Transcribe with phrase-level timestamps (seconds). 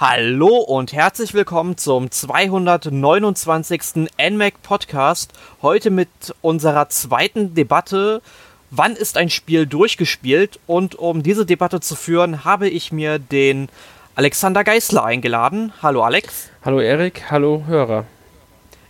[0.00, 4.08] Hallo und herzlich willkommen zum 229.
[4.18, 5.34] NMAC Podcast.
[5.60, 6.08] Heute mit
[6.40, 8.22] unserer zweiten Debatte.
[8.70, 10.58] Wann ist ein Spiel durchgespielt?
[10.66, 13.68] Und um diese Debatte zu führen, habe ich mir den
[14.14, 15.74] Alexander Geisler eingeladen.
[15.82, 16.48] Hallo Alex.
[16.64, 18.06] Hallo Erik, hallo Hörer.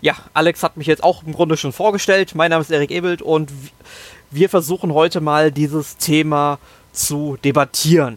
[0.01, 2.37] Ja, Alex hat mich jetzt auch im Grunde schon vorgestellt.
[2.37, 3.51] Mein Name ist Erik Ebelt und
[4.31, 6.61] wir versuchen heute mal dieses Thema
[6.93, 8.17] zu debattieren.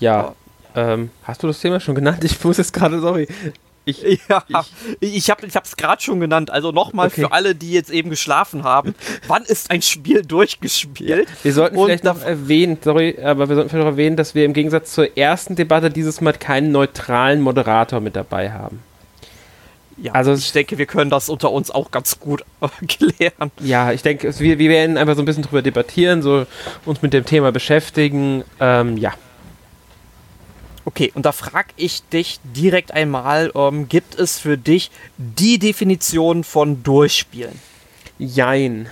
[0.00, 0.34] Ja,
[0.76, 2.22] ähm, hast du das Thema schon genannt?
[2.22, 3.26] Ich muss es gerade, sorry.
[3.86, 4.44] Ich, ja,
[5.00, 6.50] ich, ich habe es gerade schon genannt.
[6.50, 7.22] Also nochmal okay.
[7.22, 8.94] für alle, die jetzt eben geschlafen haben.
[9.26, 11.28] wann ist ein Spiel durchgespielt?
[11.42, 14.44] Wir sollten Und vielleicht noch erwähnen, sorry, aber wir sollten vielleicht noch erwähnen, dass wir
[14.44, 18.82] im Gegensatz zur ersten Debatte dieses Mal keinen neutralen Moderator mit dabei haben.
[19.98, 22.44] Ja, also ich denke, wir können das unter uns auch ganz gut
[22.88, 23.50] klären.
[23.60, 26.44] Ja, ich denke, wir, wir werden einfach so ein bisschen drüber debattieren, so
[26.84, 28.44] uns mit dem Thema beschäftigen.
[28.60, 29.14] Ähm, ja.
[30.86, 36.44] Okay, und da frage ich dich direkt einmal, ähm, gibt es für dich die Definition
[36.44, 37.60] von Durchspielen?
[38.18, 38.88] Jein.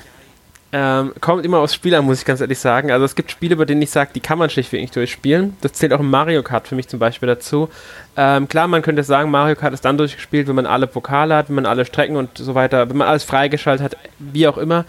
[0.77, 2.91] Ähm, kommt immer aufs Spiel an, muss ich ganz ehrlich sagen.
[2.91, 5.57] Also es gibt Spiele, bei denen ich sage, die kann man schlichtweg nicht durchspielen.
[5.61, 7.69] Das zählt auch im Mario Kart für mich zum Beispiel dazu.
[8.17, 11.49] Ähm, klar, man könnte sagen, Mario Kart ist dann durchgespielt, wenn man alle Pokale hat,
[11.49, 14.85] wenn man alle Strecken und so weiter, wenn man alles freigeschaltet hat, wie auch immer.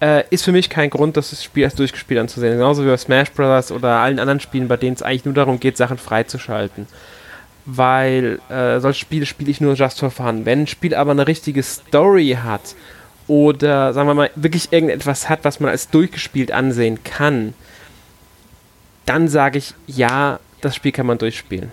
[0.00, 2.52] Äh, ist für mich kein Grund, das Spiel als durchgespielt anzusehen.
[2.52, 3.72] Genauso wie bei Smash Bros.
[3.72, 6.86] oder allen anderen Spielen, bei denen es eigentlich nur darum geht, Sachen freizuschalten.
[7.66, 10.46] Weil äh, solche Spiele spiele ich nur just for fun.
[10.46, 12.76] Wenn ein Spiel aber eine richtige Story hat
[13.26, 17.54] oder sagen wir mal wirklich irgendetwas hat, was man als durchgespielt ansehen kann,
[19.06, 21.70] dann sage ich, ja, das Spiel kann man durchspielen.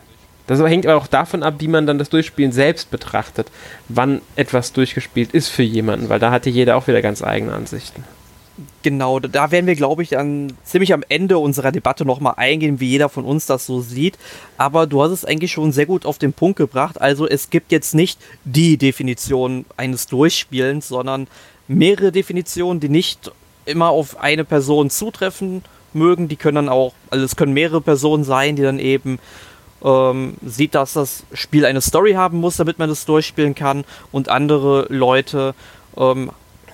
[0.47, 3.47] Das hängt aber auch davon ab, wie man dann das Durchspielen selbst betrachtet,
[3.87, 8.03] wann etwas durchgespielt ist für jemanden, weil da hatte jeder auch wieder ganz eigene Ansichten.
[8.83, 12.89] Genau, da werden wir, glaube ich, dann ziemlich am Ende unserer Debatte nochmal eingehen, wie
[12.89, 14.17] jeder von uns das so sieht.
[14.57, 16.99] Aber du hast es eigentlich schon sehr gut auf den Punkt gebracht.
[16.99, 21.27] Also es gibt jetzt nicht die Definition eines Durchspielens, sondern
[21.67, 23.31] mehrere Definitionen, die nicht
[23.65, 25.63] immer auf eine Person zutreffen
[25.93, 26.27] mögen.
[26.27, 29.19] Die können dann auch, also es können mehrere Personen sein, die dann eben
[29.83, 33.83] ähm, sieht, dass das Spiel eine Story haben muss, damit man es durchspielen kann.
[34.11, 35.53] Und andere Leute
[35.97, 36.31] ähm,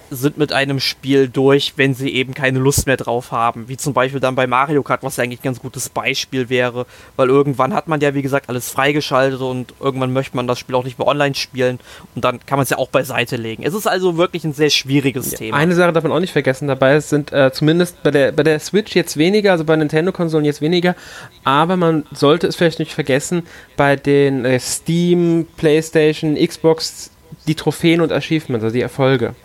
[0.09, 3.68] sind mit einem Spiel durch, wenn sie eben keine Lust mehr drauf haben.
[3.68, 6.85] Wie zum Beispiel dann bei Mario Kart, was ja eigentlich ein ganz gutes Beispiel wäre,
[7.16, 10.75] weil irgendwann hat man ja, wie gesagt, alles freigeschaltet und irgendwann möchte man das Spiel
[10.75, 11.79] auch nicht mehr online spielen
[12.16, 13.63] und dann kann man es ja auch beiseite legen.
[13.63, 15.57] Es ist also wirklich ein sehr schwieriges ja, Thema.
[15.57, 18.59] Eine Sache darf man auch nicht vergessen dabei, sind äh, zumindest bei der, bei der
[18.59, 20.95] Switch jetzt weniger, also bei Nintendo-Konsolen jetzt weniger,
[21.44, 23.44] aber man sollte es vielleicht nicht vergessen,
[23.75, 27.12] bei den äh, Steam, PlayStation, Xbox
[27.47, 29.35] die Trophäen und Achievements, also die Erfolge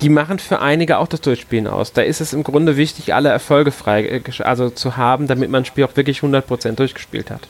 [0.00, 1.92] die machen für einige auch das Durchspielen aus.
[1.92, 5.62] Da ist es im Grunde wichtig, alle Erfolge frei äh, also zu haben, damit man
[5.62, 7.48] ein Spiel auch wirklich 100% durchgespielt hat.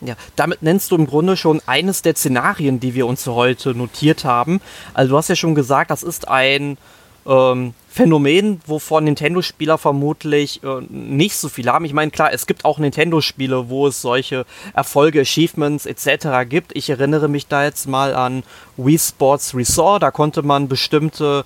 [0.00, 4.24] Ja, damit nennst du im Grunde schon eines der Szenarien, die wir uns heute notiert
[4.24, 4.60] haben.
[4.94, 6.78] Also du hast ja schon gesagt, das ist ein
[7.26, 11.84] ähm, Phänomen, wovon Nintendo-Spieler vermutlich äh, nicht so viel haben.
[11.84, 16.48] Ich meine, klar, es gibt auch Nintendo-Spiele, wo es solche Erfolge, Achievements etc.
[16.48, 16.76] gibt.
[16.76, 18.44] Ich erinnere mich da jetzt mal an
[18.76, 20.04] Wii Sports Resort.
[20.04, 21.44] Da konnte man bestimmte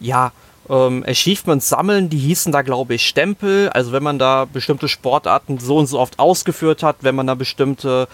[0.00, 0.32] ja,
[0.68, 3.68] ähm, Achievements sammeln, die hießen da, glaube ich, Stempel.
[3.70, 7.34] Also wenn man da bestimmte Sportarten so und so oft ausgeführt hat, wenn man da
[7.34, 8.08] bestimmte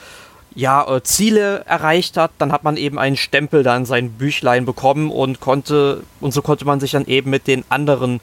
[0.54, 4.64] ja, äh, Ziele erreicht hat, dann hat man eben einen Stempel da in sein Büchlein
[4.64, 8.20] bekommen und konnte, und so konnte man sich dann eben mit den anderen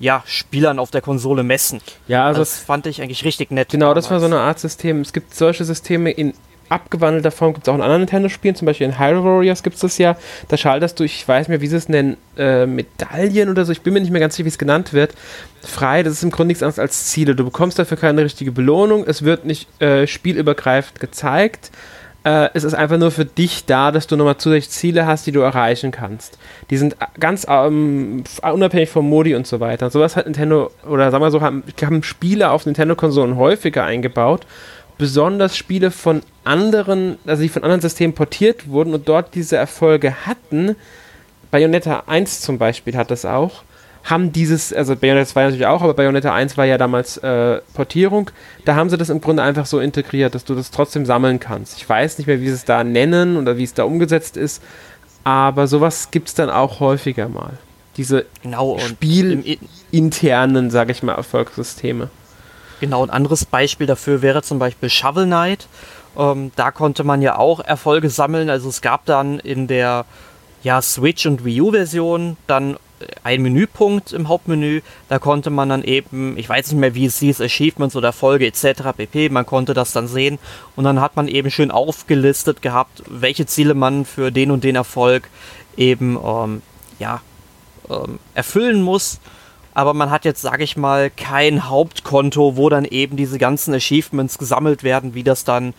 [0.00, 1.80] ja, Spielern auf der Konsole messen.
[2.08, 3.68] Ja, also das fand ich eigentlich richtig nett.
[3.68, 4.06] Genau, damals.
[4.06, 5.02] das war so eine Art System.
[5.02, 6.32] Es gibt solche Systeme in
[6.68, 9.82] abgewandelter Form gibt es auch in anderen Nintendo-Spielen, zum Beispiel in Hyrule Warriors gibt es
[9.82, 10.16] das ja.
[10.48, 13.72] Da schaltest du, ich weiß nicht mehr, wie sie es nennen, äh, Medaillen oder so,
[13.72, 15.14] ich bin mir nicht mehr ganz sicher, wie es genannt wird,
[15.62, 16.02] frei.
[16.02, 17.34] Das ist im Grunde nichts anderes als Ziele.
[17.34, 21.70] Du bekommst dafür keine richtige Belohnung, es wird nicht äh, spielübergreifend gezeigt.
[22.24, 25.32] Äh, es ist einfach nur für dich da, dass du nochmal zusätzlich Ziele hast, die
[25.32, 26.38] du erreichen kannst.
[26.70, 29.90] Die sind ganz ähm, unabhängig vom Modi und so weiter.
[29.90, 34.46] Sowas hat Nintendo, oder sagen wir so, haben, haben Spiele auf Nintendo-Konsolen häufiger eingebaut
[34.98, 40.26] besonders Spiele von anderen, also die von anderen Systemen portiert wurden und dort diese Erfolge
[40.26, 40.76] hatten,
[41.50, 43.62] Bayonetta 1 zum Beispiel hat das auch,
[44.04, 48.30] haben dieses, also Bayonetta 2 natürlich auch, aber Bayonetta 1 war ja damals äh, Portierung,
[48.64, 51.78] da haben sie das im Grunde einfach so integriert, dass du das trotzdem sammeln kannst.
[51.78, 54.62] Ich weiß nicht mehr, wie sie es da nennen oder wie es da umgesetzt ist,
[55.24, 57.54] aber sowas gibt es dann auch häufiger mal.
[57.96, 62.10] Diese genau, spielinternen, sage ich mal, Erfolgssysteme.
[62.80, 65.68] Genau, ein anderes Beispiel dafür wäre zum Beispiel Shovel Knight.
[66.16, 68.50] Ähm, da konnte man ja auch Erfolge sammeln.
[68.50, 70.04] Also es gab dann in der
[70.62, 72.76] ja, Switch- und Wii U-Version dann
[73.22, 74.80] einen Menüpunkt im Hauptmenü.
[75.08, 78.46] Da konnte man dann eben, ich weiß nicht mehr, wie es hieß, Achievements oder Folge
[78.46, 78.82] etc.
[78.96, 79.28] pp.
[79.28, 80.38] Man konnte das dann sehen
[80.76, 84.76] und dann hat man eben schön aufgelistet gehabt, welche Ziele man für den und den
[84.76, 85.28] Erfolg
[85.76, 86.62] eben ähm,
[86.98, 87.20] ja,
[87.90, 89.20] ähm, erfüllen muss.
[89.74, 94.38] Aber man hat jetzt, sage ich mal, kein Hauptkonto, wo dann eben diese ganzen Achievements
[94.38, 95.74] gesammelt werden, wie das dann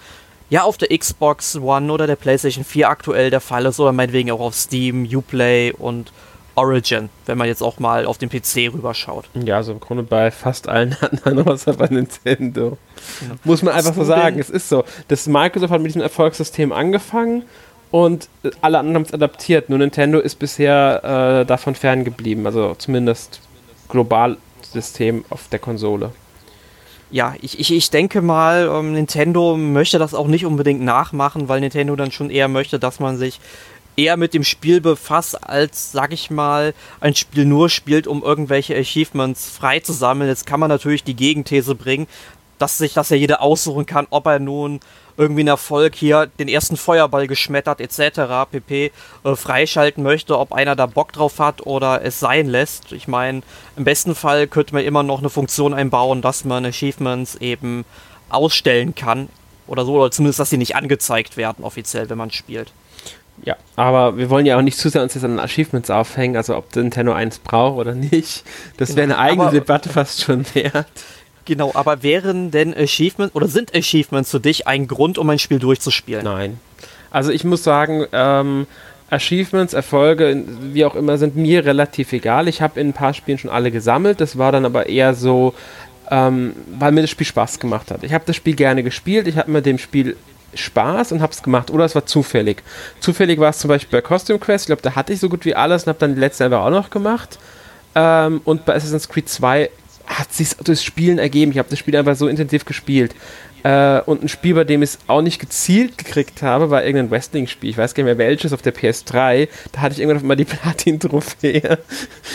[0.50, 4.32] ja auf der Xbox One oder der PlayStation 4 aktuell der Fall ist oder meinetwegen
[4.32, 6.12] auch auf Steam, Uplay und
[6.56, 9.26] Origin, wenn man jetzt auch mal auf den PC rüberschaut.
[9.34, 12.78] Ja, so im Grunde bei fast allen anderen außer bei Nintendo.
[13.22, 13.36] Ja.
[13.44, 14.84] Muss man einfach so sagen, es ist so.
[15.08, 17.44] Das Microsoft hat mit diesem Erfolgssystem angefangen
[17.92, 18.30] und
[18.62, 19.70] alle anderen haben es adaptiert.
[19.70, 23.42] Nur Nintendo ist bisher äh, davon ferngeblieben, also zumindest
[23.88, 26.12] global System auf der Konsole.
[27.12, 31.60] Ja, ich, ich, ich denke mal, ähm, Nintendo möchte das auch nicht unbedingt nachmachen, weil
[31.60, 33.40] Nintendo dann schon eher möchte, dass man sich
[33.96, 38.76] eher mit dem Spiel befasst, als, sag ich mal, ein Spiel nur spielt, um irgendwelche
[38.76, 40.30] Achievements freizusammeln.
[40.30, 42.08] Jetzt kann man natürlich die Gegenthese bringen,
[42.58, 44.80] dass sich das ja jeder aussuchen kann, ob er nun
[45.18, 48.50] irgendwie einen Erfolg hier, den ersten Feuerball geschmettert etc.
[48.52, 48.92] pp.
[49.24, 52.92] Äh, freischalten möchte, ob einer da Bock drauf hat oder es sein lässt.
[52.92, 53.42] Ich meine,
[53.78, 57.86] im besten Fall könnte man immer noch eine Funktion einbauen, dass man Achievements eben
[58.30, 59.30] ausstellen kann
[59.68, 62.72] oder so, oder zumindest, dass sie nicht angezeigt werden offiziell, wenn man spielt.
[63.44, 66.56] Ja, aber wir wollen ja auch nicht zu sehr uns jetzt an Achievements aufhängen, also
[66.56, 68.44] ob Nintendo eins braucht oder nicht.
[68.78, 70.88] Das genau, wäre eine eigene Debatte fast schon wert.
[71.46, 75.60] Genau, aber wären denn Achievements oder sind Achievements für dich ein Grund, um ein Spiel
[75.60, 76.24] durchzuspielen?
[76.24, 76.60] Nein.
[77.12, 78.68] Also ich muss sagen, ähm,
[79.10, 80.44] Achievements, Erfolge,
[80.74, 82.48] wie auch immer, sind mir relativ egal.
[82.48, 84.20] Ich habe in ein paar Spielen schon alle gesammelt.
[84.20, 85.54] Das war dann aber eher so,
[86.10, 88.04] ähm, weil mir das Spiel Spaß gemacht hat.
[88.04, 89.28] Ich habe das Spiel gerne gespielt.
[89.28, 90.18] Ich habe mit dem Spiel
[90.56, 91.70] Spaß und habe es gemacht.
[91.70, 92.64] Oder es war zufällig.
[93.00, 94.64] Zufällig war es zum Beispiel bei Costume Quest.
[94.64, 96.62] Ich glaube, da hatte ich so gut wie alles und habe dann die letzte einfach
[96.62, 97.38] auch noch gemacht.
[97.94, 99.70] Ähm, und bei Assassin's Creed 2
[100.08, 101.52] hat sich das Spielen ergeben.
[101.52, 103.16] Ich habe das Spiel einfach so intensiv gespielt.
[103.64, 107.10] Äh, und ein Spiel, bei dem ich es auch nicht gezielt gekriegt habe, war irgendein
[107.10, 107.72] Wrestling-Spiel.
[107.72, 109.48] Ich weiß gar nicht mehr welches auf der PS3.
[109.72, 111.80] Da hatte ich irgendwann mal die Platin-Trophäe.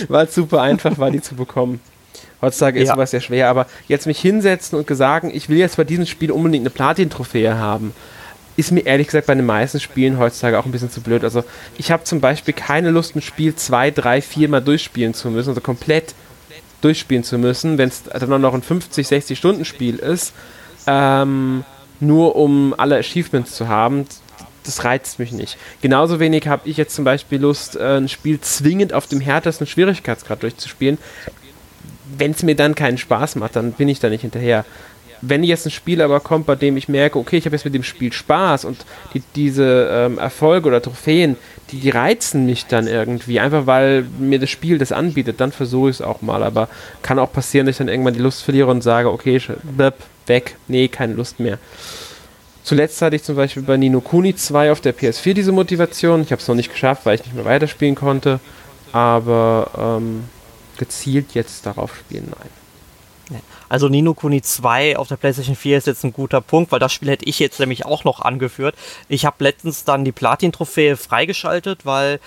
[0.08, 1.80] war super einfach, war die zu bekommen.
[2.42, 2.94] Heutzutage ist ja.
[2.94, 6.30] sowas sehr schwer, aber jetzt mich hinsetzen und sagen, ich will jetzt bei diesem Spiel
[6.30, 7.92] unbedingt eine Platin-Trophäe haben,
[8.56, 11.22] ist mir ehrlich gesagt bei den meisten Spielen heutzutage auch ein bisschen zu blöd.
[11.22, 11.44] Also
[11.78, 15.50] ich habe zum Beispiel keine Lust, ein Spiel zwei, drei, vier Mal durchspielen zu müssen,
[15.50, 16.14] also komplett
[16.80, 20.32] durchspielen zu müssen, wenn es dann noch ein 50, 60 Stunden Spiel ist,
[20.86, 21.64] ähm,
[22.00, 24.06] nur um alle Achievements zu haben,
[24.64, 25.56] das reizt mich nicht.
[25.80, 29.66] Genauso wenig habe ich jetzt zum Beispiel Lust, äh, ein Spiel zwingend auf dem härtesten
[29.66, 30.98] Schwierigkeitsgrad durchzuspielen.
[32.16, 34.64] Wenn es mir dann keinen Spaß macht, dann bin ich da nicht hinterher.
[35.22, 37.74] Wenn jetzt ein Spiel aber kommt, bei dem ich merke, okay, ich habe jetzt mit
[37.74, 41.36] dem Spiel Spaß und die, diese ähm, Erfolge oder Trophäen,
[41.70, 45.90] die, die reizen mich dann irgendwie, einfach weil mir das Spiel das anbietet, dann versuche
[45.90, 46.42] ich es auch mal.
[46.42, 46.68] Aber
[47.02, 49.40] kann auch passieren, dass ich dann irgendwann die Lust verliere und sage, okay,
[50.26, 51.58] weg, nee, keine Lust mehr.
[52.62, 56.22] Zuletzt hatte ich zum Beispiel bei Nino Kuni 2 auf der PS4 diese Motivation.
[56.22, 58.38] Ich habe es noch nicht geschafft, weil ich nicht mehr weiterspielen konnte.
[58.92, 60.24] Aber ähm,
[60.78, 62.59] gezielt jetzt darauf spielen, nein.
[63.70, 66.92] Also Nino Kuni 2 auf der PlayStation 4 ist jetzt ein guter Punkt, weil das
[66.92, 68.74] Spiel hätte ich jetzt nämlich auch noch angeführt.
[69.08, 72.18] Ich habe letztens dann die Platin-Trophäe freigeschaltet, weil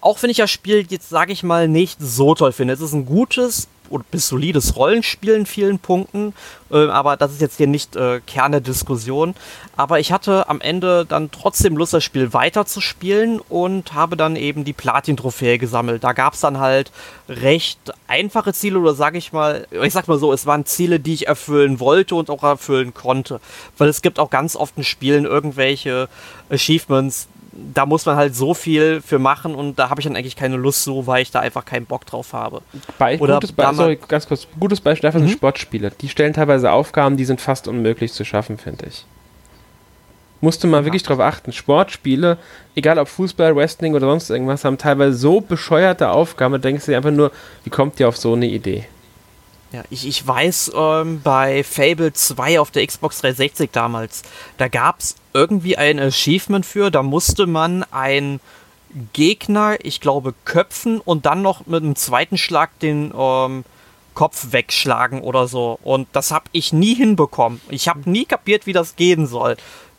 [0.00, 2.92] auch wenn ich das Spiel jetzt, sage ich mal, nicht so toll finde, es ist
[2.92, 3.66] ein gutes
[4.10, 6.34] bis solides Rollenspiel in vielen Punkten,
[6.70, 9.34] äh, aber das ist jetzt hier nicht äh, Kern der Diskussion.
[9.76, 14.64] Aber ich hatte am Ende dann trotzdem Lust, das Spiel weiterzuspielen und habe dann eben
[14.64, 16.02] die Platin-Trophäe gesammelt.
[16.02, 16.90] Da gab es dann halt
[17.28, 17.78] recht
[18.08, 21.26] einfache Ziele oder sage ich mal, ich sag mal so, es waren Ziele, die ich
[21.26, 23.40] erfüllen wollte und auch erfüllen konnte.
[23.76, 26.08] Weil es gibt auch ganz oft in Spielen irgendwelche
[26.50, 27.28] Achievements,
[27.74, 30.56] da muss man halt so viel für machen und da habe ich dann eigentlich keine
[30.56, 32.62] Lust so, weil ich da einfach keinen Bock drauf habe.
[32.98, 35.28] Bei, Oder gutes Beispiel, sorry, ganz kurz, gutes Beispiel dafür mhm.
[35.28, 35.92] sind Sportspiele.
[36.00, 39.06] Die stellen teilweise Aufgaben, die sind fast unmöglich zu schaffen, finde ich.
[40.40, 40.84] Musste man ja.
[40.84, 41.52] wirklich drauf achten.
[41.52, 42.38] Sportspiele,
[42.74, 46.90] egal ob Fußball, Wrestling oder sonst irgendwas, haben teilweise so bescheuerte Aufgaben, da denkst du
[46.92, 47.32] dir einfach nur,
[47.64, 48.84] wie kommt ihr auf so eine Idee?
[49.72, 54.22] Ja, ich, ich weiß, ähm, bei Fable 2 auf der Xbox 360 damals,
[54.58, 58.40] da gab es irgendwie ein Achievement für, da musste man ein
[59.12, 63.64] Gegner, ich glaube, köpfen und dann noch mit einem zweiten Schlag den ähm,
[64.14, 65.78] Kopf wegschlagen oder so.
[65.82, 67.60] Und das habe ich nie hinbekommen.
[67.68, 69.56] Ich habe nie kapiert, wie das gehen soll.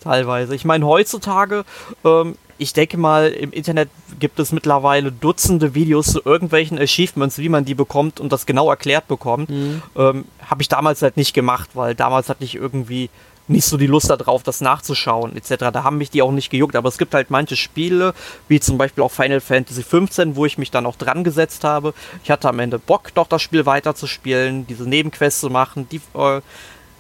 [0.08, 0.56] Teilweise.
[0.56, 1.66] Ich meine, heutzutage
[2.06, 7.50] ähm, ich denke mal, im Internet gibt es mittlerweile Dutzende Videos zu irgendwelchen Achievements, wie
[7.50, 9.50] man die bekommt und das genau erklärt bekommt.
[9.50, 9.82] Mhm.
[9.96, 13.10] Ähm, Habe ich damals halt nicht gemacht, weil damals hatte ich irgendwie
[13.50, 15.72] nicht so die Lust darauf, das nachzuschauen, etc.
[15.72, 18.14] Da haben mich die auch nicht gejuckt, aber es gibt halt manche Spiele,
[18.48, 21.94] wie zum Beispiel auch Final Fantasy XV, wo ich mich dann auch dran gesetzt habe.
[22.24, 26.42] Ich hatte am Ende Bock, doch das Spiel weiterzuspielen, diese Nebenquests zu machen, die äh,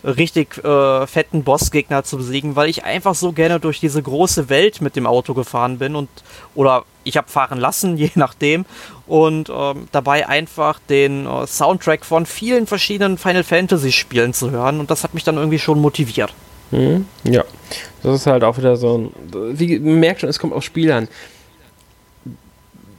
[0.03, 4.81] richtig äh, fetten Bossgegner zu besiegen, weil ich einfach so gerne durch diese große Welt
[4.81, 6.09] mit dem Auto gefahren bin und
[6.55, 8.65] oder ich habe fahren lassen, je nachdem
[9.07, 14.79] und ähm, dabei einfach den äh, Soundtrack von vielen verschiedenen Final Fantasy Spielen zu hören
[14.79, 16.33] und das hat mich dann irgendwie schon motiviert.
[16.71, 17.45] Mhm, ja,
[18.03, 19.11] das ist halt auch wieder so ein,
[19.57, 21.07] wie man merkt schon, es kommt auf Spiel an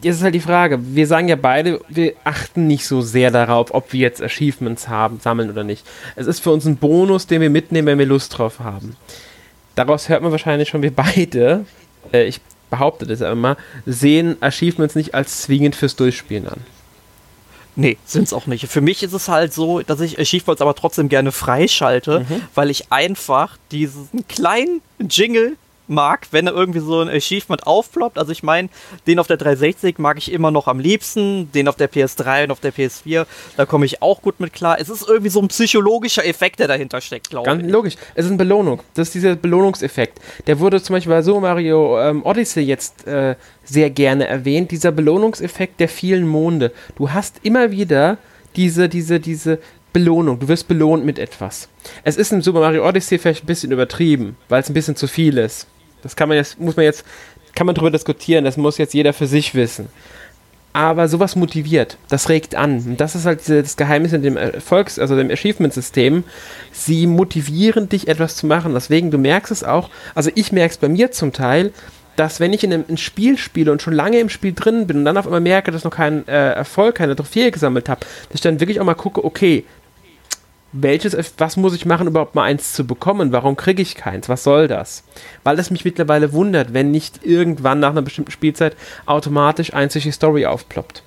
[0.03, 3.75] jetzt ist halt die Frage, wir sagen ja beide, wir achten nicht so sehr darauf,
[3.75, 5.85] ob wir jetzt Achievements haben, sammeln oder nicht.
[6.17, 8.97] Es ist für uns ein Bonus, den wir mitnehmen, wenn wir Lust drauf haben.
[9.75, 11.65] Daraus hört man wahrscheinlich schon, wir beide,
[12.13, 12.41] äh, ich
[12.71, 16.61] behaupte das immer, sehen Achievements nicht als zwingend fürs Durchspielen an.
[17.77, 18.67] Nee, sind es auch nicht.
[18.67, 22.43] Für mich ist es halt so, dass ich Achievements aber trotzdem gerne freischalte, mhm.
[22.55, 25.57] weil ich einfach diesen kleinen Jingle
[25.89, 28.19] mag, wenn er irgendwie so ein Achievement aufploppt.
[28.19, 28.69] Also ich meine,
[29.07, 32.51] den auf der 360 mag ich immer noch am liebsten, den auf der PS3 und
[32.51, 33.27] auf der PS4,
[33.57, 34.79] da komme ich auch gut mit klar.
[34.81, 37.59] Es ist irgendwie so ein psychologischer Effekt, der dahinter steckt, glaube ich.
[37.59, 37.95] Ganz logisch.
[38.15, 38.83] Es ist eine Belohnung.
[38.95, 40.21] Das ist dieser Belohnungseffekt.
[40.47, 44.71] Der wurde zum Beispiel bei Super Mario ähm, Odyssey jetzt äh, sehr gerne erwähnt.
[44.71, 46.73] Dieser Belohnungseffekt der vielen Monde.
[46.97, 48.19] Du hast immer wieder
[48.57, 49.59] diese, diese, diese
[49.93, 50.39] Belohnung.
[50.39, 51.69] Du wirst belohnt mit etwas.
[52.05, 55.07] Es ist in Super Mario Odyssey vielleicht ein bisschen übertrieben, weil es ein bisschen zu
[55.07, 55.67] viel ist.
[56.09, 57.05] Das kann man jetzt, muss man jetzt,
[57.55, 59.89] kann man darüber diskutieren, das muss jetzt jeder für sich wissen.
[60.73, 62.79] Aber sowas motiviert, das regt an.
[62.79, 66.25] Und das ist halt das Geheimnis in dem Erfolgs-, also dem Achievement-System.
[66.73, 68.73] Sie motivieren dich, etwas zu machen.
[68.73, 71.73] Deswegen, du merkst es auch, also ich merke es bei mir zum Teil,
[72.17, 74.99] dass wenn ich in einem, ein Spiel spiele und schon lange im Spiel drin bin
[74.99, 78.01] und dann auf einmal merke, dass ich noch keinen äh, Erfolg, keine Trophäe gesammelt habe,
[78.01, 79.65] dass ich dann wirklich auch mal gucke, okay,
[80.73, 83.33] welches, was muss ich machen, überhaupt mal eins zu bekommen?
[83.33, 84.29] Warum kriege ich keins?
[84.29, 85.03] Was soll das?
[85.43, 90.47] Weil es mich mittlerweile wundert, wenn nicht irgendwann nach einer bestimmten Spielzeit automatisch einzig Story
[90.47, 91.03] aufploppt.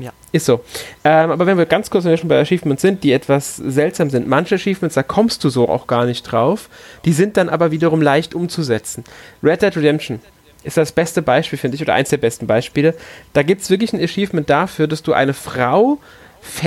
[0.00, 0.12] Ja.
[0.30, 0.60] Ist so.
[1.04, 4.54] Ähm, aber wenn wir ganz kurz schon bei Achievements sind, die etwas seltsam sind, manche
[4.54, 6.68] Achievements, da kommst du so auch gar nicht drauf,
[7.04, 9.04] die sind dann aber wiederum leicht umzusetzen.
[9.42, 10.20] Red Dead Redemption
[10.62, 12.94] ist das beste Beispiel, finde ich, oder eins der besten Beispiele.
[13.32, 15.98] Da gibt es wirklich ein Achievement dafür, dass du eine Frau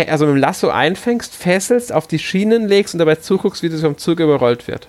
[0.07, 3.81] also mit dem Lasso einfängst, fesselst, auf die Schienen legst und dabei zuguckst, wie das
[3.81, 4.87] vom Zug überrollt wird.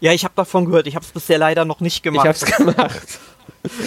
[0.00, 0.86] Ja, ich habe davon gehört.
[0.86, 2.24] Ich habe es bisher leider noch nicht gemacht.
[2.24, 3.18] Ich habe es gemacht.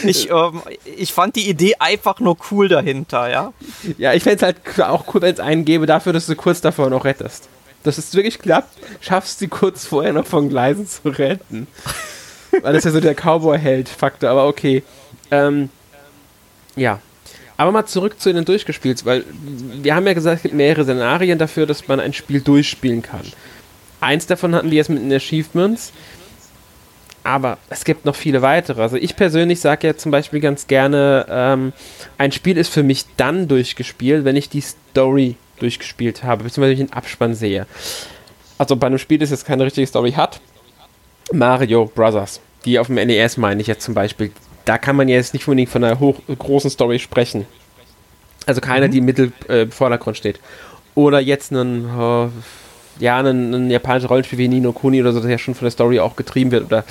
[0.04, 0.62] Ich, ähm,
[0.98, 3.54] ich fand die Idee einfach nur cool dahinter, ja.
[3.98, 6.62] Ja, ich fände es halt auch cool, wenn es einen gäbe dafür, dass du kurz
[6.62, 7.48] davor noch rettest.
[7.84, 11.68] Dass es wirklich klappt, schaffst du kurz vorher noch von Gleisen zu retten.
[12.62, 14.84] Weil das ja so der Cowboy-Held-Faktor, aber okay.
[15.32, 15.70] Ähm,
[16.75, 17.00] ja,
[17.62, 19.24] aber mal zurück zu den Durchgespielt, weil
[19.84, 23.22] wir haben ja gesagt, es gibt mehrere Szenarien dafür, dass man ein Spiel durchspielen kann.
[24.00, 25.94] Eins davon hatten wir jetzt mit den Achievements,
[27.24, 28.82] aber es gibt noch viele weitere.
[28.82, 31.74] Also ich persönlich sage ja zum Beispiel ganz gerne, ähm,
[32.18, 36.80] ein Spiel ist für mich dann durchgespielt, wenn ich die Story durchgespielt habe, beziehungsweise ich
[36.80, 37.68] den Abspann sehe.
[38.58, 40.41] Also bei einem Spiel, das jetzt keine richtige Story hat,
[41.32, 44.32] Mario Brothers, die auf dem NES meine ich jetzt zum Beispiel,
[44.65, 47.46] da kann man jetzt nicht unbedingt von einer hoch, großen Story sprechen.
[48.46, 48.91] Also keiner, mhm.
[48.91, 50.39] die im Mittelvordergrund äh, steht.
[50.96, 52.27] Oder jetzt einen, äh,
[53.00, 55.72] ja, einen, einen japanischen Rollenspiel wie Nino Kuni oder so, das ja schon von der
[55.72, 56.65] Story auch getrieben wird.
[56.65, 56.84] Oder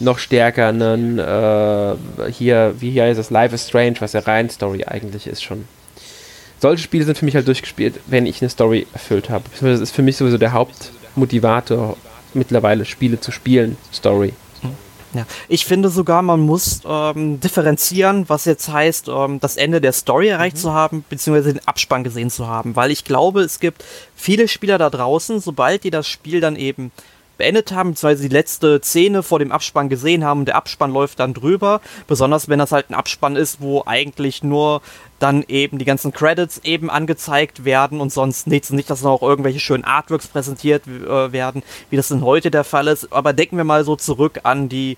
[0.00, 4.50] noch stärker einen, äh, hier, wie hier ist es, Life is Strange, was ja rein
[4.50, 5.64] Story eigentlich ist schon.
[6.60, 9.44] Solche Spiele sind für mich halt durchgespielt, wenn ich eine Story erfüllt habe.
[9.60, 11.96] Das ist für mich sowieso der Hauptmotivator,
[12.34, 14.32] mittlerweile Spiele zu spielen, Story.
[15.14, 19.92] Ja, ich finde sogar, man muss ähm, differenzieren, was jetzt heißt, ähm, das Ende der
[19.92, 20.60] Story erreicht mhm.
[20.60, 22.76] zu haben, beziehungsweise den Abspann gesehen zu haben.
[22.76, 23.84] Weil ich glaube, es gibt
[24.14, 26.92] viele Spieler da draußen, sobald die das Spiel dann eben
[27.38, 31.32] beendet haben, beziehungsweise die letzte Szene vor dem Abspann gesehen haben, der Abspann läuft dann
[31.32, 34.82] drüber, besonders wenn das halt ein Abspann ist, wo eigentlich nur
[35.18, 38.70] dann eben die ganzen Credits eben angezeigt werden und sonst nichts.
[38.70, 42.88] Nicht, dass noch irgendwelche schönen Artworks präsentiert äh, werden, wie das denn heute der Fall
[42.88, 43.12] ist.
[43.12, 44.96] Aber denken wir mal so zurück an die,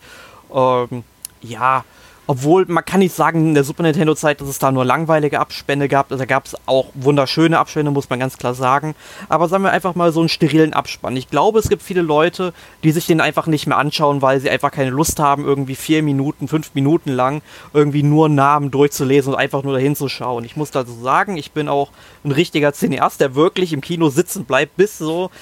[0.52, 1.04] ähm,
[1.40, 1.85] ja,
[2.30, 5.88] obwohl, man kann nicht sagen, in der Super Nintendo-Zeit, dass es da nur langweilige Abspende
[5.88, 6.10] gab.
[6.10, 8.94] Da gab es auch wunderschöne Abspende, muss man ganz klar sagen.
[9.28, 11.16] Aber sagen wir einfach mal so einen sterilen Abspann.
[11.16, 12.52] Ich glaube, es gibt viele Leute,
[12.84, 16.04] die sich den einfach nicht mehr anschauen, weil sie einfach keine Lust haben, irgendwie vier
[16.04, 20.44] Minuten, fünf Minuten lang irgendwie nur Namen durchzulesen und einfach nur dahin zu schauen.
[20.44, 21.90] Ich muss dazu sagen, ich bin auch
[22.22, 25.32] ein richtiger Cineast, der wirklich im Kino sitzen bleibt, bis so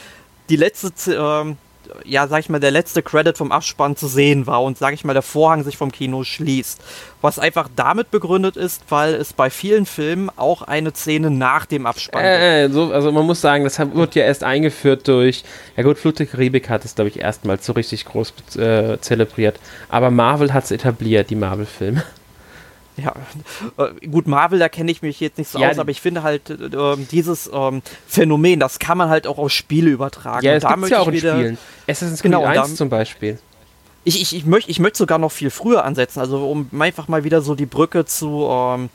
[0.48, 1.54] die letzte, äh,
[2.04, 5.04] ja, sag ich mal, der letzte Credit vom Abspann zu sehen war und, sag ich
[5.04, 6.80] mal, der Vorhang sich vom Kino schließt.
[7.20, 11.86] Was einfach damit begründet ist, weil es bei vielen Filmen auch eine Szene nach dem
[11.86, 12.74] Abspann äh, gibt.
[12.74, 15.44] So, also man muss sagen, das wird ja erst eingeführt durch,
[15.76, 19.58] ja gut, Flut der Karibik hat es, glaube ich, erstmals so richtig groß äh, zelebriert.
[19.88, 22.02] Aber Marvel hat es etabliert, die Marvel-Filme.
[22.98, 23.14] Ja,
[23.76, 26.22] äh, gut, Marvel, da kenne ich mich jetzt nicht so ja, aus, aber ich finde
[26.22, 30.44] halt äh, dieses ähm, Phänomen, das kann man halt auch auf Spiele übertragen.
[30.44, 31.58] Ja, es da ja auch in Spielen.
[31.86, 33.38] Assassin's Creed genau, 1 zum Beispiel.
[34.04, 37.24] Ich, ich, ich möchte ich möcht sogar noch viel früher ansetzen, also um einfach mal
[37.24, 38.90] wieder so die Brücke zu ähm,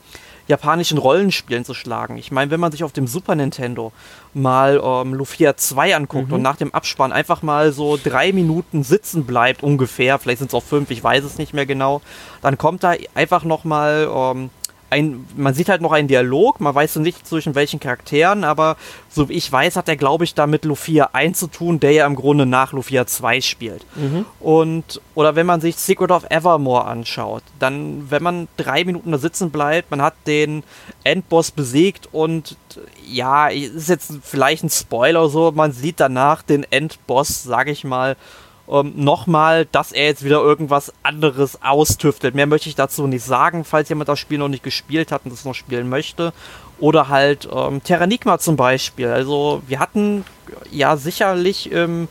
[0.46, 2.16] japanischen Rollenspielen zu schlagen.
[2.16, 3.92] Ich meine, wenn man sich auf dem Super Nintendo
[4.34, 6.34] mal ähm, Lufia 2 anguckt mhm.
[6.34, 10.54] und nach dem Abspann einfach mal so drei Minuten sitzen bleibt, ungefähr, vielleicht sind es
[10.54, 12.02] auch fünf, ich weiß es nicht mehr genau,
[12.42, 14.50] dann kommt da einfach nochmal ähm,
[14.90, 18.76] ein, man sieht halt noch einen Dialog, man weiß so nicht zwischen welchen Charakteren, aber
[19.08, 21.92] so wie ich weiß, hat er, glaube ich, da mit Lufia 1 zu tun, der
[21.92, 23.84] ja im Grunde nach Lufia 2 spielt.
[23.96, 24.24] Mhm.
[24.40, 29.18] Und, oder wenn man sich Secret of Evermore anschaut, dann, wenn man drei Minuten da
[29.18, 30.62] sitzen bleibt, man hat den
[31.02, 32.56] Endboss besiegt und
[33.06, 38.16] ja, ist jetzt vielleicht ein Spoiler so, man sieht danach den Endboss, sage ich mal,
[38.68, 42.34] ähm, nochmal, dass er jetzt wieder irgendwas anderes austüftelt.
[42.34, 45.32] Mehr möchte ich dazu nicht sagen, falls jemand das Spiel noch nicht gespielt hat und
[45.32, 46.32] es noch spielen möchte.
[46.78, 49.08] Oder halt ähm, Terranigma zum Beispiel.
[49.08, 50.24] Also wir hatten
[50.70, 52.08] ja sicherlich im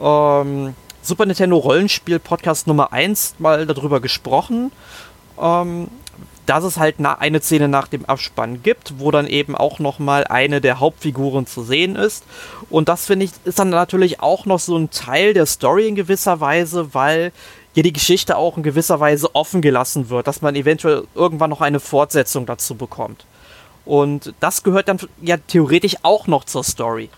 [0.00, 4.72] ähm, Super Nintendo Rollenspiel Podcast Nummer 1 mal darüber gesprochen.
[5.40, 5.88] Ähm,
[6.48, 10.62] dass es halt eine Szene nach dem Abspann gibt, wo dann eben auch nochmal eine
[10.62, 12.24] der Hauptfiguren zu sehen ist.
[12.70, 15.94] Und das finde ich ist dann natürlich auch noch so ein Teil der Story in
[15.94, 17.32] gewisser Weise, weil
[17.74, 21.60] ja die Geschichte auch in gewisser Weise offen gelassen wird, dass man eventuell irgendwann noch
[21.60, 23.26] eine Fortsetzung dazu bekommt.
[23.84, 27.10] Und das gehört dann ja theoretisch auch noch zur Story.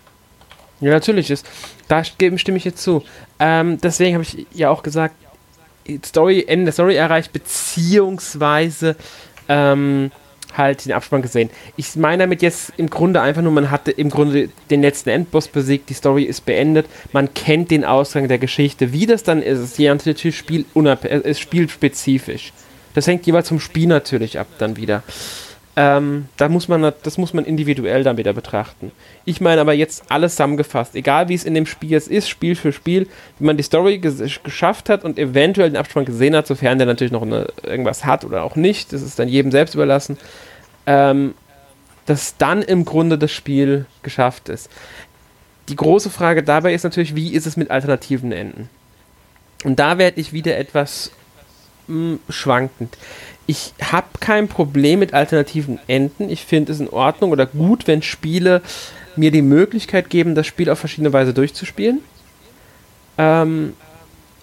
[0.81, 1.45] Ja, natürlich ist.
[1.87, 3.03] Da stimme ich jetzt zu.
[3.39, 5.15] Ähm, deswegen habe ich ja auch gesagt,
[6.05, 8.95] Story, Ende der Story erreicht, beziehungsweise
[9.49, 10.11] ähm,
[10.55, 11.49] halt den Abspann gesehen.
[11.77, 15.47] Ich meine damit jetzt im Grunde einfach nur, man hatte im Grunde den letzten Endboss
[15.47, 18.93] besiegt, die Story ist beendet, man kennt den Ausgang der Geschichte.
[18.93, 22.53] Wie das dann ist, ist je natürlich Spiel ist spielspezifisch.
[22.93, 25.03] Das hängt jeweils vom Spiel natürlich ab dann wieder.
[25.77, 28.91] Ähm, da muss man, das muss man individuell dann wieder betrachten.
[29.23, 32.55] Ich meine aber jetzt alles zusammengefasst, egal wie es in dem Spiel jetzt ist, Spiel
[32.55, 33.07] für Spiel,
[33.39, 36.87] wenn man die Story ges geschafft hat und eventuell den Abspann gesehen hat, sofern der
[36.87, 40.17] natürlich noch eine, irgendwas hat oder auch nicht, das ist dann jedem selbst überlassen,
[40.87, 41.35] ähm,
[42.05, 44.69] dass dann im Grunde das Spiel geschafft ist.
[45.69, 48.69] Die große Frage dabei ist natürlich, wie ist es mit alternativen Enden?
[49.63, 51.11] Und da werde ich wieder etwas
[51.87, 52.97] mh, hm, schwankend
[53.51, 56.29] ich habe kein Problem mit alternativen Enden.
[56.29, 58.61] Ich finde es in Ordnung oder gut, wenn Spiele
[59.17, 61.99] mir die Möglichkeit geben, das Spiel auf verschiedene Weise durchzuspielen.
[63.17, 63.73] Ähm,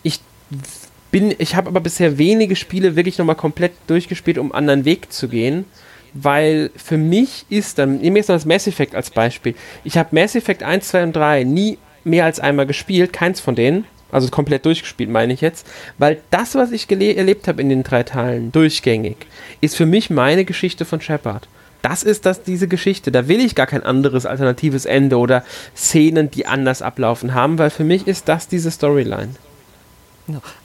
[0.02, 0.20] ich
[1.10, 5.10] bin, ich habe aber bisher wenige Spiele wirklich nochmal komplett durchgespielt, um einen anderen Weg
[5.10, 5.64] zu gehen.
[6.12, 9.54] Weil für mich ist dann, nehmen wir jetzt mal das Mass Effect als Beispiel.
[9.84, 13.54] Ich habe Mass Effect 1, 2 und 3 nie mehr als einmal gespielt, keins von
[13.54, 13.86] denen.
[14.10, 15.66] Also komplett durchgespielt, meine ich jetzt.
[15.98, 19.16] Weil das, was ich erlebt habe in den drei Teilen, durchgängig,
[19.60, 21.48] ist für mich meine Geschichte von Shepard.
[21.82, 23.12] Das ist das, diese Geschichte.
[23.12, 25.44] Da will ich gar kein anderes alternatives Ende oder
[25.76, 29.30] Szenen, die anders ablaufen haben, weil für mich ist das diese Storyline.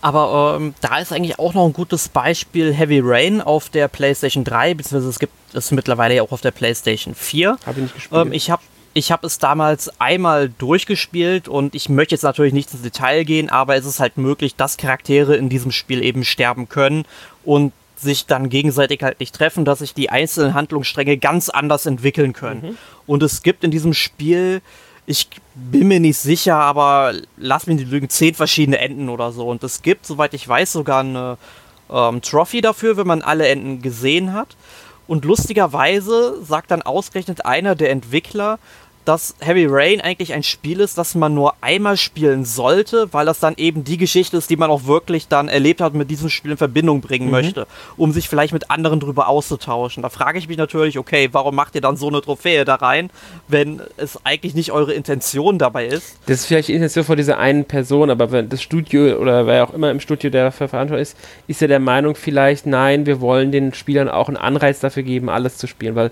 [0.01, 4.43] Aber ähm, da ist eigentlich auch noch ein gutes Beispiel Heavy Rain auf der PlayStation
[4.43, 7.57] 3, beziehungsweise es gibt es mittlerweile ja auch auf der PlayStation 4.
[7.65, 8.25] Habe ich nicht gespielt.
[8.25, 8.61] Ähm, ich habe
[8.93, 13.49] ich habe es damals einmal durchgespielt und ich möchte jetzt natürlich nicht ins Detail gehen,
[13.49, 17.05] aber es ist halt möglich, dass Charaktere in diesem Spiel eben sterben können
[17.43, 22.33] und sich dann gegenseitig halt nicht treffen, dass sich die einzelnen Handlungsstränge ganz anders entwickeln
[22.33, 22.61] können.
[22.61, 22.77] Mhm.
[23.07, 24.61] Und es gibt in diesem Spiel,
[25.05, 29.47] ich bin mir nicht sicher, aber lass mich nicht lügen, zehn verschiedene Enden oder so.
[29.47, 31.37] Und es gibt, soweit ich weiß, sogar eine
[31.89, 34.55] ähm, Trophy dafür, wenn man alle Enden gesehen hat.
[35.05, 38.59] Und lustigerweise sagt dann ausgerechnet einer der Entwickler,
[39.05, 43.39] dass Heavy Rain eigentlich ein Spiel ist, das man nur einmal spielen sollte, weil das
[43.39, 46.29] dann eben die Geschichte ist, die man auch wirklich dann erlebt hat und mit diesem
[46.29, 47.31] Spiel in Verbindung bringen mhm.
[47.31, 50.03] möchte, um sich vielleicht mit anderen drüber auszutauschen.
[50.03, 53.09] Da frage ich mich natürlich, okay, warum macht ihr dann so eine Trophäe da rein,
[53.47, 56.17] wenn es eigentlich nicht eure Intention dabei ist?
[56.25, 59.63] Das ist vielleicht die Intention von dieser einen Person, aber wenn das Studio oder wer
[59.63, 63.21] auch immer im Studio der dafür verantwortlich ist, ist ja der Meinung vielleicht, nein, wir
[63.21, 66.11] wollen den Spielern auch einen Anreiz dafür geben, alles zu spielen, weil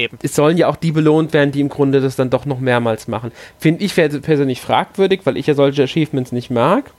[0.00, 0.18] Eben.
[0.22, 3.06] Es sollen ja auch die belohnt werden, die im Grunde das dann doch noch mehrmals
[3.06, 3.32] machen.
[3.58, 6.90] Finde ich persönlich fragwürdig, weil ich ja solche Achievements nicht mag.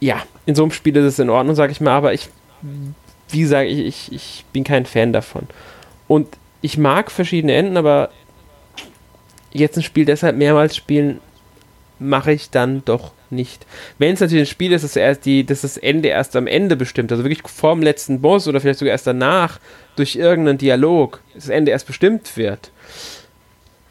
[0.00, 2.28] Ja, in so einem Spiel ist es in Ordnung, sage ich mal, aber ich,
[3.30, 5.46] wie sage ich, ich, ich bin kein Fan davon.
[6.08, 6.28] Und
[6.60, 8.10] ich mag verschiedene Enden, aber
[9.52, 11.20] jetzt ein Spiel deshalb mehrmals spielen,
[11.98, 13.66] mache ich dann doch nicht.
[13.98, 16.76] Wenn es natürlich ein Spiel ist, das, erst die, dass das Ende erst am Ende
[16.76, 19.58] bestimmt, also wirklich vorm letzten Boss oder vielleicht sogar erst danach
[19.96, 22.70] durch irgendeinen Dialog das Ende erst bestimmt wird.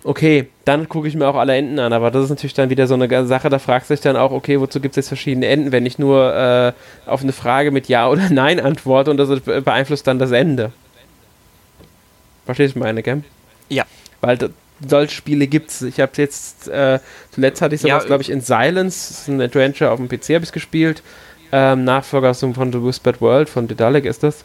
[0.03, 2.85] Okay, dann gucke ich mir auch alle Enden an, aber das ist natürlich dann wieder
[2.85, 5.47] so eine Sache, da fragst du dich dann auch, okay, wozu gibt es jetzt verschiedene
[5.47, 6.73] Enden, wenn ich nur äh,
[7.09, 10.71] auf eine Frage mit Ja oder Nein antworte und das beeinflusst dann das Ende.
[12.45, 13.23] Verstehst du meine, gell?
[13.69, 13.85] Ja.
[14.21, 14.37] Weil
[14.87, 15.81] solche Spiele gibt es.
[15.81, 16.99] Ich habe jetzt, äh,
[17.31, 20.45] zuletzt hatte ich sowas, ja, glaube ich, in Silence, ein Adventure auf dem PC habe
[20.45, 21.01] ich gespielt.
[21.51, 24.43] Ähm, Nachfolger von The Whispered World, von Dedalek ist das.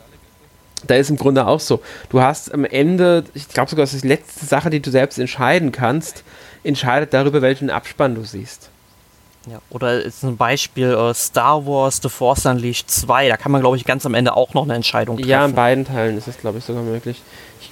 [0.86, 1.82] Da ist im Grunde auch so.
[2.08, 5.18] Du hast am Ende, ich glaube sogar, das ist die letzte Sache, die du selbst
[5.18, 6.24] entscheiden kannst,
[6.62, 8.70] entscheidet darüber, welchen Abspann du siehst.
[9.50, 13.62] Ja, oder ist ein Beispiel uh, Star Wars The Force Unleashed 2, da kann man,
[13.62, 15.30] glaube ich, ganz am Ende auch noch eine Entscheidung treffen.
[15.30, 17.22] Ja, in beiden Teilen ist es, glaube ich, sogar möglich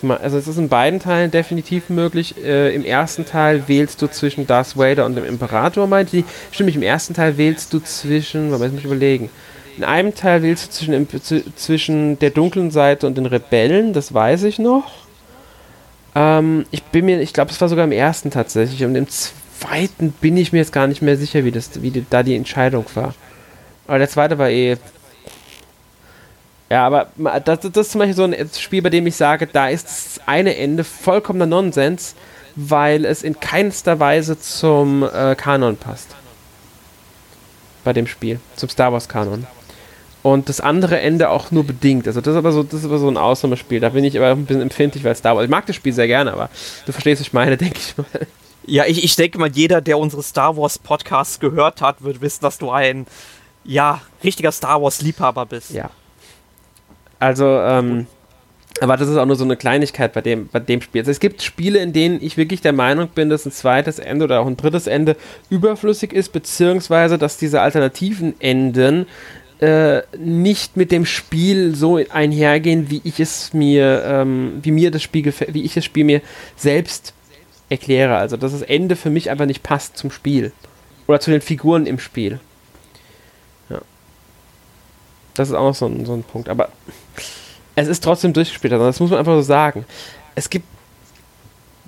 [0.02, 2.34] also es ist in beiden Teilen definitiv möglich.
[2.42, 6.24] Äh, Im ersten Teil wählst du zwischen Darth Vader und dem Imperator, meinte ich.
[6.52, 9.30] Stimmt, im ersten Teil wählst du zwischen, was muss ich überlegen.
[9.76, 14.42] In einem Teil wählst du zwischen, zwischen der dunklen Seite und den Rebellen, das weiß
[14.44, 14.90] ich noch.
[16.14, 18.84] Ähm, ich bin mir, ich glaube, es war sogar im ersten tatsächlich.
[18.84, 22.04] Und im zweiten bin ich mir jetzt gar nicht mehr sicher, wie, das, wie die,
[22.08, 23.14] da die Entscheidung war.
[23.86, 24.76] Aber der zweite war eh
[26.70, 27.08] ja, aber
[27.44, 30.20] das, das, ist zum Beispiel so ein Spiel, bei dem ich sage, da ist das
[30.26, 32.14] eine Ende vollkommener Nonsens,
[32.56, 36.14] weil es in keinster Weise zum äh, Kanon passt.
[37.84, 39.46] Bei dem Spiel, zum Star Wars Kanon.
[40.22, 42.06] Und das andere Ende auch nur bedingt.
[42.06, 43.80] Also das ist aber so, das ist aber so ein Ausnahmespiel.
[43.80, 45.44] Da bin ich aber ein bisschen empfindlich, weil Star Wars.
[45.44, 46.50] Ich mag das Spiel sehr gerne, aber
[46.84, 48.26] du verstehst, was ich meine, denke ich mal.
[48.66, 52.42] Ja, ich, ich denke mal, jeder, der unsere Star Wars Podcasts gehört hat, wird wissen,
[52.42, 53.06] dass du ein
[53.64, 55.70] ja, richtiger Star Wars Liebhaber bist.
[55.70, 55.88] Ja,
[57.18, 58.06] also, ähm,
[58.80, 61.00] aber das ist auch nur so eine Kleinigkeit bei dem, bei dem Spiel.
[61.00, 64.24] Also es gibt Spiele, in denen ich wirklich der Meinung bin, dass ein zweites Ende
[64.24, 65.16] oder auch ein drittes Ende
[65.50, 69.06] überflüssig ist, beziehungsweise dass diese alternativen Enden
[69.58, 75.02] äh, nicht mit dem Spiel so einhergehen, wie ich es mir, ähm, wie mir das
[75.02, 76.20] Spiel wie ich das Spiel mir
[76.56, 77.14] selbst
[77.68, 78.16] erkläre.
[78.16, 80.52] Also dass das Ende für mich einfach nicht passt zum Spiel.
[81.08, 82.38] Oder zu den Figuren im Spiel.
[85.38, 86.48] Das ist auch so ein, so ein Punkt.
[86.48, 86.68] Aber
[87.74, 88.72] es ist trotzdem durchgespielt.
[88.72, 89.84] Also das muss man einfach so sagen.
[90.34, 90.66] Es gibt.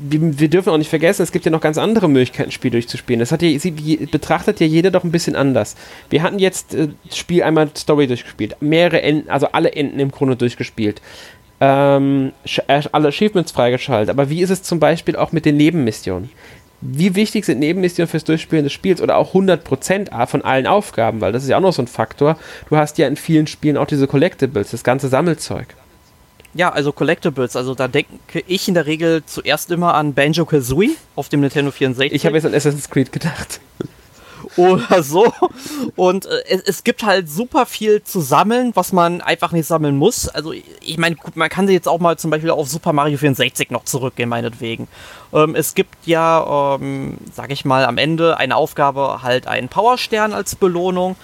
[0.03, 3.21] Wir, dürfen auch nicht vergessen, es gibt ja noch ganz andere Möglichkeiten, ein Spiel durchzuspielen.
[3.21, 3.71] Das hat ja, sie,
[4.11, 5.77] betrachtet ja jeder doch ein bisschen anders.
[6.09, 10.11] Wir hatten jetzt äh, das Spiel einmal Story durchgespielt, mehrere Enden, also alle Enden im
[10.11, 11.03] Grunde durchgespielt.
[11.61, 12.33] Ähm,
[12.67, 14.09] äh, alle Achievements freigeschaltet.
[14.09, 16.31] Aber wie ist es zum Beispiel auch mit den Nebenmissionen?
[16.81, 21.33] Wie wichtig sind Nebenmissionen fürs Durchspielen des Spiels oder auch 100% von allen Aufgaben, weil
[21.33, 22.39] das ist ja auch noch so ein Faktor.
[22.69, 25.69] Du hast ja in vielen Spielen auch diese Collectibles, das ganze Sammelzeug.
[26.55, 30.97] Ja, also Collectibles, also da denke ich in der Regel zuerst immer an Banjo Kazooie
[31.15, 32.13] auf dem Nintendo 64.
[32.13, 33.61] Ich habe jetzt an Assassin's Creed gedacht
[34.61, 35.33] oder so.
[35.97, 40.29] Und äh, es, gibt halt super viel zu sammeln, was man einfach nicht sammeln muss.
[40.29, 43.85] Also ich meine, man kann jetzt auch mal zum Beispiel auf Super Mario 64 noch
[43.85, 44.89] zurückgehen, meinetwegen.
[45.33, 50.33] Ähm, es gibt ja, ähm, sag ich mal, am Ende eine Aufgabe, halt einen Powerstern
[50.33, 51.17] als Belohnung.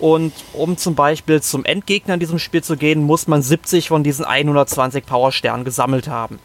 [0.00, 4.02] Und um zum Beispiel zum Endgegner in diesem Spiel zu gehen, muss man 70 von
[4.02, 6.40] diesen 120 Powersternen gesammelt haben.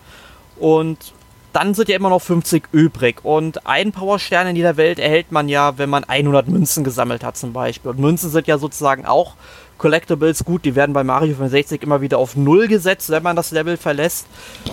[0.59, 1.13] Und
[1.53, 3.23] dann sind ja immer noch 50 übrig.
[3.23, 7.37] Und einen Powerstern in jeder Welt erhält man ja, wenn man 100 Münzen gesammelt hat
[7.37, 7.91] zum Beispiel.
[7.91, 9.35] Und Münzen sind ja sozusagen auch
[9.77, 10.45] Collectibles.
[10.45, 13.77] Gut, die werden bei Mario 65 immer wieder auf Null gesetzt, wenn man das Level
[13.77, 14.27] verlässt.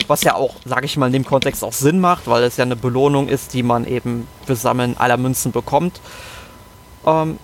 [0.06, 2.64] Was ja auch, sage ich mal, in dem Kontext auch Sinn macht, weil es ja
[2.64, 6.00] eine Belohnung ist, die man eben für Sammeln aller Münzen bekommt.
[7.06, 7.38] Ähm,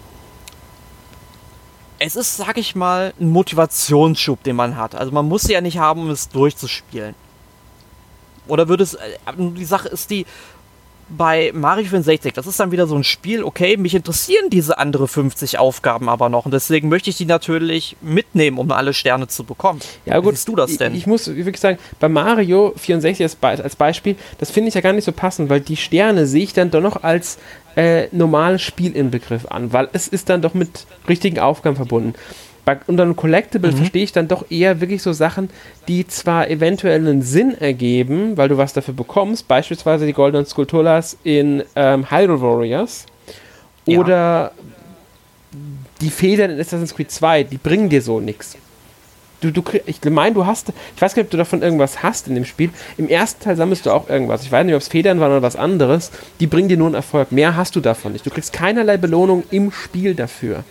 [1.99, 4.97] es ist, sag ich mal, ein Motivationsschub, den man hat.
[4.97, 7.15] Also man muss sie ja nicht haben, um es durchzuspielen.
[8.49, 8.95] Oder würde es.
[8.95, 8.99] Äh,
[9.37, 10.27] die Sache ist die.
[11.15, 15.09] Bei Mario 64, das ist dann wieder so ein Spiel, okay, mich interessieren diese andere
[15.09, 19.45] 50 Aufgaben aber noch und deswegen möchte ich die natürlich mitnehmen, um alle Sterne zu
[19.45, 19.81] bekommen.
[20.07, 20.33] Ja, gut.
[20.33, 20.93] Wie siehst du das denn?
[20.93, 24.75] Ich, ich muss wirklich sagen, bei Mario 64 als, Be als Beispiel, das finde ich
[24.75, 27.37] ja gar nicht so passend, weil die Sterne sehe ich dann doch noch als
[27.77, 32.15] äh, normales Spielinbegriff an, weil es ist dann doch mit richtigen Aufgaben verbunden
[32.65, 33.77] bei, unter einem Collectible mhm.
[33.77, 35.51] verstehe ich dann doch eher wirklich so Sachen,
[35.89, 41.19] die zwar eventuell einen Sinn ergeben, weil du was dafür bekommst, beispielsweise die goldenen Skulpturas
[41.25, 43.07] in ähm, Hyrule Warriors
[43.87, 43.99] ja.
[43.99, 44.53] oder
[46.01, 48.57] die Federn in Assassin's Creed 2, die bringen dir so nichts.
[49.41, 52.29] Du, du, ich meine, du hast, ich weiß gar nicht, ob du davon irgendwas hast
[52.29, 52.71] in dem Spiel.
[52.97, 54.45] Im ersten Teil sammelst du auch irgendwas.
[54.45, 56.13] Ich weiß nicht, ob es Federn waren oder was anderes.
[56.39, 57.33] Die bringen dir nur einen Erfolg.
[57.33, 58.25] Mehr hast du davon nicht.
[58.25, 60.63] Du kriegst keinerlei Belohnung im Spiel dafür.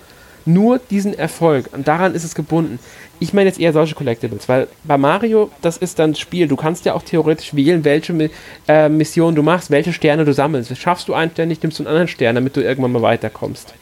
[0.45, 1.69] Nur diesen Erfolg.
[1.71, 2.80] Und daran ist es gebunden.
[3.19, 6.47] Ich meine jetzt eher solche Collectibles, weil bei Mario, das ist dann Spiel.
[6.47, 8.30] Du kannst ja auch theoretisch wählen, welche
[8.67, 10.75] äh, Mission du machst, welche Sterne du sammelst.
[10.77, 13.73] Schaffst du einen Stern nicht, nimmst du einen anderen Stern, damit du irgendwann mal weiterkommst.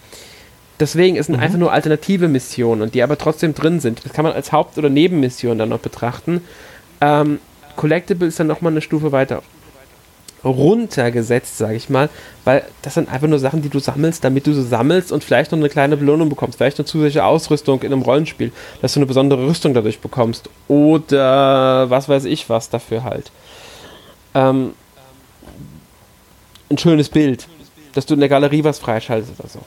[0.79, 1.41] Deswegen ist es mhm.
[1.41, 4.05] einfach nur alternative Missionen und die aber trotzdem drin sind.
[4.05, 6.41] Das kann man als Haupt- oder Nebenmission dann noch betrachten.
[7.01, 7.39] Ähm,
[7.75, 9.41] Collectible ist dann nochmal eine Stufe weiter
[10.43, 12.09] runtergesetzt, sage ich mal,
[12.45, 15.51] weil das sind einfach nur Sachen, die du sammelst, damit du sie sammelst und vielleicht
[15.51, 19.07] noch eine kleine Belohnung bekommst, vielleicht eine zusätzliche Ausrüstung in einem Rollenspiel, dass du eine
[19.07, 23.31] besondere Rüstung dadurch bekommst oder was weiß ich was dafür halt.
[24.33, 24.73] Ähm,
[26.69, 27.47] ein schönes Bild,
[27.93, 29.59] dass du in der Galerie was freischaltest oder so.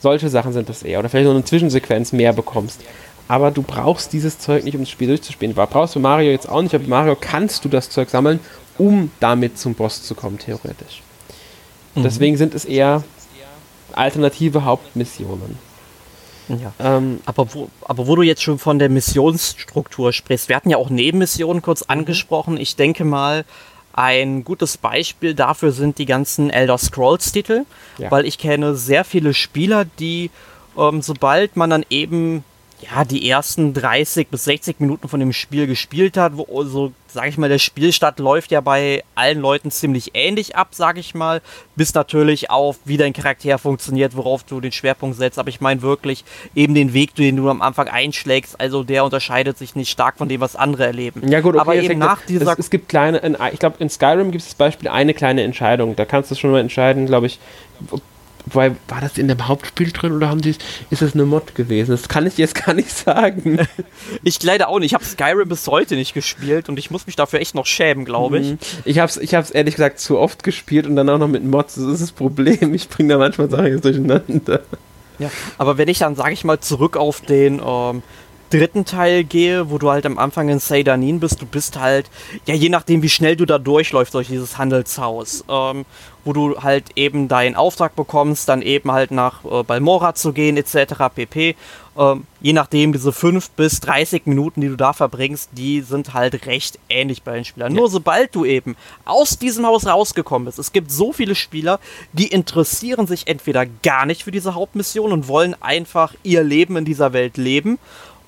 [0.00, 0.98] Solche Sachen sind das eher.
[0.98, 2.80] Oder vielleicht noch eine Zwischensequenz mehr bekommst.
[3.28, 5.54] Aber du brauchst dieses Zeug nicht, um das Spiel durchzuspielen.
[5.54, 8.40] Du brauchst du Mario jetzt auch nicht, aber Mario kannst du das Zeug sammeln
[8.78, 11.02] um damit zum Boss zu kommen, theoretisch.
[11.94, 12.02] Mhm.
[12.02, 13.04] Deswegen sind es eher
[13.92, 15.58] alternative Hauptmissionen.
[16.48, 16.72] Ja.
[16.80, 20.76] Ähm, aber, wo, aber wo du jetzt schon von der Missionsstruktur sprichst, wir hatten ja
[20.76, 21.90] auch Nebenmissionen kurz mhm.
[21.90, 22.56] angesprochen.
[22.56, 23.44] Ich denke mal,
[23.92, 27.64] ein gutes Beispiel dafür sind die ganzen Elder Scrolls-Titel,
[27.98, 28.10] ja.
[28.10, 30.30] weil ich kenne sehr viele Spieler, die,
[30.76, 32.44] ähm, sobald man dann eben
[32.82, 37.28] ja, die ersten 30 bis 60 Minuten von dem Spiel gespielt hat, wo so, sag
[37.28, 41.42] ich mal, der Spielstart läuft ja bei allen Leuten ziemlich ähnlich ab, sag ich mal,
[41.76, 45.82] bis natürlich auf, wie dein Charakter funktioniert, worauf du den Schwerpunkt setzt, aber ich meine
[45.82, 50.16] wirklich eben den Weg, den du am Anfang einschlägst, also der unterscheidet sich nicht stark
[50.16, 51.28] von dem, was andere erleben.
[51.28, 52.52] Ja gut, okay, aber eben nach dieser...
[52.52, 55.42] Es, es gibt kleine, in, ich glaube in Skyrim gibt es zum Beispiel eine kleine
[55.42, 57.38] Entscheidung, da kannst du schon mal entscheiden, glaube ich,
[58.46, 60.54] Wobei, war das in dem Hauptspiel drin oder haben die,
[60.90, 61.90] ist das eine Mod gewesen?
[61.90, 63.58] Das kann ich jetzt gar nicht sagen.
[64.22, 64.90] ich leider auch nicht.
[64.90, 68.04] Ich habe Skyrim bis heute nicht gespielt und ich muss mich dafür echt noch schämen,
[68.04, 68.50] glaube ich.
[68.52, 68.58] Mhm.
[68.84, 71.44] Ich habe es ich hab's ehrlich gesagt zu oft gespielt und dann auch noch mit
[71.44, 71.74] Mods.
[71.74, 72.74] Das ist das Problem.
[72.74, 74.60] Ich bringe da manchmal Sachen jetzt durcheinander.
[75.18, 78.02] Ja, aber wenn ich dann, sage ich mal, zurück auf den ähm,
[78.50, 82.10] dritten Teil gehe, wo du halt am Anfang in Seydanin bist, du bist halt,
[82.46, 85.84] ja, je nachdem, wie schnell du da durchläufst durch dieses Handelshaus, ähm,
[86.24, 90.56] wo du halt eben deinen Auftrag bekommst, dann eben halt nach äh, Balmora zu gehen,
[90.56, 90.94] etc.
[91.14, 91.56] pp.
[91.96, 96.46] Ähm, je nachdem, diese 5 bis 30 Minuten, die du da verbringst, die sind halt
[96.46, 97.72] recht ähnlich bei den Spielern.
[97.72, 97.80] Ja.
[97.80, 101.80] Nur sobald du eben aus diesem Haus rausgekommen bist, es gibt so viele Spieler,
[102.12, 106.84] die interessieren sich entweder gar nicht für diese Hauptmission und wollen einfach ihr Leben in
[106.84, 107.78] dieser Welt leben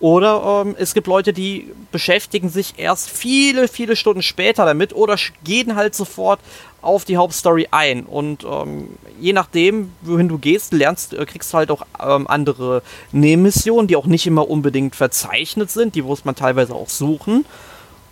[0.02, 5.16] oder ähm, es gibt Leute, die beschäftigen sich erst viele, viele Stunden später damit oder
[5.44, 6.40] gehen halt sofort
[6.80, 8.02] auf die Hauptstory ein.
[8.02, 8.88] Und ähm,
[9.20, 13.94] je nachdem, wohin du gehst, lernst, äh, kriegst du halt auch ähm, andere Nebenmissionen, die
[13.94, 17.46] auch nicht immer unbedingt verzeichnet sind, die muss man teilweise auch suchen.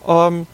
[0.07, 0.47] Ähm,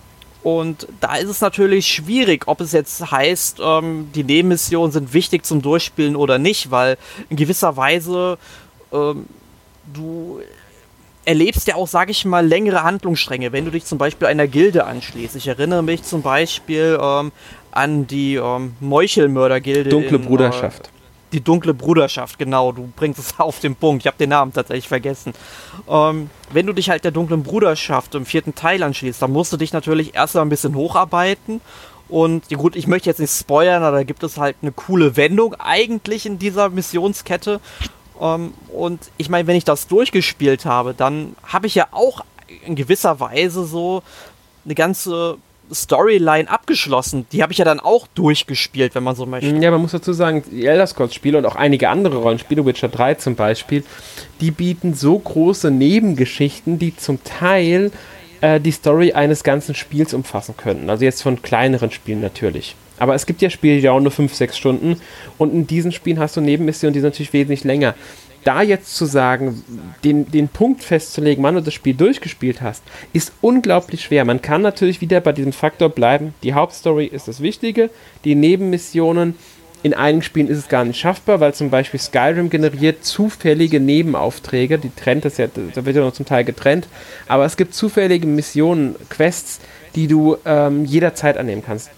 [0.42, 5.44] und da ist es natürlich schwierig, ob es jetzt heißt, ähm, die Nebenmissionen sind wichtig
[5.44, 6.96] zum Durchspielen oder nicht, weil
[7.28, 8.38] in gewisser Weise
[8.90, 9.26] ähm,
[9.92, 10.40] du
[11.26, 14.86] erlebst ja auch, sage ich mal, längere Handlungsstränge, wenn du dich zum Beispiel einer Gilde
[14.86, 15.36] anschließt.
[15.36, 17.32] Ich erinnere mich zum Beispiel ähm,
[17.72, 19.90] an die ähm, Meuchelmörder-Gilde.
[19.90, 20.86] Dunkle in, Bruderschaft.
[20.86, 20.90] Äh,
[21.32, 24.04] die dunkle Bruderschaft, genau, du bringst es auf den Punkt.
[24.04, 25.34] Ich habe den Namen tatsächlich vergessen.
[25.88, 29.56] Ähm, wenn du dich halt der dunklen Bruderschaft im vierten Teil anschließt, dann musst du
[29.56, 31.60] dich natürlich erstmal ein bisschen hocharbeiten.
[32.08, 35.54] Und gut, ich möchte jetzt nicht spoilern, aber da gibt es halt eine coole Wendung
[35.54, 37.60] eigentlich in dieser Missionskette.
[38.18, 42.24] Um, ähm, und ich meine, wenn ich das durchgespielt habe, dann habe ich ja auch
[42.64, 44.02] in gewisser Weise so
[44.64, 45.38] eine ganze
[45.72, 47.26] Storyline abgeschlossen.
[47.32, 49.48] Die habe ich ja dann auch durchgespielt, wenn man so möchte.
[49.56, 53.14] Ja, man muss dazu sagen, die Elder Scrolls-Spiele und auch einige andere Rollenspiele, Witcher 3
[53.14, 53.84] zum Beispiel,
[54.40, 57.90] die bieten so große Nebengeschichten, die zum Teil
[58.40, 60.88] äh, die Story eines ganzen Spiels umfassen könnten.
[60.90, 62.76] Also jetzt von kleineren Spielen natürlich.
[62.98, 65.00] Aber es gibt ja Spiele, die auch nur 5, 6 Stunden.
[65.38, 67.94] Und in diesen Spielen hast du Nebenmissionen, die sind natürlich wesentlich länger.
[68.44, 69.64] Da jetzt zu sagen,
[70.04, 74.24] den, den Punkt festzulegen, wann du das Spiel durchgespielt hast, ist unglaublich schwer.
[74.24, 77.90] Man kann natürlich wieder bei diesem Faktor bleiben, die Hauptstory ist das Wichtige,
[78.24, 79.34] die Nebenmissionen,
[79.82, 84.78] in einigen Spielen ist es gar nicht schaffbar, weil zum Beispiel Skyrim generiert zufällige Nebenaufträge,
[84.78, 86.86] die trennt das ja, da wird ja noch zum Teil getrennt,
[87.26, 89.60] aber es gibt zufällige Missionen, Quests,
[89.96, 91.90] die du ähm, jederzeit annehmen kannst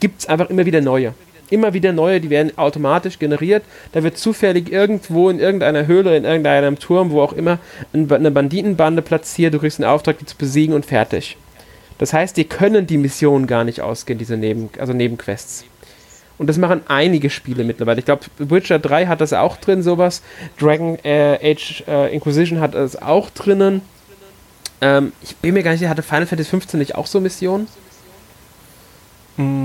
[0.00, 1.14] gibt es einfach immer wieder neue.
[1.50, 3.64] Immer wieder neue, die werden automatisch generiert.
[3.92, 7.58] Da wird zufällig irgendwo in irgendeiner Höhle, in irgendeinem Turm, wo auch immer,
[7.92, 9.54] eine Banditenbande platziert.
[9.54, 11.36] Du kriegst einen Auftrag, die zu besiegen und fertig.
[11.98, 15.64] Das heißt, die können die Missionen gar nicht ausgehen, diese Neben, also Nebenquests.
[16.38, 17.98] Und das machen einige Spiele mittlerweile.
[17.98, 20.22] Ich glaube, Witcher 3 hat das auch drin, sowas.
[20.58, 23.82] Dragon äh, Age äh, Inquisition hat das auch drinnen.
[24.80, 27.66] Ähm, ich bin mir gar nicht sicher, hatte Final Fantasy 15 nicht auch so Missionen?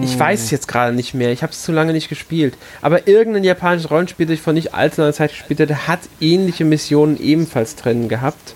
[0.03, 1.31] Ich weiß es jetzt gerade nicht mehr.
[1.31, 2.55] Ich habe es zu lange nicht gespielt.
[2.81, 6.65] Aber irgendein japanisches Rollenspiel, das ich vor nicht allzu langer Zeit gespielt hatte, hat ähnliche
[6.65, 8.55] Missionen ebenfalls drin gehabt.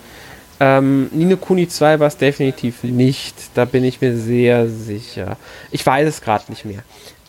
[0.59, 3.35] Ähm, Nino Kuni 2 war es definitiv nicht.
[3.53, 5.37] Da bin ich mir sehr sicher.
[5.71, 6.83] Ich weiß es gerade nicht mehr.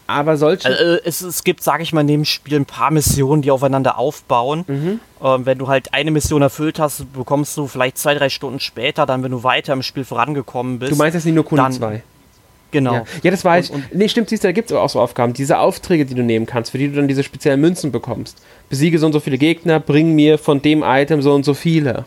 [0.07, 0.66] Aber solche.
[0.66, 4.64] Also, es, es, gibt, sage ich mal, neben Spiel ein paar Missionen, die aufeinander aufbauen.
[4.66, 5.00] Mhm.
[5.22, 9.07] Ähm, wenn du halt eine Mission erfüllt hast, bekommst du vielleicht zwei, drei Stunden später,
[9.07, 10.90] dann, wenn du weiter im Spiel vorangekommen bist.
[10.90, 12.03] Du meinst jetzt Nino Kuni 2?
[12.71, 12.95] Genau.
[12.95, 13.95] Ja, ja das weiß ich.
[13.95, 15.33] Nee, stimmt, siehst du, da gibt es auch so Aufgaben.
[15.33, 18.39] Diese Aufträge, die du nehmen kannst, für die du dann diese speziellen Münzen bekommst.
[18.69, 22.05] Besiege so und so viele Gegner, bring mir von dem Item so und so viele.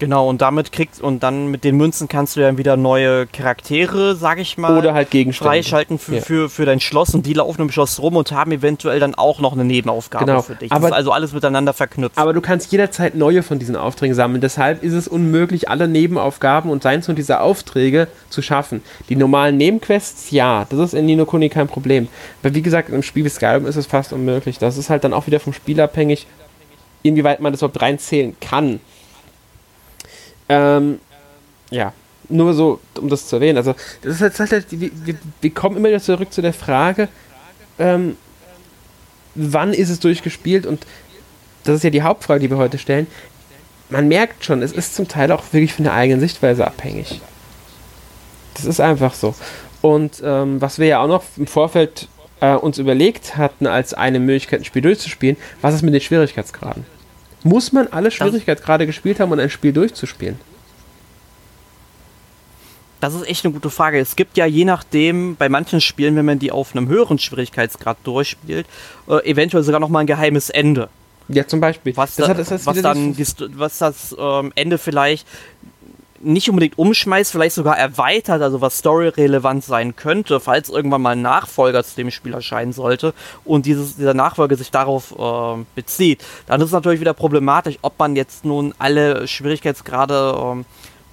[0.00, 4.16] Genau, und damit kriegst und dann mit den Münzen kannst du dann wieder neue Charaktere,
[4.16, 6.20] sag ich mal, oder halt Gegenstände freischalten für, ja.
[6.22, 9.40] für, für dein Schloss und die laufen im Schloss rum und haben eventuell dann auch
[9.40, 10.40] noch eine Nebenaufgabe genau.
[10.40, 10.70] für dich.
[10.70, 12.16] Das aber, ist also alles miteinander verknüpft.
[12.16, 14.40] Aber du kannst jederzeit neue von diesen Aufträgen sammeln.
[14.40, 18.82] Deshalb ist es unmöglich, alle Nebenaufgaben und seins und diese Aufträge zu schaffen.
[19.10, 22.08] Die normalen Nebenquests, ja, das ist in Nino Kuni kein Problem.
[22.42, 24.58] Aber wie gesagt, im Spiel wie Skyrim ist es fast unmöglich.
[24.58, 26.26] Das ist halt dann auch wieder vom Spiel abhängig,
[27.02, 28.80] inwieweit man das überhaupt reinzählen kann.
[30.50, 30.98] Ähm,
[31.70, 31.92] ja,
[32.28, 33.56] nur so, um das zu erwähnen.
[33.56, 34.90] Also, das ist halt, halt wir,
[35.40, 37.08] wir, kommen immer wieder zurück zu der Frage,
[37.78, 38.16] ähm,
[39.36, 40.66] wann ist es durchgespielt?
[40.66, 40.86] Und
[41.62, 43.06] das ist ja die Hauptfrage, die wir heute stellen.
[43.90, 47.20] Man merkt schon, es ist zum Teil auch wirklich von der eigenen Sichtweise abhängig.
[48.54, 49.34] Das ist einfach so.
[49.82, 52.08] Und ähm, was wir ja auch noch im Vorfeld
[52.40, 56.84] äh, uns überlegt hatten, als eine Möglichkeit, ein Spiel durchzuspielen, was ist mit den Schwierigkeitsgraden?
[57.42, 60.38] Muss man alle Schwierigkeitsgrade gespielt haben, um ein Spiel durchzuspielen?
[63.00, 63.98] Das ist echt eine gute Frage.
[63.98, 67.96] Es gibt ja je nachdem, bei manchen Spielen, wenn man die auf einem höheren Schwierigkeitsgrad
[68.04, 68.66] durchspielt,
[69.08, 70.90] äh, eventuell sogar nochmal ein geheimes Ende.
[71.28, 71.96] Ja, zum Beispiel.
[71.96, 73.16] Was, das da, hat, das was dann,
[73.56, 75.26] was das ähm, Ende vielleicht
[76.20, 81.22] nicht unbedingt umschmeißt, vielleicht sogar erweitert, also was storyrelevant sein könnte, falls irgendwann mal ein
[81.22, 86.60] Nachfolger zu dem Spiel erscheinen sollte und dieses, dieser Nachfolger sich darauf äh, bezieht, dann
[86.60, 90.64] ist es natürlich wieder problematisch, ob man jetzt nun alle Schwierigkeitsgrade äh,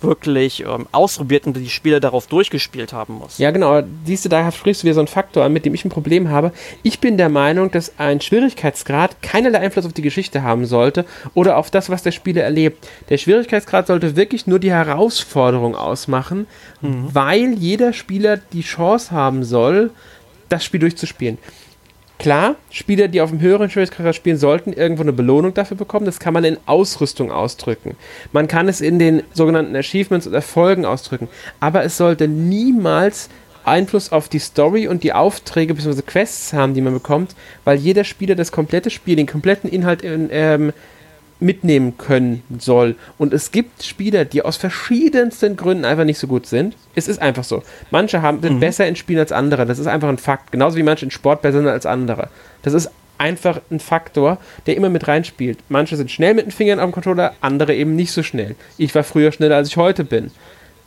[0.01, 3.37] wirklich ähm, ausprobiert und die Spiele darauf durchgespielt haben muss.
[3.37, 3.81] Ja, genau.
[4.05, 6.29] Siehst du, da sprichst du wieder so einen Faktor an, mit dem ich ein Problem
[6.29, 6.51] habe.
[6.83, 11.57] Ich bin der Meinung, dass ein Schwierigkeitsgrad keinerlei Einfluss auf die Geschichte haben sollte oder
[11.57, 12.87] auf das, was der Spieler erlebt.
[13.09, 16.47] Der Schwierigkeitsgrad sollte wirklich nur die Herausforderung ausmachen,
[16.81, 17.09] mhm.
[17.13, 19.91] weil jeder Spieler die Chance haben soll,
[20.49, 21.37] das Spiel durchzuspielen.
[22.19, 26.05] Klar, Spieler, die auf dem höheren Schwierigkeitsgrad spielen, sollten irgendwo eine Belohnung dafür bekommen.
[26.05, 27.95] Das kann man in Ausrüstung ausdrücken.
[28.31, 31.27] Man kann es in den sogenannten Achievements und Erfolgen ausdrücken.
[31.59, 33.29] Aber es sollte niemals
[33.65, 36.01] Einfluss auf die Story und die Aufträge bzw.
[36.01, 40.29] Quests haben, die man bekommt, weil jeder Spieler das komplette Spiel, den kompletten Inhalt in,
[40.31, 40.73] ähm,
[41.39, 42.95] mitnehmen können soll.
[43.17, 46.75] Und es gibt Spieler, die aus verschiedensten Gründen einfach nicht so gut sind.
[46.95, 47.63] Es ist einfach so.
[47.91, 48.59] Manche haben, sind mhm.
[48.59, 49.65] besser in Spielen als andere.
[49.65, 50.51] Das ist einfach ein Fakt.
[50.51, 52.29] Genauso wie manche in Sport besser sind als andere.
[52.63, 55.59] Das ist einfach ein Faktor, der immer mit reinspielt.
[55.69, 58.55] Manche sind schnell mit den Fingern am Controller, andere eben nicht so schnell.
[58.77, 60.31] Ich war früher schneller, als ich heute bin.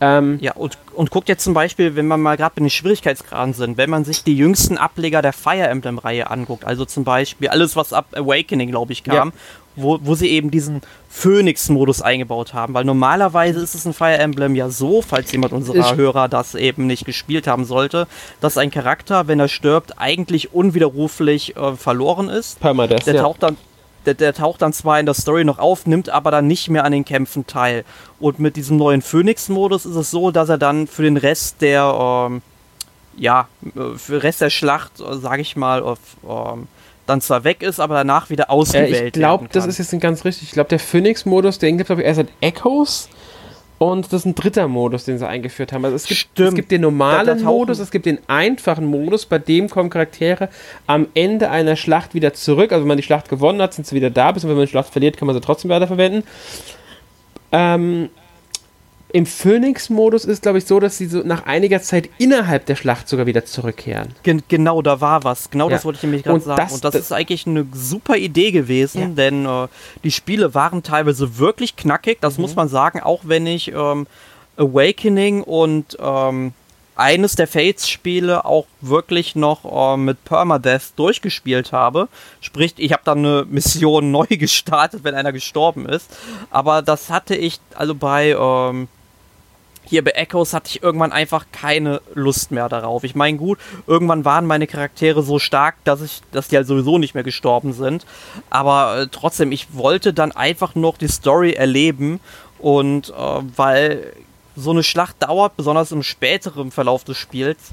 [0.02, 3.52] Ähm, ja, und, und guckt jetzt zum Beispiel, wenn man mal gerade bei den Schwierigkeitsgraden
[3.52, 7.76] sind, wenn man sich die jüngsten Ableger der Fire Emblem-Reihe anguckt, also zum Beispiel alles,
[7.76, 9.32] was ab Awakening, glaube ich, kam, ja
[9.76, 12.74] wo, wo sie eben diesen Phoenix-Modus eingebaut haben.
[12.74, 16.54] Weil normalerweise ist es in Fire Emblem ja so, falls jemand unserer ich Hörer das
[16.54, 18.06] eben nicht gespielt haben sollte,
[18.40, 22.60] dass ein Charakter, wenn er stirbt, eigentlich unwiderruflich äh, verloren ist.
[22.60, 23.56] Permadeath, der taucht dann
[24.06, 26.84] der, der, taucht dann zwar in der Story noch auf, nimmt aber dann nicht mehr
[26.84, 27.84] an den Kämpfen teil.
[28.18, 32.28] Und mit diesem neuen Phoenix-Modus ist es so, dass er dann für den Rest der,
[32.28, 32.42] ähm,
[33.16, 36.68] ja, äh, für den Rest der Schlacht, äh, sage ich mal, auf, ähm,
[37.06, 40.24] dann zwar weg ist, aber danach wieder ausgewählt äh, Ich glaube, das ist jetzt ganz
[40.24, 40.48] richtig.
[40.48, 43.08] Ich glaube, der Phoenix-Modus, den gibt es, glaube ich, erst seit Echoes.
[43.82, 45.86] Und das ist ein dritter Modus, den sie eingeführt haben.
[45.86, 49.70] Also es gibt, es gibt den normalen Modus, es gibt den einfachen Modus, bei dem
[49.70, 50.50] kommen Charaktere
[50.86, 52.72] am Ende einer Schlacht wieder zurück.
[52.72, 54.70] Also wenn man die Schlacht gewonnen hat, sind sie wieder da, bis wenn man die
[54.70, 56.24] Schlacht verliert, kann man sie trotzdem weiterverwenden.
[57.52, 58.10] Ähm,
[59.12, 63.08] im Phoenix-Modus ist, glaube ich, so, dass sie so nach einiger Zeit innerhalb der Schlacht
[63.08, 64.14] sogar wieder zurückkehren.
[64.22, 65.50] Gen genau, da war was.
[65.50, 65.76] Genau ja.
[65.76, 66.60] das wollte ich nämlich gerade sagen.
[66.60, 69.08] Das, und das, das, ist eigentlich eine super Idee gewesen, ja.
[69.08, 69.68] denn äh,
[70.04, 72.42] die Spiele waren teilweise wirklich knackig, das mhm.
[72.42, 74.06] muss man sagen, auch wenn ich ähm,
[74.56, 76.52] Awakening und ähm,
[77.00, 82.08] eines der Fates-Spiele auch wirklich noch äh, mit Permadeath durchgespielt habe.
[82.42, 86.14] Sprich, ich habe dann eine Mission neu gestartet, wenn einer gestorben ist.
[86.50, 88.88] Aber das hatte ich, also bei ähm,
[89.90, 93.02] hier bei Echoes hatte ich irgendwann einfach keine Lust mehr darauf.
[93.02, 93.58] Ich meine, gut,
[93.88, 97.72] irgendwann waren meine Charaktere so stark, dass ich, dass die halt sowieso nicht mehr gestorben
[97.72, 98.06] sind.
[98.50, 102.20] Aber äh, trotzdem, ich wollte dann einfach noch die Story erleben
[102.60, 103.12] und äh,
[103.56, 104.12] weil
[104.54, 107.72] so eine Schlacht dauert, besonders im späteren Verlauf des Spiels,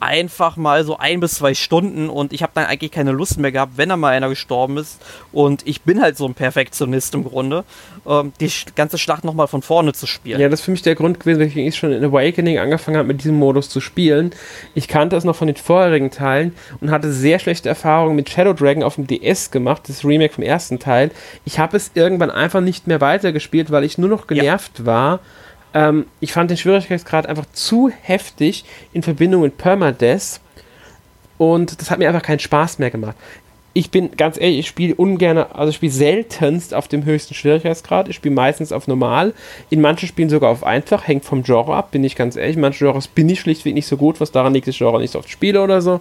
[0.00, 3.52] einfach mal so ein bis zwei Stunden und ich habe dann eigentlich keine Lust mehr
[3.52, 5.00] gehabt, wenn da mal einer gestorben ist.
[5.32, 7.64] Und ich bin halt so ein Perfektionist im Grunde,
[8.06, 10.40] ähm, die ganze Schlacht nochmal von vorne zu spielen.
[10.40, 13.08] Ja, das ist für mich der Grund gewesen, weswegen ich schon in Awakening angefangen habe,
[13.08, 14.32] mit diesem Modus zu spielen.
[14.74, 18.52] Ich kannte es noch von den vorherigen Teilen und hatte sehr schlechte Erfahrungen mit Shadow
[18.52, 21.10] Dragon auf dem DS gemacht, das Remake vom ersten Teil.
[21.44, 24.86] Ich habe es irgendwann einfach nicht mehr weitergespielt, weil ich nur noch genervt ja.
[24.86, 25.20] war
[25.76, 28.64] ähm, ich fand den Schwierigkeitsgrad einfach zu heftig
[28.94, 30.40] in Verbindung mit Permadeath
[31.36, 33.14] und das hat mir einfach keinen Spaß mehr gemacht.
[33.74, 38.08] Ich bin ganz ehrlich, ich spiele ungern, also ich spiele seltenst auf dem höchsten Schwierigkeitsgrad.
[38.08, 39.34] Ich spiele meistens auf normal.
[39.68, 41.06] In manchen Spielen sogar auf einfach.
[41.06, 42.56] Hängt vom Genre ab, bin ich ganz ehrlich.
[42.56, 45.10] Manche Genres bin ich schlichtweg nicht so gut, was daran liegt, dass ich Genre nicht
[45.10, 46.00] so oft spiele oder so.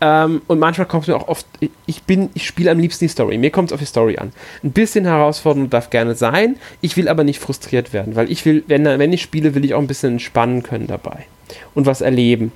[0.00, 1.46] Ähm, und manchmal kommt es mir auch oft,
[1.86, 3.38] ich bin, ich spiele am liebsten die Story.
[3.38, 4.32] Mir kommt es auf die Story an.
[4.62, 6.56] Ein bisschen herausfordernd darf gerne sein.
[6.80, 9.74] Ich will aber nicht frustriert werden, weil ich will, wenn, wenn ich spiele, will ich
[9.74, 11.26] auch ein bisschen entspannen können dabei
[11.74, 12.52] und was erleben.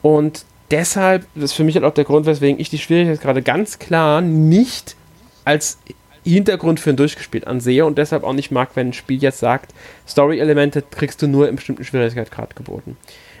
[0.00, 3.42] Und deshalb, das ist für mich halt auch der Grund, weswegen ich die Schwierigkeit gerade
[3.42, 4.96] ganz klar nicht
[5.44, 5.78] als
[6.24, 9.72] Hintergrund für ein durchgespielt ansehe und deshalb auch nicht mag, wenn ein Spiel jetzt sagt,
[10.08, 12.96] Story-Elemente kriegst du nur im bestimmten Schwierigkeitsgrad geboten.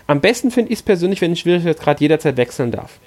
[0.06, 2.98] Am besten finde ich es persönlich, wenn ich Schwierigkeitsgrad jederzeit wechseln darf.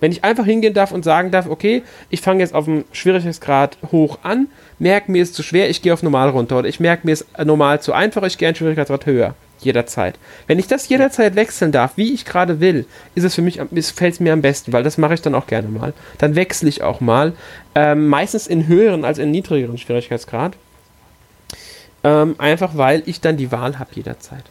[0.00, 3.76] Wenn ich einfach hingehen darf und sagen darf, okay, ich fange jetzt auf dem Schwierigkeitsgrad
[3.92, 7.06] hoch an, merke mir ist zu schwer, ich gehe auf normal runter oder ich merke
[7.06, 9.34] mir ist normal zu einfach, ich gehe einen Schwierigkeitsgrad höher.
[9.62, 10.18] Jederzeit.
[10.46, 13.60] Wenn ich das jederzeit wechseln darf, wie ich gerade will, ist es für mich,
[13.94, 15.92] fällt es mir am besten, weil das mache ich dann auch gerne mal.
[16.16, 17.34] Dann wechsle ich auch mal.
[17.74, 20.56] Ähm, meistens in höheren als in niedrigeren Schwierigkeitsgrad.
[22.02, 24.44] Ähm, einfach weil ich dann die Wahl habe jederzeit.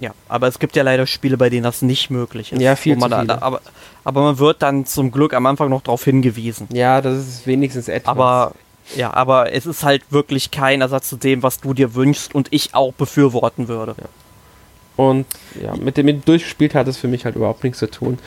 [0.00, 2.60] Ja, aber es gibt ja leider Spiele, bei denen das nicht möglich ist.
[2.60, 3.26] Ja, viel zu viele.
[3.26, 3.60] Da, aber,
[4.02, 6.68] aber man wird dann zum Glück am Anfang noch darauf hingewiesen.
[6.72, 8.08] Ja, das ist wenigstens etwas.
[8.08, 8.52] Aber
[8.96, 12.48] ja, aber es ist halt wirklich kein Ersatz zu dem, was du dir wünschst und
[12.50, 13.94] ich auch befürworten würde.
[13.98, 14.08] Ja.
[14.96, 15.26] Und
[15.60, 18.18] ja, mit dem mit durchgespielt hat es für mich halt überhaupt nichts zu tun.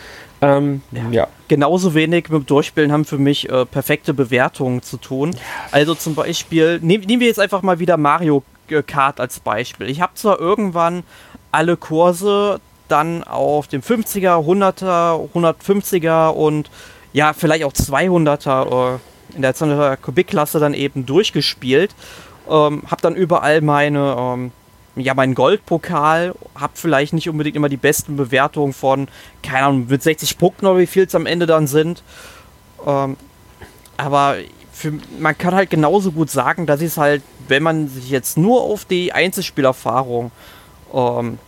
[0.41, 1.09] Ähm, ja.
[1.11, 1.27] ja.
[1.47, 5.35] Genauso wenig mit dem Durchspielen haben für mich äh, perfekte Bewertungen zu tun.
[5.71, 8.43] Also zum Beispiel, nehm, nehmen wir jetzt einfach mal wieder Mario
[8.85, 9.89] Kart als Beispiel.
[9.89, 11.03] Ich habe zwar irgendwann
[11.57, 16.69] alle Kurse dann auf dem 50er, 100er, 150er und
[17.13, 18.99] ja, vielleicht auch 200er äh,
[19.35, 21.95] in der 200er Kubikklasse dann eben durchgespielt.
[22.47, 24.51] Ähm, hab dann überall meine, ähm,
[24.95, 29.07] ja, meinen Goldpokal, hab vielleicht nicht unbedingt immer die besten Bewertungen von,
[29.41, 32.03] keine Ahnung, mit 60 Punkten oder wie viel es am Ende dann sind.
[32.85, 33.17] Ähm,
[33.97, 34.35] aber
[34.71, 38.61] für, man kann halt genauso gut sagen, dass es halt, wenn man sich jetzt nur
[38.61, 40.31] auf die Einzelspielerfahrung
[40.93, 41.39] ähm,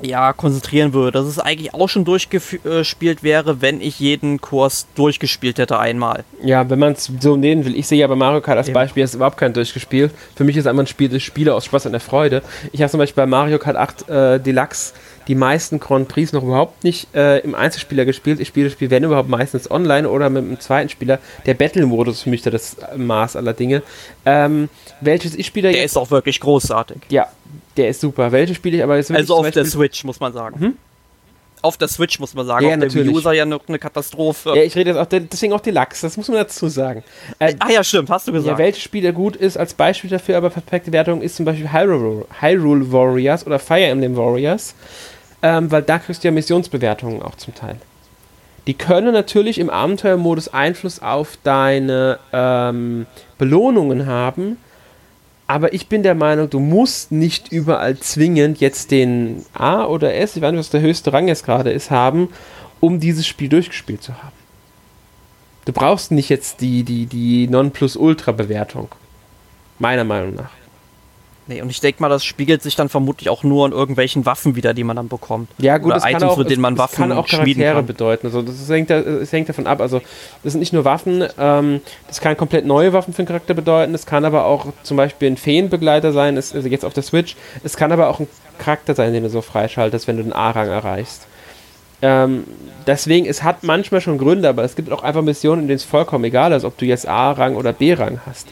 [0.00, 5.58] ja, konzentrieren würde, dass es eigentlich auch schon durchgespielt wäre, wenn ich jeden Kurs durchgespielt
[5.58, 6.24] hätte einmal.
[6.42, 7.76] Ja, wenn man es so nehmen will.
[7.76, 8.74] Ich sehe ja bei Mario Kart als Eben.
[8.74, 10.12] Beispiel, ist überhaupt kein durchgespielt.
[10.34, 12.42] Für mich ist einmal ein Spiel des Spieler aus Spaß und der Freude.
[12.72, 14.94] Ich habe zum Beispiel bei Mario Kart 8 äh, Deluxe
[15.28, 18.40] die meisten Grand Prix noch überhaupt nicht äh, im Einzelspieler gespielt.
[18.40, 21.18] Ich spiele das Spiel, wenn überhaupt, meistens online oder mit einem zweiten Spieler.
[21.46, 23.82] Der Battle-Modus ist für mich da das Maß aller Dinge.
[24.24, 24.68] Ähm,
[25.00, 26.98] welches ich spiele Der ist auch wirklich großartig.
[27.08, 27.28] Ja,
[27.76, 28.32] der ist super.
[28.32, 30.60] Welche spiele ich aber jetzt Also auf der Switch, muss man sagen.
[30.60, 30.76] Hm?
[31.62, 33.06] Auf der Switch muss man sagen, ja, auf natürlich.
[33.06, 34.50] der User ja noch eine Katastrophe.
[34.56, 37.04] Ja, ich rede jetzt auch, deswegen auch Deluxe, das muss man dazu sagen.
[37.38, 38.58] Äh, ah ja, stimmt, hast du gesagt.
[38.58, 42.26] Ja, welches Spiel gut ist, als Beispiel dafür, aber perfekte Wertung ist zum Beispiel Hyrule,
[42.40, 44.74] Hyrule Warriors oder Fire Emblem Warriors
[45.42, 47.76] ähm, weil da kriegst du ja Missionsbewertungen auch zum Teil.
[48.66, 53.06] Die können natürlich im Abenteuermodus Einfluss auf deine ähm,
[53.38, 54.56] Belohnungen haben,
[55.48, 60.36] aber ich bin der Meinung, du musst nicht überall zwingend jetzt den A oder S,
[60.36, 62.28] ich weiß nicht, was der höchste Rang jetzt gerade ist, haben,
[62.80, 64.32] um dieses Spiel durchgespielt zu haben.
[65.64, 68.88] Du brauchst nicht jetzt die, die, die Non-Plus-Ultra-Bewertung.
[69.78, 70.50] Meiner Meinung nach.
[71.48, 74.54] Nee, und ich denke mal, das spiegelt sich dann vermutlich auch nur an irgendwelchen Waffen
[74.54, 75.50] wieder, die man dann bekommt.
[75.58, 77.86] Ja, gut, Oder Items, auch, mit denen man Waffen kann auch Charaktere kann.
[77.86, 78.26] bedeuten.
[78.28, 79.80] Also das hängt, das hängt davon ab.
[79.80, 80.00] Also
[80.44, 83.92] das sind nicht nur Waffen, ähm, das kann komplett neue Waffen für einen Charakter bedeuten.
[83.94, 87.34] Es kann aber auch zum Beispiel ein Feenbegleiter sein, ist, also jetzt auf der Switch.
[87.64, 88.28] Es kann aber auch ein
[88.58, 91.26] Charakter sein, den du so freischaltest, wenn du den A-Rang erreichst.
[92.02, 92.44] Ähm,
[92.86, 95.84] deswegen, es hat manchmal schon Gründe, aber es gibt auch einfach Missionen, in denen es
[95.84, 98.46] vollkommen egal ist, ob du jetzt A-Rang oder B-Rang hast.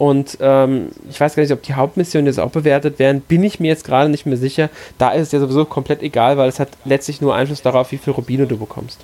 [0.00, 3.20] Und ähm, ich weiß gar nicht, ob die Hauptmissionen jetzt auch bewertet werden.
[3.20, 4.70] Bin ich mir jetzt gerade nicht mehr sicher.
[4.96, 7.98] Da ist es ja sowieso komplett egal, weil es hat letztlich nur Einfluss darauf, wie
[7.98, 9.00] viel Rubine du bekommst.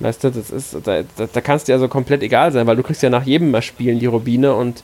[0.00, 2.82] Weißt du, das ist, da, da, da kannst dir also komplett egal sein, weil du
[2.82, 4.82] kriegst ja nach jedem Mal spielen die Rubine und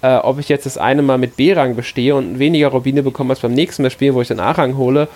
[0.00, 3.40] äh, ob ich jetzt das eine Mal mit B-Rang bestehe und weniger Rubine bekomme als
[3.40, 5.08] beim nächsten Mal spielen, wo ich den A-Rang hole,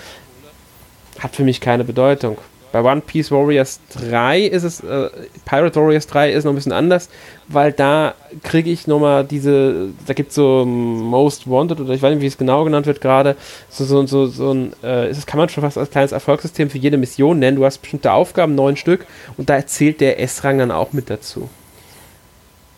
[1.20, 2.36] hat für mich keine Bedeutung.
[2.74, 5.08] Bei One Piece Warriors 3 ist es, äh,
[5.44, 7.08] Pirate Warriors 3 ist noch ein bisschen anders,
[7.46, 12.14] weil da kriege ich nochmal diese, da gibt es so Most Wanted oder ich weiß
[12.14, 13.36] nicht, wie es genau genannt wird gerade,
[13.70, 16.78] so, so, so, so ein, äh, das kann man schon fast als kleines Erfolgssystem für
[16.78, 17.58] jede Mission nennen.
[17.58, 19.06] Du hast bestimmte Aufgaben, neun Stück,
[19.36, 21.48] und da erzählt der S-Rang dann auch mit dazu.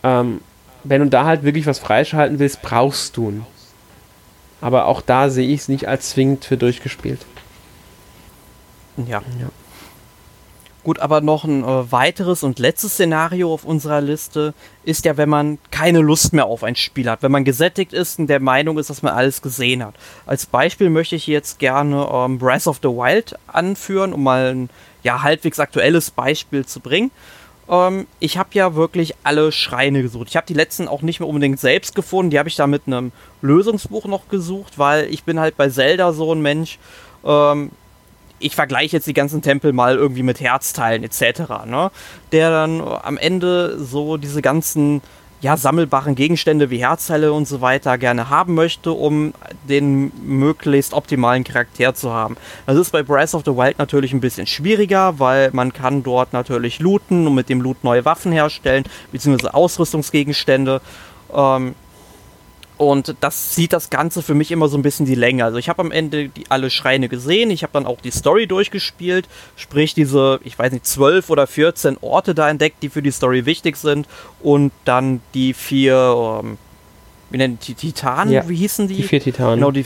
[0.03, 0.41] Ähm,
[0.83, 3.45] wenn du da halt wirklich was freischalten willst, brauchst du ihn.
[4.61, 7.25] Aber auch da sehe ich es nicht als zwingend für durchgespielt.
[8.97, 9.23] Ja.
[9.39, 9.49] ja.
[10.87, 14.53] Gut, aber noch ein äh, weiteres und letztes Szenario auf unserer Liste
[14.85, 18.19] ist ja, wenn man keine Lust mehr auf ein Spiel hat, wenn man gesättigt ist
[18.19, 19.95] und der Meinung ist, dass man alles gesehen hat.
[20.25, 24.69] Als Beispiel möchte ich jetzt gerne ähm, Breath of the Wild anführen, um mal ein
[25.03, 27.11] ja, halbwegs aktuelles Beispiel zu bringen.
[27.67, 30.29] Ähm, ich habe ja wirklich alle Schreine gesucht.
[30.29, 32.83] Ich habe die letzten auch nicht mehr unbedingt selbst gefunden, die habe ich da mit
[32.87, 33.11] einem
[33.41, 36.79] Lösungsbuch noch gesucht, weil ich bin halt bei Zelda so ein Mensch.
[37.25, 37.71] Ähm,
[38.39, 41.91] ich vergleiche jetzt die ganzen Tempel mal irgendwie mit Herzteilen etc., ne?
[42.31, 45.01] der dann am Ende so diese ganzen
[45.39, 49.33] ja, sammelbaren Gegenstände wie Herzteile und so weiter gerne haben möchte, um
[49.69, 52.37] den möglichst optimalen Charakter zu haben.
[52.65, 56.33] Das ist bei Breath of the Wild natürlich ein bisschen schwieriger, weil man kann dort
[56.33, 60.81] natürlich looten und mit dem Loot neue Waffen herstellen, beziehungsweise Ausrüstungsgegenstände.
[61.31, 61.75] Ähm,
[62.77, 65.43] und das sieht das Ganze für mich immer so ein bisschen die Länge.
[65.43, 68.45] Also ich habe am Ende die, alle Schreine gesehen, ich habe dann auch die Story
[68.45, 73.11] durchgespielt, sprich diese, ich weiß nicht, 12 oder 14 Orte da entdeckt, die für die
[73.11, 74.07] Story wichtig sind
[74.41, 76.57] und dann die vier, ähm,
[77.31, 78.97] wie nennen die Titanen, ja, wie hießen die?
[78.97, 79.55] Die vier Titanen.
[79.55, 79.85] Genau, die,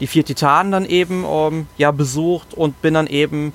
[0.00, 3.54] die vier Titanen dann eben ähm, ja besucht und bin dann eben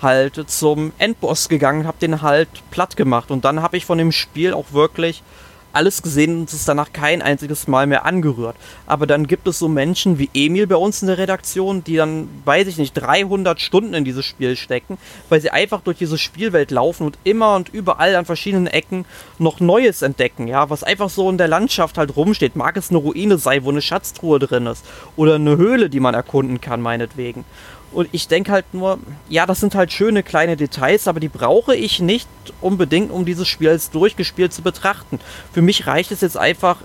[0.00, 4.12] halt zum Endboss gegangen, habe den halt platt gemacht und dann habe ich von dem
[4.12, 5.22] Spiel auch wirklich
[5.74, 8.56] alles gesehen und es danach kein einziges Mal mehr angerührt.
[8.86, 12.28] Aber dann gibt es so Menschen wie Emil bei uns in der Redaktion, die dann,
[12.44, 14.98] weiß ich nicht, 300 Stunden in dieses Spiel stecken,
[15.28, 19.04] weil sie einfach durch diese Spielwelt laufen und immer und überall an verschiedenen Ecken
[19.38, 22.56] noch Neues entdecken, ja, was einfach so in der Landschaft halt rumsteht.
[22.56, 24.84] Mag es eine Ruine sein, wo eine Schatztruhe drin ist
[25.16, 27.44] oder eine Höhle, die man erkunden kann, meinetwegen.
[27.94, 31.76] Und ich denke halt nur, ja, das sind halt schöne kleine Details, aber die brauche
[31.76, 32.28] ich nicht
[32.60, 35.20] unbedingt, um dieses Spiel als durchgespielt zu betrachten.
[35.52, 36.78] Für mich reicht es jetzt einfach,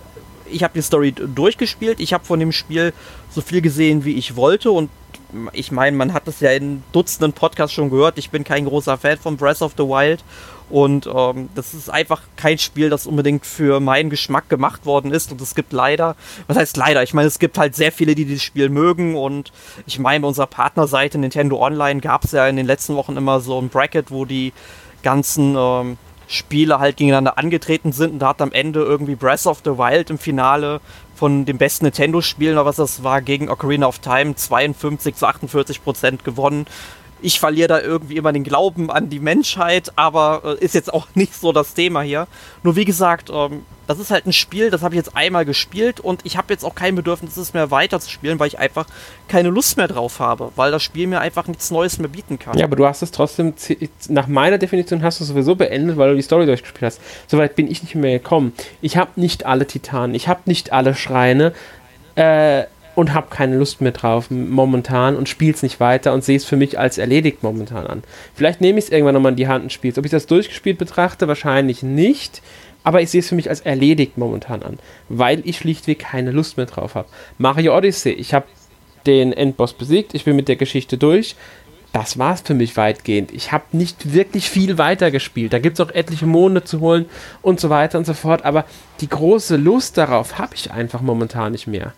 [0.46, 2.94] ich habe die Story durchgespielt, ich habe von dem Spiel
[3.32, 4.90] so viel gesehen, wie ich wollte und
[5.52, 8.98] ich meine, man hat es ja in Dutzenden Podcasts schon gehört, ich bin kein großer
[8.98, 10.24] Fan von Breath of the Wild
[10.70, 15.32] und ähm, das ist einfach kein Spiel, das unbedingt für meinen Geschmack gemacht worden ist.
[15.32, 16.16] Und es gibt leider,
[16.48, 17.02] was heißt leider?
[17.02, 19.16] Ich meine, es gibt halt sehr viele, die dieses Spiel mögen.
[19.16, 19.52] Und
[19.88, 23.40] ich meine, bei unserer Partnerseite Nintendo Online gab es ja in den letzten Wochen immer
[23.40, 24.54] so ein Bracket, wo die
[25.02, 25.98] ganzen ähm,
[26.28, 28.14] Spiele halt gegeneinander angetreten sind.
[28.14, 30.82] Und da hat am Ende irgendwie Breath of the Wild im Finale
[31.16, 35.84] von den besten Nintendo-Spielen, oder was das war, gegen Ocarina of Time 52 zu 48
[35.84, 36.66] Prozent gewonnen
[37.22, 41.08] ich verliere da irgendwie immer den Glauben an die Menschheit, aber äh, ist jetzt auch
[41.16, 42.28] nicht so das Thema hier.
[42.64, 46.00] Nur wie gesagt, ähm, das ist halt ein Spiel, das habe ich jetzt einmal gespielt
[46.00, 48.86] und ich habe jetzt auch kein Bedürfnis, es mehr weiter zu spielen, weil ich einfach
[49.28, 52.56] keine Lust mehr drauf habe, weil das Spiel mir einfach nichts Neues mehr bieten kann.
[52.56, 53.56] Ja, aber du hast es trotzdem,
[54.10, 57.02] nach meiner Definition hast du es sowieso beendet, weil du die Story durchgespielt hast.
[57.26, 58.54] Soweit bin ich nicht mehr gekommen.
[58.82, 61.54] Ich habe nicht alle Titanen, ich habe nicht alle Schreine.
[62.14, 62.66] Äh,
[63.00, 66.44] und habe keine Lust mehr drauf momentan und spiele es nicht weiter und sehe es
[66.44, 68.04] für mich als erledigt momentan an.
[68.36, 69.98] Vielleicht nehme ich es irgendwann nochmal in die Hand und spiele es.
[69.98, 72.42] Ob ich das durchgespielt betrachte, wahrscheinlich nicht,
[72.84, 76.58] aber ich sehe es für mich als erledigt momentan an, weil ich schlichtweg keine Lust
[76.58, 77.08] mehr drauf habe.
[77.38, 78.48] Mario Odyssey, ich habe
[79.06, 81.38] den Endboss besiegt, ich bin mit der Geschichte durch.
[81.94, 83.32] Das war es für mich weitgehend.
[83.32, 85.54] Ich habe nicht wirklich viel weiter gespielt.
[85.54, 87.06] Da gibt es auch etliche Monde zu holen
[87.42, 88.44] und so weiter und so fort.
[88.44, 88.66] Aber
[89.00, 91.94] die große Lust darauf habe ich einfach momentan nicht mehr.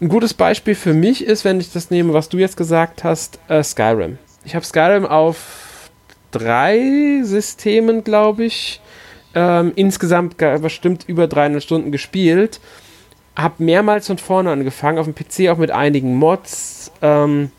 [0.00, 3.38] Ein gutes Beispiel für mich ist, wenn ich das nehme, was du jetzt gesagt hast,
[3.48, 4.18] äh, Skyrim.
[4.44, 5.90] Ich habe Skyrim auf
[6.32, 8.80] drei Systemen, glaube ich,
[9.34, 12.60] ähm, insgesamt bestimmt über 300 Stunden gespielt.
[13.36, 16.90] Habe mehrmals von vorne angefangen, auf dem PC auch mit einigen Mods.
[17.00, 17.50] Ähm,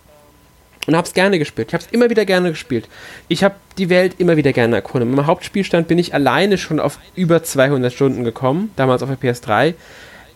[0.88, 1.70] und habe es gerne gespielt.
[1.70, 2.88] Ich habe es immer wieder gerne gespielt.
[3.28, 5.10] Ich habe die Welt immer wieder gerne erkundet.
[5.10, 9.74] Im Hauptspielstand bin ich alleine schon auf über 200 Stunden gekommen, damals auf der PS3.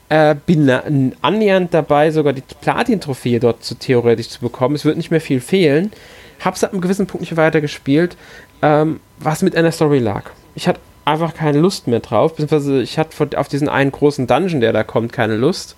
[0.10, 0.70] Äh, bin
[1.22, 4.74] annähernd dabei, sogar die Platin-Trophäe dort zu theoretisch zu bekommen.
[4.74, 5.91] Es wird nicht mehr viel fehlen.
[6.43, 8.18] Hab's ab einem gewissen Punkt nicht weiter gespielt,
[8.64, 10.32] ähm, was mit einer Story lag.
[10.55, 14.62] Ich hatte einfach keine Lust mehr drauf, beziehungsweise ich hatte auf diesen einen großen Dungeon,
[14.62, 15.76] der da kommt, keine Lust.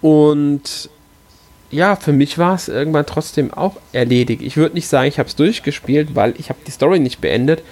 [0.00, 0.90] Und
[1.70, 4.42] ja, für mich war es irgendwann trotzdem auch erledigt.
[4.42, 7.62] Ich würde nicht sagen, ich habe es durchgespielt, weil ich habe die Story nicht beendet,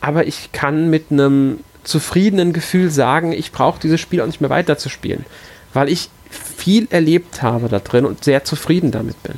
[0.00, 4.50] aber ich kann mit einem zufriedenen Gefühl sagen, ich brauche dieses Spiel auch nicht mehr
[4.50, 5.24] weiterzuspielen,
[5.72, 9.36] weil ich viel erlebt habe da drin und sehr zufrieden damit bin.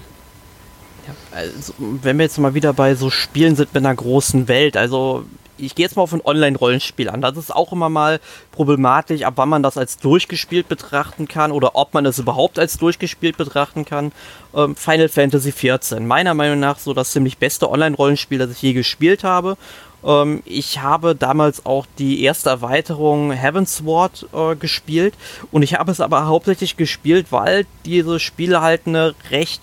[1.07, 4.77] Ja, also, wenn wir jetzt mal wieder bei so Spielen sind mit einer großen Welt,
[4.77, 5.25] also
[5.63, 7.21] ich gehe jetzt mal auf ein Online-Rollenspiel an.
[7.21, 8.21] Das ist auch immer mal
[8.53, 12.79] problematisch, ab wann man das als durchgespielt betrachten kann oder ob man es überhaupt als
[12.79, 14.13] durchgespielt betrachten kann.
[14.55, 16.01] Ähm, Final Fantasy XIV.
[16.01, 19.57] Meiner Meinung nach so das ziemlich beste Online-Rollenspiel, das ich je gespielt habe.
[20.05, 25.15] Ähm, ich habe damals auch die erste Erweiterung Heavensward äh, gespielt
[25.51, 29.61] und ich habe es aber hauptsächlich gespielt, weil diese Spiele halt eine recht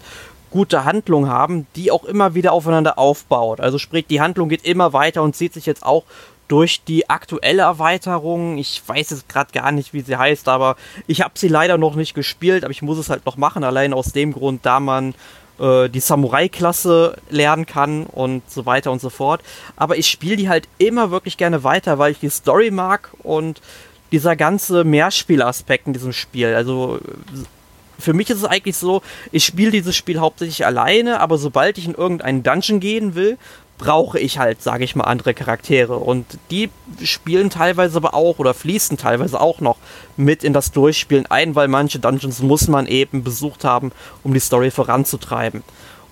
[0.50, 3.60] gute Handlung haben, die auch immer wieder aufeinander aufbaut.
[3.60, 6.04] Also sprich, die Handlung geht immer weiter und zieht sich jetzt auch
[6.48, 8.58] durch die aktuelle Erweiterung.
[8.58, 11.96] Ich weiß jetzt gerade gar nicht, wie sie heißt, aber ich habe sie leider noch
[11.96, 15.14] nicht gespielt, aber ich muss es halt noch machen, allein aus dem Grund, da man
[15.60, 19.42] äh, die Samurai-Klasse lernen kann und so weiter und so fort.
[19.76, 23.62] Aber ich spiele die halt immer wirklich gerne weiter, weil ich die Story mag und
[24.12, 26.56] dieser ganze Mehrspielaspekt in diesem Spiel.
[26.56, 27.00] Also
[28.00, 29.02] für mich ist es eigentlich so,
[29.32, 33.38] ich spiele dieses Spiel hauptsächlich alleine, aber sobald ich in irgendeinen Dungeon gehen will,
[33.78, 35.98] brauche ich halt, sage ich mal, andere Charaktere.
[35.98, 36.70] Und die
[37.04, 39.78] spielen teilweise aber auch oder fließen teilweise auch noch
[40.16, 43.92] mit in das Durchspielen ein, weil manche Dungeons muss man eben besucht haben,
[44.24, 45.64] um die Story voranzutreiben.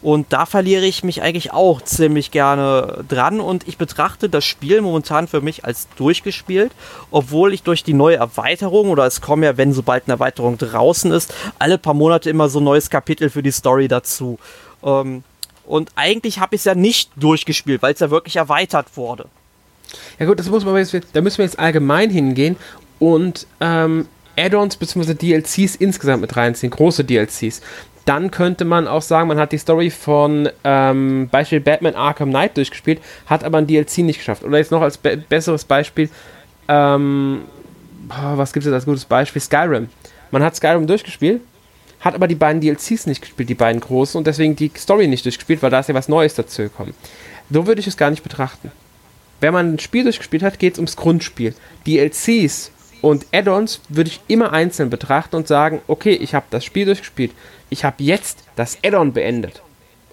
[0.06, 4.82] Und da verliere ich mich eigentlich auch ziemlich gerne dran und ich betrachte das Spiel
[4.82, 6.72] momentan für mich als durchgespielt,
[7.10, 11.12] obwohl ich durch die neue Erweiterung oder es kommen ja, wenn sobald eine Erweiterung draußen
[11.12, 14.38] ist, alle paar Monate immer so ein neues Kapitel für die Story dazu.
[14.84, 15.24] Ähm,
[15.66, 19.26] und eigentlich habe ich es ja nicht durchgespielt, weil es ja wirklich erweitert wurde.
[20.20, 22.58] Ja gut, das muss man jetzt, da müssen wir jetzt allgemein hingehen
[23.00, 24.08] und ähm,
[24.38, 25.14] Add-ons bzw.
[25.14, 27.62] DLCs insgesamt mit reinziehen, große DLCs
[28.06, 32.56] dann könnte man auch sagen, man hat die Story von ähm, Beispiel Batman Arkham Knight
[32.56, 34.44] durchgespielt, hat aber ein DLC nicht geschafft.
[34.44, 36.10] Oder jetzt noch als be besseres Beispiel,
[36.68, 37.42] ähm,
[38.10, 39.42] oh, was gibt es als gutes Beispiel?
[39.42, 39.90] Skyrim.
[40.30, 41.42] Man hat Skyrim durchgespielt,
[42.06, 45.26] hat aber die beiden DLCs nicht gespielt, die beiden großen, und deswegen die Story nicht
[45.26, 46.94] durchgespielt, weil da ist ja was Neues dazu gekommen.
[47.50, 48.72] So würde ich es gar nicht betrachten.
[49.42, 51.56] Wenn man ein Spiel durchgespielt hat, geht es ums Grundspiel.
[51.86, 56.86] DLCs und Add-ons würde ich immer einzeln betrachten und sagen, okay, ich habe das Spiel
[56.86, 57.32] durchgespielt.
[57.70, 59.64] Ich habe jetzt das Add-on beendet.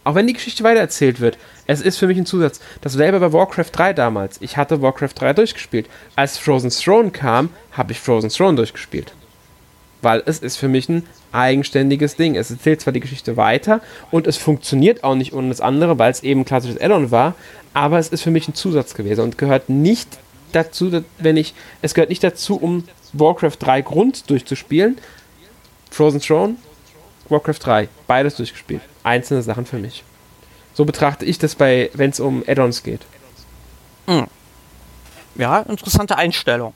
[0.04, 2.60] Auch wenn die Geschichte weitererzählt wird, es ist für mich ein Zusatz.
[2.80, 4.38] Dasselbe bei Warcraft 3 damals.
[4.40, 5.86] Ich hatte Warcraft 3 durchgespielt.
[6.16, 9.12] Als Frozen Throne kam, habe ich Frozen Throne durchgespielt.
[10.02, 12.36] Weil es ist für mich ein eigenständiges Ding.
[12.36, 13.80] Es erzählt zwar die Geschichte weiter
[14.10, 17.34] und es funktioniert auch nicht ohne das andere, weil es eben ein klassisches Add-on war,
[17.72, 20.18] aber es ist für mich ein Zusatz gewesen und gehört nicht
[20.52, 24.98] dazu, wenn ich, es gehört nicht dazu, um Warcraft 3 Grund durchzuspielen.
[25.90, 26.56] Frozen Throne,
[27.28, 28.82] Warcraft 3, beides durchgespielt.
[29.02, 30.04] Einzelne Sachen für mich.
[30.74, 33.00] So betrachte ich das bei, wenn es um Add-ons geht.
[34.06, 34.26] Hm.
[35.36, 36.74] Ja, interessante Einstellung.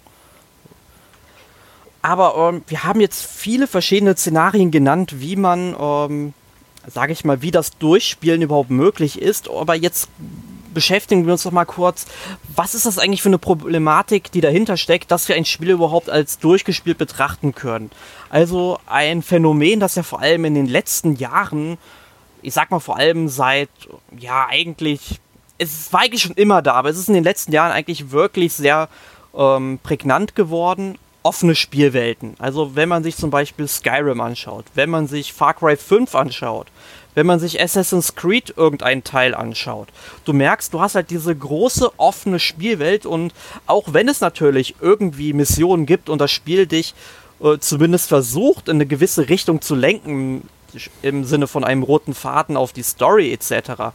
[2.06, 6.34] Aber ähm, wir haben jetzt viele verschiedene Szenarien genannt, wie man, ähm,
[6.86, 9.50] sage ich mal, wie das Durchspielen überhaupt möglich ist.
[9.50, 10.08] Aber jetzt
[10.72, 12.06] beschäftigen wir uns doch mal kurz,
[12.54, 16.08] was ist das eigentlich für eine Problematik, die dahinter steckt, dass wir ein Spiel überhaupt
[16.08, 17.90] als durchgespielt betrachten können.
[18.30, 21.76] Also ein Phänomen, das ja vor allem in den letzten Jahren,
[22.40, 23.70] ich sag mal vor allem seit,
[24.16, 25.18] ja eigentlich,
[25.58, 28.52] es war eigentlich schon immer da, aber es ist in den letzten Jahren eigentlich wirklich
[28.52, 28.88] sehr
[29.36, 32.36] ähm, prägnant geworden offene Spielwelten.
[32.38, 36.68] Also wenn man sich zum Beispiel Skyrim anschaut, wenn man sich Far Cry 5 anschaut,
[37.16, 39.88] wenn man sich Assassin's Creed irgendeinen Teil anschaut.
[40.24, 43.34] Du merkst, du hast halt diese große offene Spielwelt und
[43.66, 46.94] auch wenn es natürlich irgendwie Missionen gibt und das Spiel dich
[47.40, 50.48] äh, zumindest versucht, in eine gewisse Richtung zu lenken,
[51.02, 53.92] im Sinne von einem roten Faden auf die Story etc.,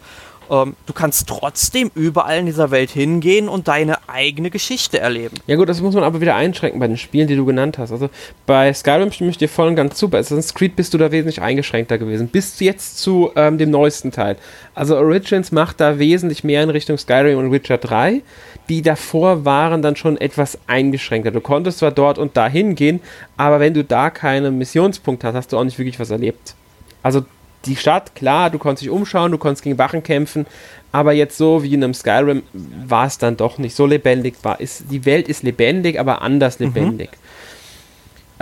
[0.50, 5.36] ähm, du kannst trotzdem überall in dieser Welt hingehen und deine eigene Geschichte erleben.
[5.48, 7.92] Ja gut, das muss man aber wieder einschränken bei den Spielen, die du genannt hast.
[7.92, 8.10] Also
[8.46, 10.10] bei Skyrim stimme ich dir voll und ganz zu.
[10.10, 12.28] Bei Assassin's Creed bist du da wesentlich eingeschränkter gewesen.
[12.28, 14.38] Bis jetzt zu ähm, dem neuesten Teil.
[14.76, 18.22] Also Origins macht da wesentlich mehr in Richtung Skyrim und Witcher 3.
[18.70, 21.32] Die davor waren dann schon etwas eingeschränkter.
[21.32, 23.02] Du konntest zwar dort und da hingehen,
[23.38, 26.56] aber wenn du da keinen Missionspunkt hast, hast du auch nicht wirklich was erlebt.
[27.04, 27.26] Also
[27.66, 30.46] die Stadt, klar, du konntest dich umschauen, du konntest gegen Wachen kämpfen,
[30.92, 34.36] aber jetzt so wie in einem Skyrim war es dann doch nicht so lebendig.
[34.44, 36.68] War, ist, die Welt ist lebendig, aber anders mhm.
[36.68, 37.12] lebendig.
[37.12, 37.18] Mhm.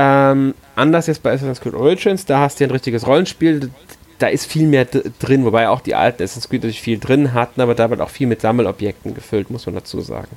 [0.02, 3.70] Ähm, anders jetzt bei Assassin's Creed Origins, da hast du ein richtiges Rollenspiel,
[4.18, 7.60] da ist viel mehr drin, wobei auch die alten Assassin's Creed natürlich viel drin hatten,
[7.60, 10.36] aber da wird auch viel mit Sammelobjekten gefüllt, muss man dazu sagen.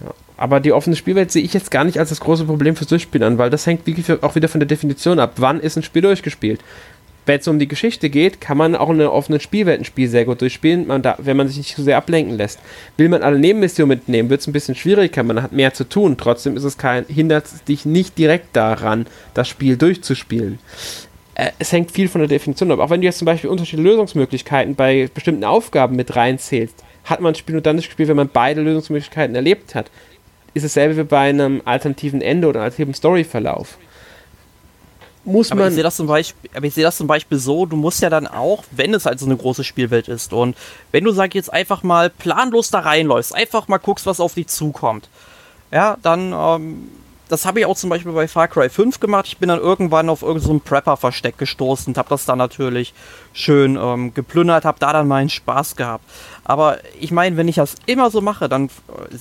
[0.00, 0.12] Ja.
[0.36, 3.26] Aber die offene Spielwelt sehe ich jetzt gar nicht als das große Problem fürs Durchspielen
[3.26, 5.32] an, weil das hängt wirklich auch wieder von der Definition ab.
[5.36, 6.60] Wann ist ein Spiel durchgespielt?
[7.26, 10.08] Wenn es um die Geschichte geht, kann man auch in einer offenen Spielwelt ein Spiel
[10.08, 12.60] sehr gut durchspielen, man da, wenn man sich nicht zu so sehr ablenken lässt.
[12.96, 16.16] Will man alle Nebenmissionen mitnehmen, wird es ein bisschen schwieriger, man hat mehr zu tun.
[16.16, 20.60] Trotzdem ist es kein, hindert dich nicht direkt daran, das Spiel durchzuspielen.
[21.34, 22.78] äh, es hängt viel von der Definition ab.
[22.78, 27.32] Auch wenn du jetzt zum Beispiel unterschiedliche Lösungsmöglichkeiten bei bestimmten Aufgaben mit reinzählst, hat man
[27.32, 29.90] ein Spiel nur dann das Spiel, wenn man beide Lösungsmöglichkeiten erlebt hat.
[30.54, 33.78] Ist dasselbe wie bei einem alternativen Ende oder alternativen Storyverlauf
[35.26, 35.68] muss aber man.
[35.68, 38.10] Ich sehe das, zum Beispiel, aber ich sehe das zum Beispiel so, du musst ja
[38.10, 40.56] dann auch, wenn es halt so eine große Spielwelt ist und
[40.92, 44.46] wenn du, sag jetzt, einfach mal planlos da reinläufst, einfach mal guckst, was auf dich
[44.46, 45.08] zukommt,
[45.70, 46.88] ja, dann ähm,
[47.28, 49.26] das habe ich auch zum Beispiel bei Far Cry 5 gemacht.
[49.26, 52.94] Ich bin dann irgendwann auf irgendein so Prepper-Versteck gestoßen und habe das dann natürlich
[53.32, 56.04] schön ähm, geplündert, habe da dann meinen Spaß gehabt.
[56.48, 58.70] Aber ich meine, wenn ich das immer so mache, dann,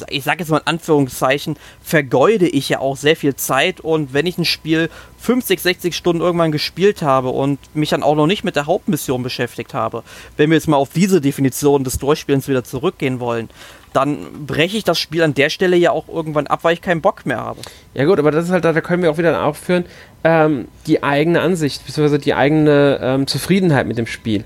[0.10, 3.82] ich sage jetzt mal in Anführungszeichen, vergeude ich ja auch sehr viel Zeit.
[3.82, 8.16] Und wenn ich ein Spiel 50, 60 Stunden irgendwann gespielt habe und mich dann auch
[8.16, 10.04] noch nicht mit der Hauptmission beschäftigt habe,
[10.38, 13.50] wenn wir jetzt mal auf diese Definition des Durchspielens wieder zurückgehen wollen,
[13.92, 17.02] dann breche ich das Spiel an der Stelle ja auch irgendwann ab, weil ich keinen
[17.02, 17.62] Bock mehr habe.
[17.96, 19.86] Ja gut, aber das ist halt, da können wir auch wieder aufführen,
[20.24, 24.44] ähm, die eigene Ansicht, beziehungsweise die eigene ähm, Zufriedenheit mit dem Spiel.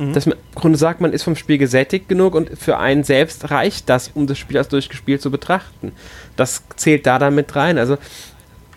[0.00, 0.14] Mhm.
[0.14, 3.50] Dass man im Grunde sagt, man ist vom Spiel gesättigt genug und für einen selbst
[3.50, 5.92] reicht das, um das Spiel als durchgespielt zu betrachten.
[6.36, 7.76] Das zählt da dann mit rein.
[7.76, 7.98] Also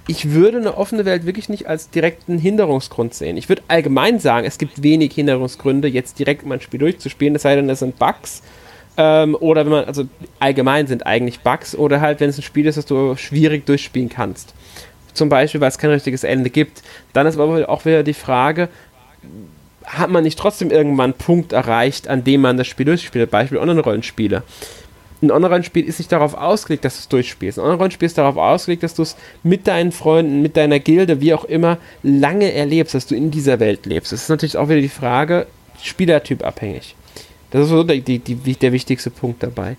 [0.06, 3.38] ich würde eine offene Welt wirklich nicht als direkten Hinderungsgrund sehen.
[3.38, 7.44] Ich würde allgemein sagen, es gibt wenig Hinderungsgründe, jetzt direkt um ein Spiel durchzuspielen, es
[7.44, 8.44] sei denn, es sind Bugs
[8.98, 10.04] ähm, oder wenn man, also
[10.40, 14.10] allgemein sind eigentlich Bugs oder halt, wenn es ein Spiel ist, das du schwierig durchspielen
[14.10, 14.54] kannst.
[15.14, 16.82] Zum Beispiel, weil es kein richtiges Ende gibt.
[17.14, 18.68] Dann ist aber auch wieder die Frage,
[19.86, 23.30] hat man nicht trotzdem irgendwann einen Punkt erreicht, an dem man das Spiel durchspielt?
[23.32, 24.44] Beispiel Online-Rollenspiele.
[25.22, 27.58] Ein Online-Rollenspiel ist nicht darauf ausgelegt, dass du es durchspielst.
[27.58, 31.34] Ein Online-Rollenspiel ist darauf ausgelegt, dass du es mit deinen Freunden, mit deiner Gilde, wie
[31.34, 34.12] auch immer, lange erlebst, dass du in dieser Welt lebst.
[34.12, 35.48] Das ist natürlich auch wieder die Frage,
[35.82, 36.96] Spielertyp abhängig.
[37.52, 39.78] Das ist so der, die, die, der wichtigste Punkt dabei.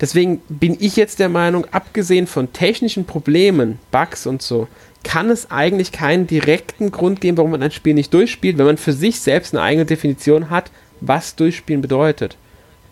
[0.00, 4.66] Deswegen bin ich jetzt der Meinung, abgesehen von technischen Problemen, Bugs und so,
[5.02, 8.78] kann es eigentlich keinen direkten Grund geben, warum man ein Spiel nicht durchspielt, wenn man
[8.78, 12.36] für sich selbst eine eigene Definition hat, was durchspielen bedeutet.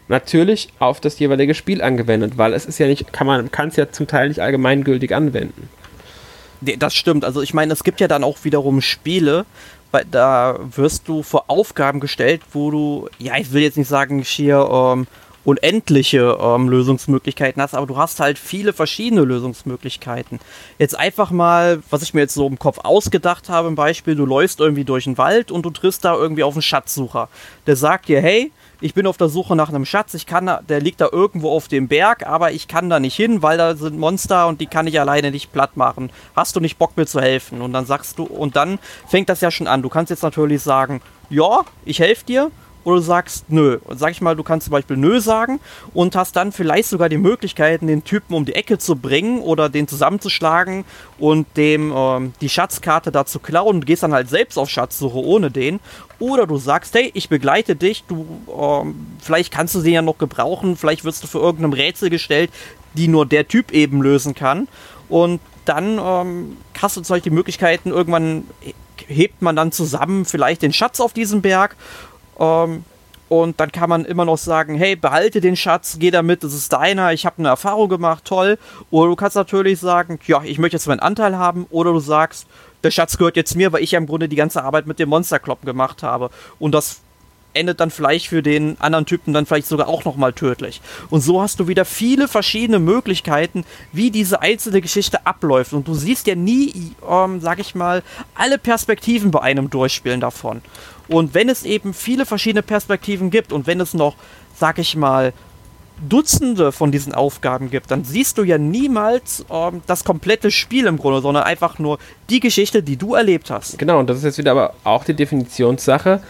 [0.09, 3.77] Natürlich auf das jeweilige Spiel angewendet, weil es ist ja nicht, kann man kann es
[3.77, 5.69] ja zum Teil nicht allgemeingültig anwenden.
[6.61, 7.25] Das stimmt.
[7.25, 9.47] Also ich meine, es gibt ja dann auch wiederum Spiele,
[10.11, 14.69] da wirst du vor Aufgaben gestellt, wo du, ja, ich will jetzt nicht sagen, schier
[14.71, 15.07] ähm,
[15.45, 20.39] unendliche ähm, Lösungsmöglichkeiten hast, aber du hast halt viele verschiedene Lösungsmöglichkeiten.
[20.79, 24.27] Jetzt einfach mal, was ich mir jetzt so im Kopf ausgedacht habe, ein Beispiel, du
[24.27, 27.29] läufst irgendwie durch den Wald und du triffst da irgendwie auf einen Schatzsucher.
[27.67, 30.61] Der sagt dir, hey, ich bin auf der Suche nach einem Schatz, ich kann da,
[30.67, 33.77] der liegt da irgendwo auf dem Berg, aber ich kann da nicht hin, weil da
[33.77, 36.11] sind Monster und die kann ich alleine nicht platt machen.
[36.35, 37.61] Hast du nicht Bock mir zu helfen?
[37.61, 39.83] Und dann sagst du, und dann fängt das ja schon an.
[39.83, 42.51] Du kannst jetzt natürlich sagen, ja, ich helfe dir
[42.85, 43.79] oder du sagst nö.
[43.85, 45.61] Und sag ich mal, du kannst zum Beispiel nö sagen
[45.95, 49.69] und hast dann vielleicht sogar die Möglichkeiten, den Typen um die Ecke zu bringen oder
[49.69, 50.85] den zusammenzuschlagen
[51.19, 55.19] und dem ähm, die Schatzkarte da zu klauen und gehst dann halt selbst auf Schatzsuche
[55.19, 55.81] ohne den.
[56.19, 58.27] Oder du sagst, hey, ich begleite dich, du,
[58.59, 62.51] ähm, vielleicht kannst du sie ja noch gebrauchen, vielleicht wirst du für irgendeinem Rätsel gestellt,
[62.95, 64.69] die nur der Typ eben lösen kann.
[65.09, 68.45] Und dann ähm, hast du die Möglichkeiten, irgendwann
[69.07, 71.77] hebt man dann zusammen vielleicht den Schatz auf diesem Berg
[72.41, 72.85] ähm,
[73.29, 76.73] und dann kann man immer noch sagen, hey, behalte den Schatz, geh damit, das ist
[76.73, 78.59] deiner, ich habe eine Erfahrung gemacht, toll.
[78.91, 81.67] Oder du kannst natürlich sagen, ja, ich möchte jetzt meinen Anteil haben.
[81.71, 82.49] Oder du sagst,
[82.83, 85.11] der Schatz gehört jetzt mir, weil ich ja im Grunde die ganze Arbeit mit dem
[85.11, 86.31] Monsterkloppen gemacht habe.
[86.59, 87.03] Und das
[87.55, 90.81] endet dann vielleicht für den anderen Typen dann vielleicht sogar auch nochmal tödlich.
[91.09, 95.73] Und so hast du wieder viele verschiedene Möglichkeiten, wie diese einzelne Geschichte abläuft.
[95.73, 98.03] Und du siehst ja nie, ähm, sag ich mal,
[98.35, 100.63] alle Perspektiven bei einem Durchspielen davon.
[101.11, 104.15] Und wenn es eben viele verschiedene Perspektiven gibt und wenn es noch,
[104.55, 105.33] sag ich mal,
[106.09, 110.97] Dutzende von diesen Aufgaben gibt, dann siehst du ja niemals ähm, das komplette Spiel im
[110.97, 111.99] Grunde, sondern einfach nur
[112.31, 113.77] die Geschichte, die du erlebt hast.
[113.77, 116.23] Genau, und das ist jetzt wieder aber auch die Definitionssache.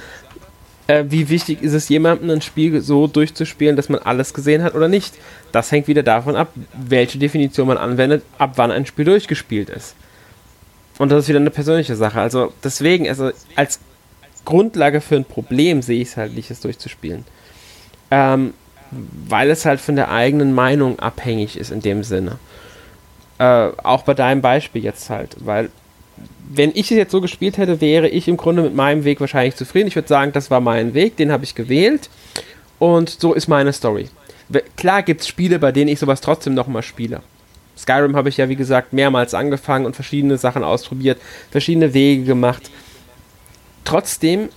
[0.86, 4.74] Äh, wie wichtig ist es jemandem, ein Spiel so durchzuspielen, dass man alles gesehen hat
[4.74, 5.14] oder nicht?
[5.52, 9.94] Das hängt wieder davon ab, welche Definition man anwendet, ab wann ein Spiel durchgespielt ist.
[10.98, 12.20] Und das ist wieder eine persönliche Sache.
[12.20, 13.78] Also deswegen, also als
[14.44, 17.24] Grundlage für ein Problem sehe ich es halt nicht, es durchzuspielen.
[18.10, 18.54] Ähm,
[18.90, 22.38] weil es halt von der eigenen Meinung abhängig ist in dem Sinne.
[23.38, 25.70] Äh, auch bei deinem Beispiel jetzt halt, weil
[26.52, 29.54] wenn ich es jetzt so gespielt hätte, wäre ich im Grunde mit meinem Weg wahrscheinlich
[29.54, 29.86] zufrieden.
[29.86, 32.10] Ich würde sagen, das war mein Weg, den habe ich gewählt
[32.80, 34.08] und so ist meine Story.
[34.76, 37.22] Klar gibt es Spiele, bei denen ich sowas trotzdem nochmal spiele.
[37.78, 41.18] Skyrim habe ich ja, wie gesagt, mehrmals angefangen und verschiedene Sachen ausprobiert,
[41.50, 42.68] verschiedene Wege gemacht
[43.84, 44.48] trotzdem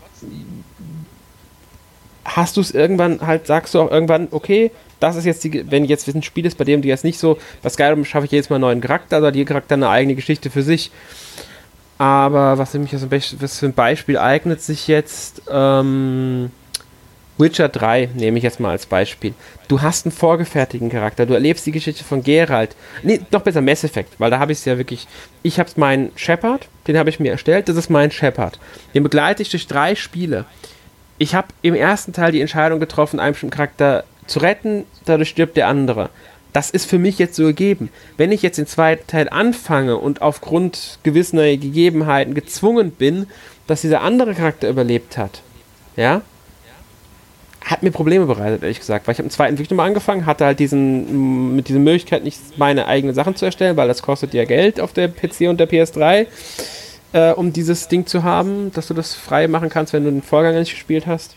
[2.25, 5.83] hast du es irgendwann halt, sagst du auch irgendwann, okay, das ist jetzt die, wenn
[5.85, 8.49] jetzt ein Spiel ist, bei dem du jetzt nicht so, bei Skyrim schaffe ich jedes
[8.49, 10.91] Mal einen neuen Charakter, also die Charakter eine eigene Geschichte für sich.
[11.97, 15.41] Aber was, mich was für ein Beispiel eignet sich jetzt?
[15.49, 16.51] Ähm,
[17.37, 19.33] Witcher 3 nehme ich jetzt mal als Beispiel.
[19.67, 22.75] Du hast einen vorgefertigten Charakter, du erlebst die Geschichte von Geralt.
[23.01, 25.07] Nee, noch besser Mass Effect, weil da habe ich es ja wirklich.
[25.41, 28.59] Ich habe meinen Shepard, den habe ich mir erstellt, das ist mein Shepard.
[28.93, 30.45] Den begleite ich durch drei Spiele.
[31.17, 35.57] Ich habe im ersten Teil die Entscheidung getroffen, einen bestimmten Charakter zu retten, dadurch stirbt
[35.57, 36.09] der andere.
[36.53, 37.89] Das ist für mich jetzt so gegeben.
[38.15, 43.25] Wenn ich jetzt den zweiten Teil anfange und aufgrund gewisser Gegebenheiten gezwungen bin,
[43.65, 45.41] dass dieser andere Charakter überlebt hat,
[45.95, 46.21] ja,
[47.63, 49.07] hat mir Probleme bereitet, ehrlich gesagt.
[49.07, 52.57] Weil ich habe im zweiten wirklich nochmal angefangen, hatte halt diesen, mit dieser Möglichkeit nicht
[52.57, 55.69] meine eigenen Sachen zu erstellen, weil das kostet ja Geld auf der PC und der
[55.69, 56.27] PS3,
[57.13, 60.21] äh, um dieses Ding zu haben, dass du das frei machen kannst, wenn du den
[60.21, 61.35] Vorgang nicht gespielt hast.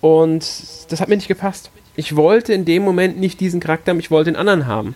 [0.00, 0.44] Und
[0.88, 1.70] das hat mir nicht gepasst.
[1.94, 4.94] Ich wollte in dem Moment nicht diesen Charakter, ich wollte den anderen haben.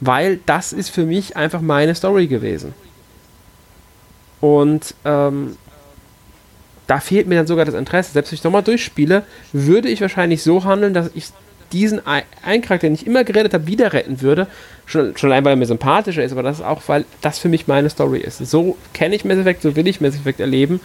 [0.00, 2.74] Weil das ist für mich einfach meine Story gewesen.
[4.40, 5.56] Und ähm,
[6.86, 8.12] da fehlt mir dann sogar das Interesse.
[8.12, 9.22] Selbst wenn ich nochmal durchspiele,
[9.52, 11.26] würde ich wahrscheinlich so handeln, dass ich
[11.72, 14.46] diesen einen Charakter, den ich immer gerettet habe, wieder retten würde.
[14.86, 17.48] Schon, schon allein, weil er mir sympathischer ist, aber das ist auch, weil das für
[17.48, 18.38] mich meine Story ist.
[18.38, 20.80] So kenne ich Mass Effect, so will ich Mass Effect erleben.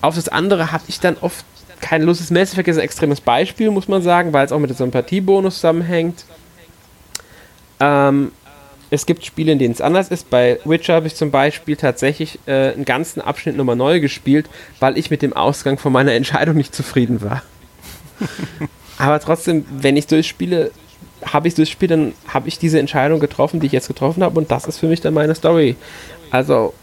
[0.00, 1.44] Auf das andere habe ich dann oft
[1.80, 2.20] keine Lust.
[2.20, 4.76] Das Mass Effect ist ein extremes Beispiel, muss man sagen, weil es auch mit dem
[4.76, 6.24] Sympathiebonus zusammenhängt.
[7.80, 8.32] Ähm,
[8.90, 10.30] es gibt Spiele, in denen es anders ist.
[10.30, 14.48] Bei Witcher habe ich zum Beispiel tatsächlich äh, einen ganzen Abschnitt nochmal neu gespielt,
[14.80, 17.42] weil ich mit dem Ausgang von meiner Entscheidung nicht zufrieden war.
[18.98, 20.70] Aber trotzdem, wenn ich durchspiele,
[21.24, 24.50] habe ich durchspiele, dann habe ich diese Entscheidung getroffen, die ich jetzt getroffen habe, und
[24.50, 25.76] das ist für mich dann meine Story.
[26.30, 26.74] Also,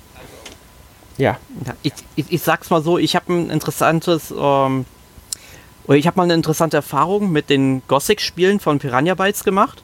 [1.18, 1.38] ja.
[1.82, 4.86] Ich, ich, ich sag's mal so, ich habe ein interessantes, ähm,
[5.88, 9.84] ich habe mal eine interessante Erfahrung mit den Gothic-Spielen von Piranha Bytes gemacht.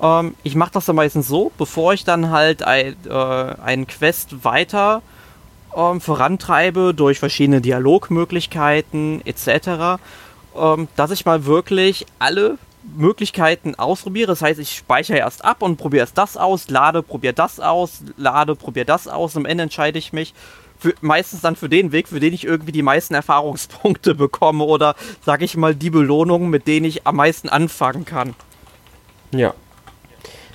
[0.00, 4.44] Ähm, ich mache das dann meistens so, bevor ich dann halt ein, äh, einen Quest
[4.44, 5.02] weiter
[5.76, 10.00] ähm, vorantreibe durch verschiedene Dialogmöglichkeiten etc.,
[10.56, 12.58] ähm, dass ich mal wirklich alle
[12.96, 14.28] Möglichkeiten ausprobiere.
[14.28, 18.02] Das heißt, ich speichere erst ab und probiere erst das aus, lade, probiere das aus,
[18.16, 19.36] lade, probiere das aus.
[19.36, 20.32] Am Ende entscheide ich mich
[20.78, 24.94] für, meistens dann für den Weg, für den ich irgendwie die meisten Erfahrungspunkte bekomme oder
[25.24, 28.34] sage ich mal die Belohnungen, mit denen ich am meisten anfangen kann.
[29.32, 29.54] Ja,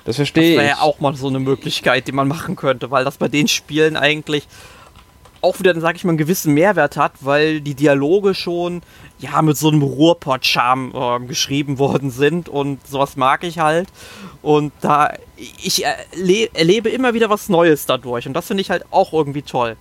[0.04, 0.56] das verstehe ich.
[0.56, 3.28] Das wäre ja auch mal so eine Möglichkeit, die man machen könnte, weil das bei
[3.28, 4.46] den Spielen eigentlich
[5.44, 8.82] auch wieder, sag ich mal, einen gewissen Mehrwert hat, weil die Dialoge schon
[9.18, 13.88] ja mit so einem Ruhrpott-Charme äh, geschrieben worden sind und sowas mag ich halt.
[14.40, 18.84] Und da ich erle erlebe immer wieder was Neues dadurch und das finde ich halt
[18.90, 19.76] auch irgendwie toll.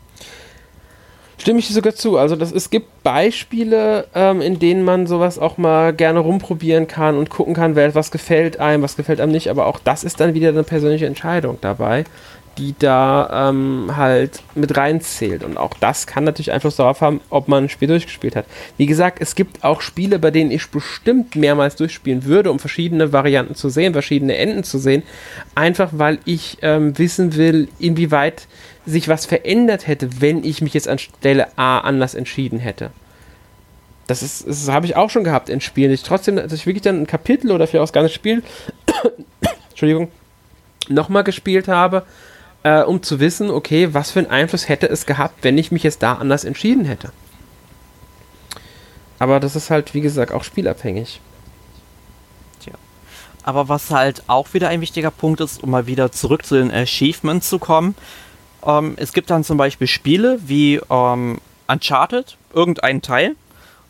[1.44, 2.18] Stimme ich sogar zu.
[2.18, 7.18] Also das, es gibt Beispiele, ähm, in denen man sowas auch mal gerne rumprobieren kann
[7.18, 9.50] und gucken kann, was gefällt einem, was gefällt einem nicht.
[9.50, 12.06] Aber auch das ist dann wieder eine persönliche Entscheidung dabei,
[12.58, 15.44] die da ähm, halt mit reinzählt.
[15.44, 18.46] Und auch das kann natürlich Einfluss darauf haben, ob man ein Spiel durchgespielt hat.
[18.78, 23.12] Wie gesagt, es gibt auch Spiele, bei denen ich bestimmt mehrmals durchspielen würde, um verschiedene
[23.12, 25.04] Varianten zu sehen, verschiedene Enden zu sehen.
[25.56, 28.48] Einfach weil ich ähm, wissen will, inwieweit
[28.86, 32.92] sich was verändert hätte, wenn ich mich jetzt an Stelle A anders entschieden hätte.
[34.08, 35.92] Das das habe ich auch schon gehabt in Spielen.
[35.92, 38.44] Ich trotzdem, dass ich wirklich dann ein Kapitel oder vielleicht auch das ganze Spiel,
[39.70, 40.12] Entschuldigung,
[40.90, 42.04] nochmal gespielt habe,
[42.64, 45.84] äh, um zu wissen, okay, was für einen Einfluss hätte es gehabt, wenn ich mich
[45.84, 47.12] jetzt da anders entschieden hätte.
[49.20, 51.22] Aber das ist halt, wie gesagt, auch spielabhängig.
[52.60, 52.74] Tja.
[53.44, 56.72] Aber was halt auch wieder ein wichtiger Punkt ist, um mal wieder zurück zu den
[56.72, 57.96] Achievements zu kommen,
[58.66, 63.36] ähm, es gibt dann zum Beispiel Spiele wie ähm, Uncharted, irgendein Teil.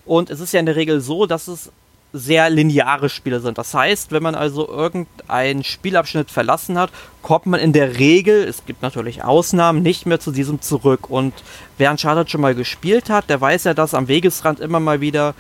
[0.06, 1.72] Und es ist ja in der Regel so, dass es
[2.16, 3.58] sehr lineare Spiele sind.
[3.58, 6.92] Das heißt, wenn man also irgendeinen Spielabschnitt verlassen hat,
[7.24, 11.10] kommt man in der Regel, es gibt natürlich Ausnahmen, nicht mehr zu diesem zurück.
[11.10, 11.34] Und
[11.80, 15.34] wer Uncharted schon mal gespielt hat, der weiß ja, dass am Wegesrand immer mal wieder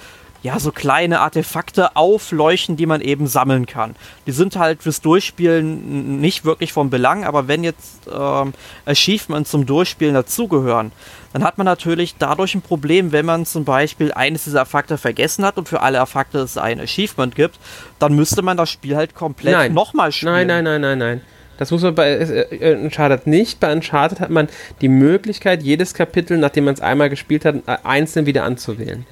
[0.44, 3.96] ja, so kleine Artefakte aufleuchten, die man eben sammeln kann.
[4.28, 8.54] Die sind halt fürs Durchspielen nicht wirklich von Belang, aber wenn jetzt ähm,
[8.86, 10.92] Achievements zum Durchspielen dazugehören,
[11.32, 15.46] dann hat man natürlich dadurch ein Problem, wenn man zum Beispiel eines dieser Artefakte vergessen
[15.46, 17.58] hat und für alle Artefakte es ein Achievement gibt,
[17.98, 20.34] dann müsste man das Spiel halt komplett nochmal spielen.
[20.34, 21.22] Nein, nein, nein, nein, nein.
[21.58, 23.62] Das muss man bei äh, äh, Uncharted nicht.
[23.62, 24.50] Bei Uncharted hat man
[24.82, 29.06] die Möglichkeit, jedes Kapitel, nachdem man es einmal gespielt hat, äh, einzeln wieder anzuwählen.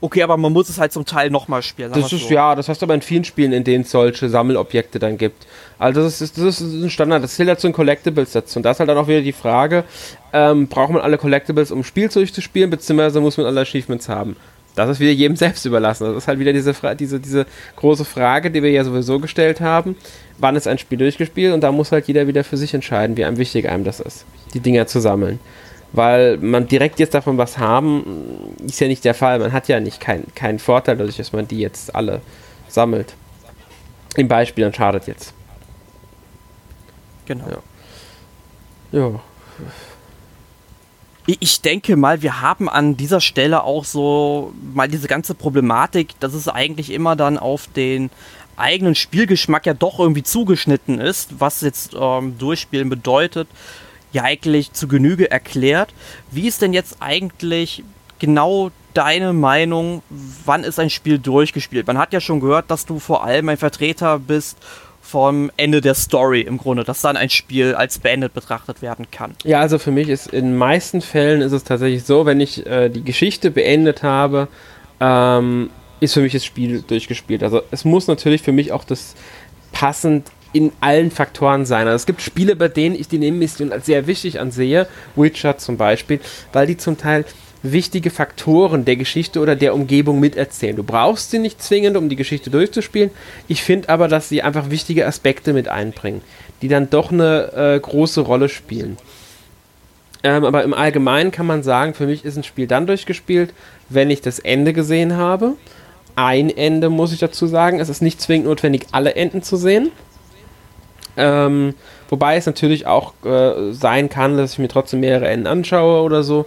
[0.00, 1.92] Okay, aber man muss es halt zum Teil nochmal spielen.
[1.92, 2.34] Das ist, so.
[2.34, 5.46] ja, das hast du aber in vielen Spielen, in denen es solche Sammelobjekte dann gibt.
[5.78, 8.58] Also das ist, das ist ein Standard, das zählt dazu in Collectibles dazu.
[8.58, 9.84] Und da ist halt dann auch wieder die Frage,
[10.32, 14.36] ähm, braucht man alle Collectibles, um ein Spiel durchzuspielen, beziehungsweise muss man alle Achievements haben?
[14.78, 16.04] Das ist wieder jedem selbst überlassen.
[16.04, 19.96] Das ist halt wieder diese, diese, diese große Frage, die wir ja sowieso gestellt haben.
[20.38, 21.52] Wann ist ein Spiel durchgespielt?
[21.52, 24.24] Und da muss halt jeder wieder für sich entscheiden, wie einem wichtig einem das ist,
[24.54, 25.40] die Dinger zu sammeln.
[25.92, 29.38] Weil man direkt jetzt davon was haben, ist ja nicht der Fall.
[29.38, 32.20] Man hat ja nicht keinen kein Vorteil dadurch, dass man die jetzt alle
[32.68, 33.14] sammelt.
[34.16, 35.32] Im Beispiel Uncharted jetzt.
[37.26, 37.62] Genau.
[38.92, 38.98] Ja.
[39.00, 39.20] ja
[41.40, 46.32] ich denke mal, wir haben an dieser Stelle auch so mal diese ganze Problematik, dass
[46.32, 48.10] es eigentlich immer dann auf den
[48.56, 53.46] eigenen Spielgeschmack ja doch irgendwie zugeschnitten ist, was jetzt ähm, Durchspielen bedeutet,
[54.12, 55.92] ja eigentlich zu Genüge erklärt.
[56.30, 57.82] Wie ist denn jetzt eigentlich
[58.18, 60.02] genau deine Meinung,
[60.44, 61.86] wann ist ein Spiel durchgespielt?
[61.86, 64.58] Man hat ja schon gehört, dass du vor allem ein Vertreter bist
[65.08, 69.34] vom Ende der Story im Grunde, dass dann ein Spiel als beendet betrachtet werden kann.
[69.44, 72.90] Ja, also für mich ist in meisten Fällen ist es tatsächlich so, wenn ich äh,
[72.90, 74.48] die Geschichte beendet habe,
[75.00, 77.42] ähm, ist für mich das Spiel durchgespielt.
[77.42, 79.14] Also es muss natürlich für mich auch das
[79.72, 81.86] passend in allen Faktoren sein.
[81.86, 84.86] Also es gibt Spiele, bei denen ich die Nebenmission als sehr wichtig ansehe,
[85.16, 86.20] Witcher zum Beispiel,
[86.52, 87.24] weil die zum Teil
[87.62, 90.76] wichtige Faktoren der Geschichte oder der Umgebung miterzählen.
[90.76, 93.10] Du brauchst sie nicht zwingend, um die Geschichte durchzuspielen.
[93.48, 96.22] Ich finde aber, dass sie einfach wichtige Aspekte mit einbringen,
[96.62, 98.96] die dann doch eine äh, große Rolle spielen.
[100.22, 103.52] Ähm, aber im Allgemeinen kann man sagen, für mich ist ein Spiel dann durchgespielt,
[103.88, 105.54] wenn ich das Ende gesehen habe.
[106.16, 107.78] Ein Ende muss ich dazu sagen.
[107.78, 109.92] Es ist nicht zwingend notwendig, alle Enden zu sehen.
[111.18, 111.74] Ähm,
[112.08, 116.22] wobei es natürlich auch äh, sein kann, dass ich mir trotzdem mehrere Enden anschaue oder
[116.22, 116.46] so.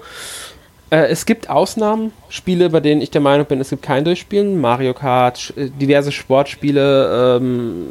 [0.91, 4.59] Äh, es gibt Ausnahmen, Spiele, bei denen ich der Meinung bin, es gibt kein Durchspielen.
[4.59, 7.85] Mario Kart, äh, diverse Sportspiele, ähm,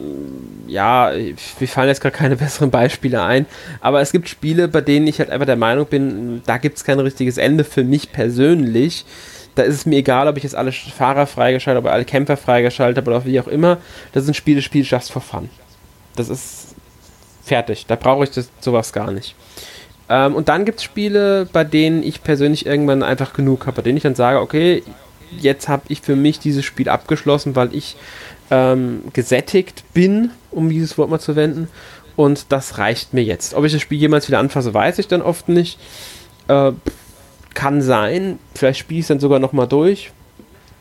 [0.69, 1.11] ja,
[1.59, 3.47] mir fallen jetzt gerade keine besseren Beispiele ein,
[3.81, 6.85] aber es gibt Spiele, bei denen ich halt einfach der Meinung bin, da gibt es
[6.85, 9.07] kein richtiges Ende für mich persönlich.
[9.55, 12.99] Da ist es mir egal, ob ich jetzt alle Fahrer freigeschaltet habe, alle Kämpfer freigeschaltet
[12.99, 13.79] habe oder wie auch immer.
[14.13, 15.49] Das sind Spiele, Spiel just for fun.
[16.21, 16.75] Das ist
[17.43, 17.87] fertig.
[17.87, 19.35] Da brauche ich das, sowas gar nicht.
[20.09, 23.83] Ähm, und dann gibt es Spiele, bei denen ich persönlich irgendwann einfach genug habe, bei
[23.83, 24.83] denen ich dann sage, okay,
[25.39, 27.97] jetzt habe ich für mich dieses Spiel abgeschlossen, weil ich
[28.51, 31.69] ähm, gesättigt bin, um dieses Wort mal zu wenden.
[32.17, 33.55] Und das reicht mir jetzt.
[33.55, 35.79] Ob ich das Spiel jemals wieder anfasse, weiß ich dann oft nicht.
[36.49, 36.73] Äh,
[37.55, 38.39] kann sein.
[38.55, 40.13] Vielleicht spiele ich es dann sogar nochmal durch.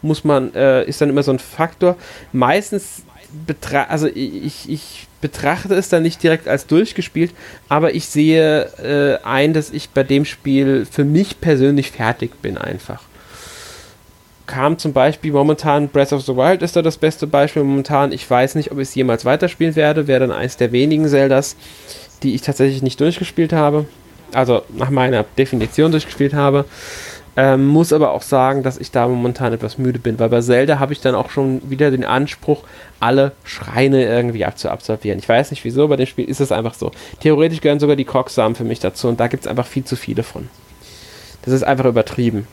[0.02, 1.96] Muss man, äh, ist dann immer so ein Faktor.
[2.34, 3.04] Meistens
[3.88, 7.32] also ich, ich betrachte es dann nicht direkt als durchgespielt,
[7.67, 12.57] aber ich sehe äh, ein, dass ich bei dem Spiel für mich persönlich fertig bin
[12.57, 13.03] einfach.
[14.45, 18.11] Kam zum Beispiel momentan Breath of the Wild ist da das beste Beispiel momentan.
[18.11, 20.07] Ich weiß nicht, ob ich es jemals weiterspielen werde.
[20.07, 21.55] Wäre dann eins der wenigen Zeldas,
[22.24, 23.86] die ich tatsächlich nicht durchgespielt habe.
[24.34, 26.65] Also nach meiner Definition durchgespielt habe.
[27.42, 30.78] Ähm, muss aber auch sagen, dass ich da momentan etwas müde bin, weil bei Zelda
[30.78, 32.66] habe ich dann auch schon wieder den Anspruch,
[33.00, 35.20] alle Schreine irgendwie abzuabsolvieren.
[35.20, 36.92] Ich weiß nicht wieso, bei dem Spiel ist es einfach so.
[37.22, 39.96] Theoretisch gehören sogar die Krogsamen für mich dazu und da gibt es einfach viel zu
[39.96, 40.50] viele von.
[41.44, 42.46] Das ist einfach übertrieben.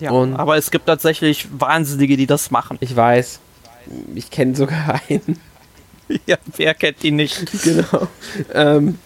[0.00, 2.76] Ja, und aber es gibt tatsächlich Wahnsinnige, die das machen.
[2.80, 3.40] Ich weiß.
[4.14, 5.40] Ich kenne sogar einen.
[6.26, 7.46] ja, wer kennt ihn nicht?
[7.62, 8.06] genau.
[8.52, 8.98] Ähm,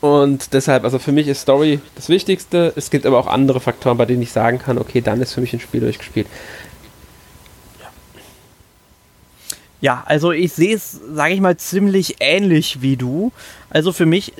[0.00, 2.72] und deshalb, also für mich ist Story das Wichtigste.
[2.76, 5.40] Es gibt aber auch andere Faktoren, bei denen ich sagen kann, okay, dann ist für
[5.40, 6.26] mich ein Spiel durchgespielt.
[9.82, 13.32] Ja, also ich sehe es, sage ich mal, ziemlich ähnlich wie du.
[13.70, 14.32] Also für mich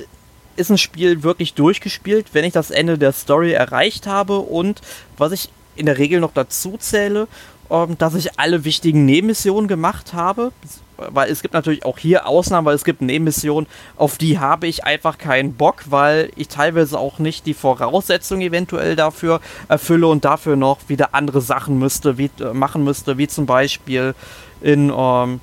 [0.56, 4.80] ist ein Spiel wirklich durchgespielt, wenn ich das Ende der Story erreicht habe und
[5.16, 7.26] was ich in der Regel noch dazu zähle,
[7.70, 10.52] ähm, dass ich alle wichtigen Nebenmissionen gemacht habe,
[10.96, 14.84] weil es gibt natürlich auch hier Ausnahmen, weil es gibt Nebenmissionen, auf die habe ich
[14.84, 20.56] einfach keinen Bock, weil ich teilweise auch nicht die Voraussetzungen eventuell dafür erfülle und dafür
[20.56, 24.14] noch wieder andere Sachen müsste, wie, äh, machen müsste, wie zum Beispiel
[24.60, 25.40] in ähm,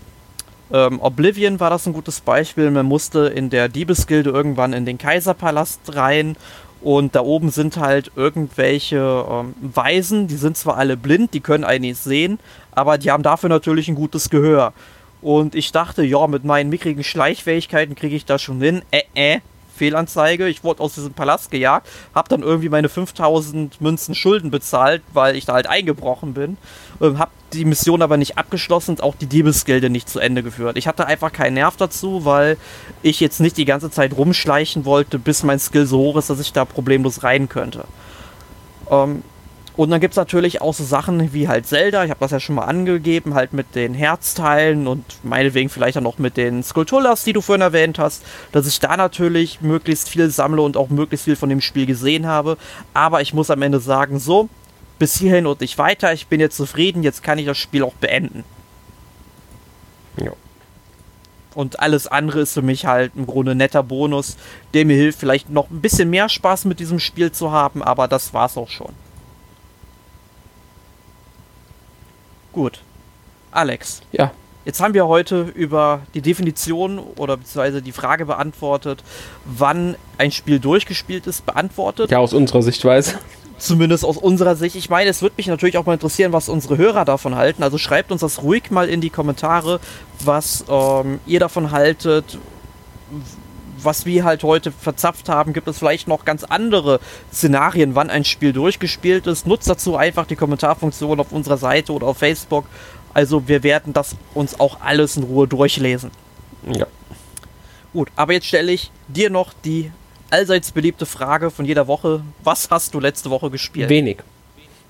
[0.71, 2.69] ähm, Oblivion war das ein gutes Beispiel.
[2.71, 6.36] Man musste in der Diebesgilde irgendwann in den Kaiserpalast rein
[6.82, 11.63] und da oben sind halt irgendwelche ähm, Weisen, die sind zwar alle blind, die können
[11.63, 12.39] einen nicht sehen,
[12.71, 14.73] aber die haben dafür natürlich ein gutes Gehör.
[15.21, 18.82] Und ich dachte, ja, mit meinen mickrigen Schleichfähigkeiten kriege ich das schon hin.
[18.91, 19.39] Äh, äh,
[19.78, 20.47] Fehlanzeige.
[20.47, 25.36] Ich wurde aus diesem Palast gejagt, habe dann irgendwie meine 5000 Münzen Schulden bezahlt, weil
[25.36, 26.57] ich da halt eingebrochen bin.
[27.01, 30.78] Ähm, habe die Mission aber nicht abgeschlossen und auch die Diebesgilde nicht zu Ende geführt.
[30.78, 32.57] Ich hatte einfach keinen Nerv dazu, weil
[33.01, 36.39] ich jetzt nicht die ganze Zeit rumschleichen wollte, bis mein Skill so hoch ist, dass
[36.39, 37.86] ich da problemlos rein könnte.
[38.91, 39.23] Ähm,
[39.78, 42.39] und dann gibt es natürlich auch so Sachen wie halt Zelda, ich habe das ja
[42.39, 47.23] schon mal angegeben, halt mit den Herzteilen und meinetwegen vielleicht auch noch mit den Skulpturas,
[47.23, 51.25] die du vorhin erwähnt hast, dass ich da natürlich möglichst viel sammle und auch möglichst
[51.25, 52.57] viel von dem Spiel gesehen habe.
[52.95, 54.49] Aber ich muss am Ende sagen, so,
[54.97, 57.93] bis hierhin und nicht weiter, ich bin jetzt zufrieden, jetzt kann ich das Spiel auch
[57.93, 58.43] beenden.
[60.19, 60.32] Ja.
[61.53, 64.38] Und alles andere ist für mich halt im Grunde ein netter Bonus,
[64.73, 68.07] der mir hilft, vielleicht noch ein bisschen mehr Spaß mit diesem Spiel zu haben, aber
[68.07, 68.93] das war's auch schon.
[72.58, 72.80] Gut.
[73.51, 74.01] Alex.
[74.12, 74.32] Ja.
[74.66, 79.03] Jetzt haben wir heute über die Definition oder beziehungsweise die Frage beantwortet,
[79.45, 82.10] wann ein Spiel durchgespielt ist, beantwortet.
[82.10, 83.20] Ja, aus unserer Sichtweise.
[83.60, 84.76] Zumindest aus unserer Sicht.
[84.76, 87.62] Ich meine, es würde mich natürlich auch mal interessieren, was unsere Hörer davon halten.
[87.62, 89.80] Also schreibt uns das ruhig mal in die Kommentare,
[90.26, 92.39] was ähm, ihr davon haltet,
[93.82, 95.53] was wir halt heute verzapft haben.
[95.53, 96.99] Gibt es vielleicht noch ganz andere
[97.32, 99.47] Szenarien, wann ein Spiel durchgespielt ist?
[99.47, 102.65] Nutzt dazu einfach die Kommentarfunktion auf unserer Seite oder auf Facebook
[103.17, 106.11] also wir werden das uns auch alles in Ruhe durchlesen.
[106.71, 106.86] Ja.
[107.91, 109.89] Gut, aber jetzt stelle ich dir noch die
[110.30, 112.21] allseits beliebte Frage von jeder Woche.
[112.43, 113.89] Was hast du letzte Woche gespielt?
[113.89, 114.17] Wenig.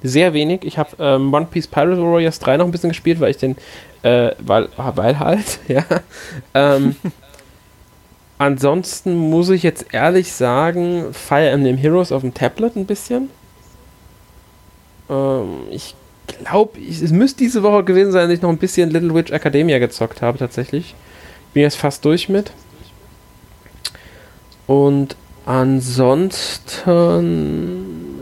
[0.04, 0.66] Sehr wenig.
[0.66, 3.56] Ich habe ähm, One Piece Pirate Warriors 3 noch ein bisschen gespielt, weil ich den,
[4.04, 5.86] äh, weil, weil halt, ja.
[6.54, 6.98] Ähm,
[8.38, 13.30] ansonsten muss ich jetzt ehrlich sagen, Fire Emblem Heroes auf dem Tablet ein bisschen.
[15.10, 15.96] Ähm, ich
[16.28, 19.80] glaube, es müsste diese Woche gewesen sein, dass ich noch ein bisschen Little Witch Academia
[19.80, 20.96] gezockt habe, tatsächlich.
[21.54, 22.52] Bin jetzt fast durch mit.
[24.68, 25.16] Und
[25.46, 26.66] ansonsten,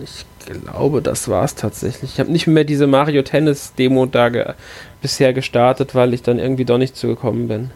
[0.03, 2.11] ich glaube, das war es tatsächlich.
[2.13, 4.53] Ich habe nicht mehr diese Mario Tennis Demo da ge
[5.01, 7.71] bisher gestartet, weil ich dann irgendwie doch nicht zugekommen bin.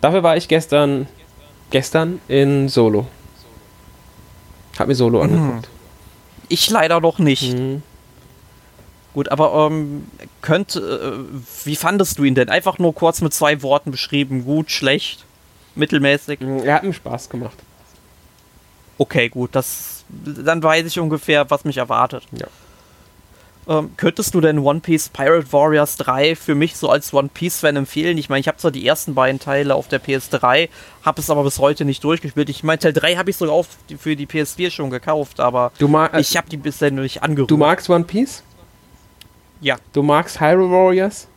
[0.00, 1.06] Dafür war ich gestern,
[1.70, 3.06] gestern in Solo.
[4.78, 5.24] Hab mir Solo mhm.
[5.24, 5.68] angeguckt.
[6.48, 7.54] Ich leider noch nicht.
[7.54, 7.82] Mhm.
[9.14, 10.06] Gut, aber ähm,
[10.42, 10.80] könnt, äh,
[11.64, 12.48] wie fandest du ihn denn?
[12.48, 14.44] Einfach nur kurz mit zwei Worten beschrieben.
[14.44, 15.24] Gut, schlecht,
[15.76, 16.40] mittelmäßig.
[16.40, 17.56] Er hat mir Spaß gemacht.
[18.98, 22.24] Okay, gut, das, dann weiß ich ungefähr, was mich erwartet.
[22.32, 22.48] Ja.
[23.66, 27.76] Ähm, könntest du denn One Piece Pirate Warriors 3 für mich so als One Piece-Fan
[27.76, 28.18] empfehlen?
[28.18, 30.68] Ich meine, ich habe zwar die ersten beiden Teile auf der PS3,
[31.02, 32.50] habe es aber bis heute nicht durchgespielt.
[32.50, 35.72] Ich meine, Teil 3 habe ich sogar auf, für die PS4 schon gekauft, aber
[36.18, 37.50] ich habe die bisher nicht angerührt.
[37.50, 38.42] Du magst One Piece?
[39.60, 39.76] Ja.
[39.92, 41.28] Du magst Hyrule Warriors?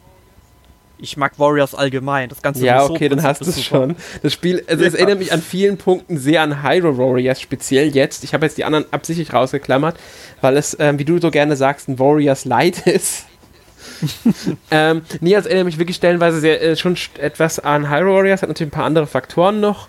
[1.00, 2.30] Ich mag Warriors allgemein.
[2.30, 3.96] Das ganze Ja, okay, dann hast du es schon.
[4.24, 8.24] Das Spiel, also es erinnert mich an vielen Punkten sehr an Hyrule Warriors, speziell jetzt.
[8.24, 9.98] Ich habe jetzt die anderen absichtlich rausgeklammert,
[10.42, 13.26] weil es, ähm, wie du so gerne sagst, ein Warriors Light ist.
[14.72, 18.50] ähm, nee, es erinnert mich wirklich stellenweise sehr, äh, schon etwas an Hyrule Warriors, hat
[18.50, 19.88] natürlich ein paar andere Faktoren noch.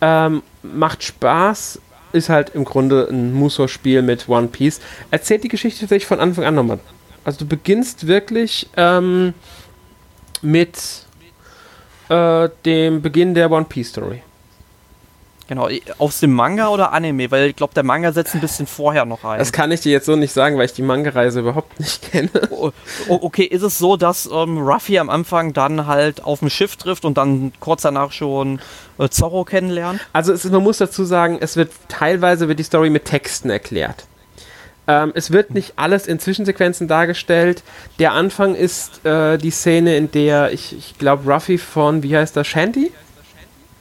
[0.00, 1.80] Ähm, macht Spaß,
[2.12, 4.80] ist halt im Grunde ein Musou-Spiel mit One Piece.
[5.10, 6.80] Erzählt die Geschichte tatsächlich von Anfang an nochmal
[7.24, 9.34] also du beginnst wirklich ähm,
[10.42, 10.78] mit
[12.08, 14.22] äh, dem Beginn der One Piece Story.
[15.50, 15.68] Genau,
[15.98, 17.28] aus dem Manga oder Anime?
[17.32, 19.40] Weil ich glaube, der Manga setzt ein bisschen vorher noch ein.
[19.40, 22.30] Das kann ich dir jetzt so nicht sagen, weil ich die Manga-Reise überhaupt nicht kenne.
[22.50, 22.70] Oh,
[23.08, 26.76] oh, okay, ist es so, dass ähm, Ruffy am Anfang dann halt auf dem Schiff
[26.76, 28.60] trifft und dann kurz danach schon
[28.98, 30.00] äh, Zorro kennenlernt?
[30.12, 34.06] Also ist, man muss dazu sagen, es wird teilweise wird die Story mit Texten erklärt.
[34.90, 37.62] Ähm, es wird nicht alles in Zwischensequenzen dargestellt.
[38.00, 42.34] Der Anfang ist äh, die Szene, in der ich, ich glaube, Ruffy von, wie heißt
[42.34, 42.90] der, Shanty?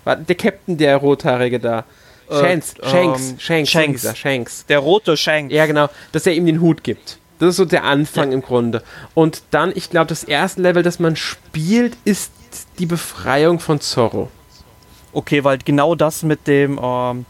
[0.05, 1.85] Der Captain, der Rothaarige da.
[2.29, 4.01] Äh, Shanks, äh, Shanks, ähm, Shanks, Shanks.
[4.01, 4.65] Dieser, Shanks.
[4.67, 5.51] Der rote Shanks.
[5.51, 5.89] Ja, genau.
[6.11, 7.17] Dass er ihm den Hut gibt.
[7.39, 8.35] Das ist so der Anfang ja.
[8.35, 8.83] im Grunde.
[9.15, 12.31] Und dann, ich glaube, das erste Level, das man spielt, ist
[12.77, 14.29] die Befreiung von Zorro.
[15.11, 17.25] Okay, weil genau das mit dem, ähm,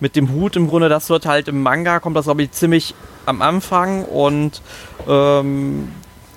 [0.00, 2.94] mit dem Hut im Grunde, das wird halt im Manga, kommt das glaube ich ziemlich
[3.26, 4.62] am Anfang und
[5.08, 5.88] ähm,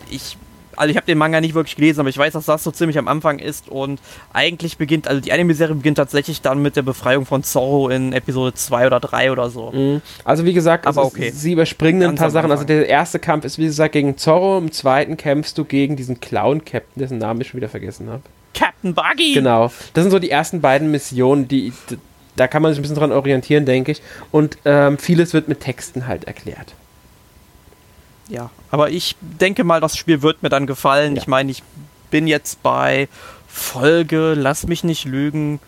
[0.10, 0.38] ich
[0.78, 2.98] also ich habe den Manga nicht wirklich gelesen, aber ich weiß, dass das so ziemlich
[2.98, 4.00] am Anfang ist und
[4.34, 8.54] eigentlich beginnt, also die Anime-Serie beginnt tatsächlich dann mit der Befreiung von Zorro in Episode
[8.56, 9.72] 2 oder 3 oder so.
[9.72, 10.02] Mhm.
[10.24, 11.32] Also wie gesagt, aber okay.
[11.32, 12.52] sie überspringen ein paar Sachen.
[12.52, 16.20] Also der erste Kampf ist wie gesagt gegen Zorro, im zweiten kämpfst du gegen diesen
[16.20, 18.24] Clown-Captain, dessen Namen ich schon wieder vergessen habe.
[18.54, 19.34] Captain Buggy!
[19.34, 19.72] Genau.
[19.94, 21.74] Das sind so die ersten beiden Missionen, die,
[22.36, 24.02] da kann man sich ein bisschen dran orientieren, denke ich.
[24.32, 26.74] Und ähm, vieles wird mit Texten halt erklärt.
[28.30, 31.16] Ja, aber ich denke mal, das Spiel wird mir dann gefallen.
[31.16, 31.22] Ja.
[31.22, 31.64] Ich meine, ich
[32.10, 33.10] bin jetzt bei
[33.48, 35.60] Folge, lass mich nicht lügen,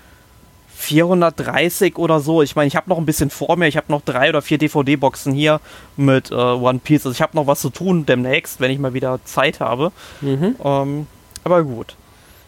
[0.84, 2.42] 430 oder so.
[2.42, 3.68] Ich meine, ich habe noch ein bisschen vor mir.
[3.68, 5.60] Ich habe noch drei oder vier DVD-Boxen hier
[5.98, 7.06] mit äh, One Piece.
[7.06, 9.92] Also ich habe noch was zu tun demnächst, wenn ich mal wieder Zeit habe.
[10.22, 10.56] Mhm.
[10.64, 11.08] Ähm,
[11.44, 11.96] aber gut.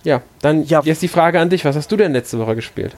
[0.04, 0.82] Ja, dann ja.
[0.84, 1.66] jetzt die Frage an dich.
[1.66, 2.96] Was hast du denn letzte Woche gespielt?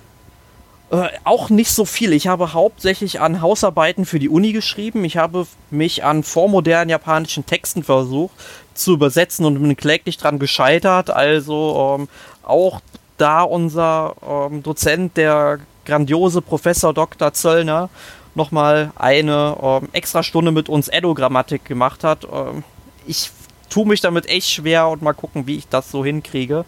[0.89, 2.13] Äh, auch nicht so viel.
[2.13, 5.03] Ich habe hauptsächlich an Hausarbeiten für die Uni geschrieben.
[5.03, 8.33] Ich habe mich an vormodernen japanischen Texten versucht
[8.73, 11.09] zu übersetzen und bin kläglich dran gescheitert.
[11.09, 12.07] Also ähm,
[12.43, 12.79] auch
[13.17, 17.33] da unser ähm, Dozent, der grandiose Professor Dr.
[17.33, 17.89] Zöllner,
[18.35, 22.25] nochmal eine ähm, extra Stunde mit uns Edo-Grammatik gemacht hat.
[22.31, 22.63] Ähm,
[23.05, 23.31] ich
[23.69, 26.63] tue mich damit echt schwer und mal gucken, wie ich das so hinkriege.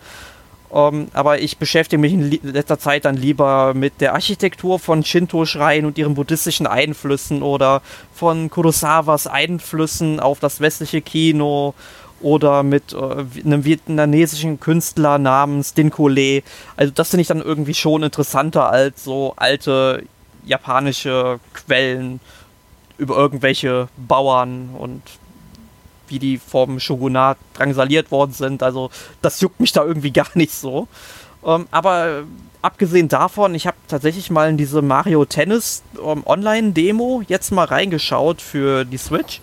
[0.74, 5.86] Ähm, aber ich beschäftige mich in letzter Zeit dann lieber mit der Architektur von Shinto-Schreien
[5.86, 7.82] und ihren buddhistischen Einflüssen oder
[8.14, 11.74] von Kurosawas Einflüssen auf das westliche Kino
[12.22, 16.44] oder mit äh, einem vietnamesischen Künstler namens Dinko Le.
[16.76, 20.04] Also das finde ich dann irgendwie schon interessanter als so alte
[20.46, 22.20] japanische Quellen
[22.98, 25.02] über irgendwelche Bauern und
[26.10, 28.64] wie die vom Shogunat drangsaliert worden sind.
[28.64, 28.90] Also
[29.22, 30.88] das juckt mich da irgendwie gar nicht so.
[31.46, 32.24] Ähm, aber
[32.62, 38.42] abgesehen davon, ich habe tatsächlich mal in diese Mario Tennis ähm, Online-Demo jetzt mal reingeschaut
[38.42, 39.42] für die Switch.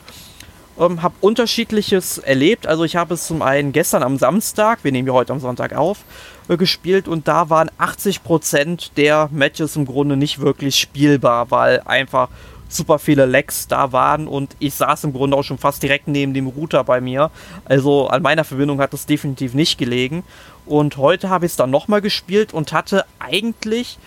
[0.79, 2.67] Ähm, habe unterschiedliches erlebt.
[2.67, 5.75] Also ich habe es zum einen gestern am Samstag, wir nehmen ja heute am Sonntag
[5.75, 6.01] auf,
[6.49, 12.29] äh, gespielt und da waren 80% der Matches im Grunde nicht wirklich spielbar, weil einfach
[12.69, 16.35] super viele Lags da waren und ich saß im Grunde auch schon fast direkt neben
[16.35, 17.31] dem Router bei mir.
[17.65, 20.25] Also an meiner Verbindung hat es definitiv nicht gelegen.
[20.67, 23.99] Und heute habe ich es dann nochmal gespielt und hatte eigentlich,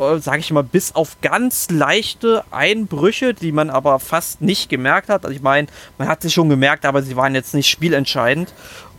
[0.00, 5.08] äh, sage ich mal, bis auf ganz leichte Einbrüche, die man aber fast nicht gemerkt
[5.08, 5.24] hat.
[5.24, 5.68] Also ich meine,
[5.98, 8.52] man hat sie schon gemerkt, aber sie waren jetzt nicht spielentscheidend.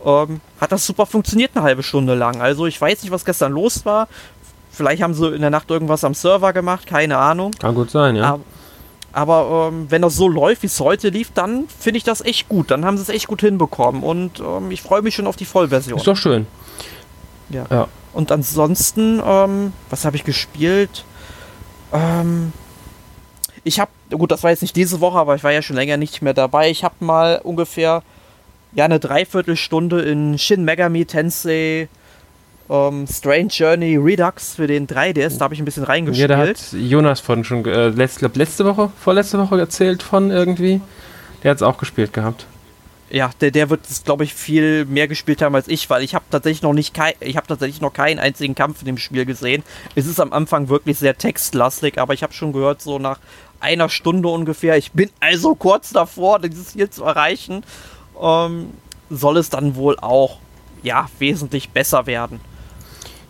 [0.04, 2.40] Ähm, hat das super funktioniert eine halbe Stunde lang.
[2.40, 4.08] Also ich weiß nicht, was gestern los war.
[4.70, 7.52] Vielleicht haben sie in der Nacht irgendwas am Server gemacht, keine Ahnung.
[7.52, 8.24] Kann gut sein, ja.
[8.24, 8.42] Aber,
[9.14, 12.48] aber ähm, wenn das so läuft, wie es heute lief, dann finde ich das echt
[12.48, 12.70] gut.
[12.72, 14.02] Dann haben sie es echt gut hinbekommen.
[14.02, 15.98] Und ähm, ich freue mich schon auf die Vollversion.
[15.98, 16.46] Ist doch schön.
[17.48, 17.64] Ja.
[17.70, 17.88] ja.
[18.12, 21.04] Und ansonsten, ähm, was habe ich gespielt?
[21.92, 22.52] Ähm,
[23.62, 25.96] ich habe, gut, das war jetzt nicht diese Woche, aber ich war ja schon länger
[25.96, 26.68] nicht mehr dabei.
[26.70, 28.02] Ich habe mal ungefähr
[28.72, 31.88] ja eine Dreiviertelstunde in Shin Megami Tensei
[32.68, 36.30] um, ähm, Strange Journey Redux für den 3DS, da habe ich ein bisschen reingespielt.
[36.30, 40.30] Ja, da hat Jonas von schon, äh, letzt, glaub, letzte Woche, vorletzte Woche erzählt von
[40.30, 40.80] irgendwie.
[41.42, 42.46] Der hat es auch gespielt gehabt.
[43.10, 46.14] Ja, der, der wird es, glaube ich, viel mehr gespielt haben als ich, weil ich
[46.14, 49.26] habe tatsächlich noch nicht kein, ich habe tatsächlich noch keinen einzigen Kampf in dem Spiel
[49.26, 49.62] gesehen.
[49.94, 53.18] Es ist am Anfang wirklich sehr textlastig, aber ich habe schon gehört, so nach
[53.60, 57.62] einer Stunde ungefähr, ich bin also kurz davor, dieses hier zu erreichen,
[58.20, 58.70] ähm,
[59.10, 60.38] soll es dann wohl auch
[60.82, 62.40] ja wesentlich besser werden.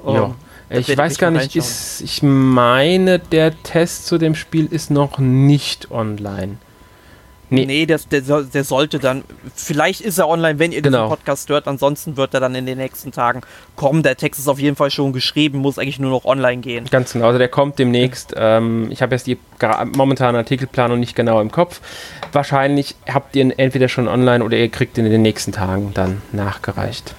[0.06, 0.35] Ja.
[0.70, 5.18] Ähm, ich weiß gar nicht, ist, ich meine, der Test zu dem Spiel ist noch
[5.18, 6.56] nicht online.
[7.51, 9.22] Nee, nee der, der, der, sollte dann,
[9.55, 11.05] vielleicht ist er online, wenn ihr genau.
[11.05, 13.43] diesen Podcast hört, ansonsten wird er dann in den nächsten Tagen
[13.76, 14.02] kommen.
[14.02, 16.86] Der Text ist auf jeden Fall schon geschrieben, muss eigentlich nur noch online gehen.
[16.90, 18.35] Ganz genau, also der kommt demnächst.
[18.36, 19.39] Ähm, ich habe jetzt die
[19.94, 21.81] momentane Artikelplanung nicht genau im Kopf.
[22.32, 25.93] Wahrscheinlich habt ihr ihn entweder schon online oder ihr kriegt ihn in den nächsten Tagen
[25.94, 27.14] dann nachgereicht.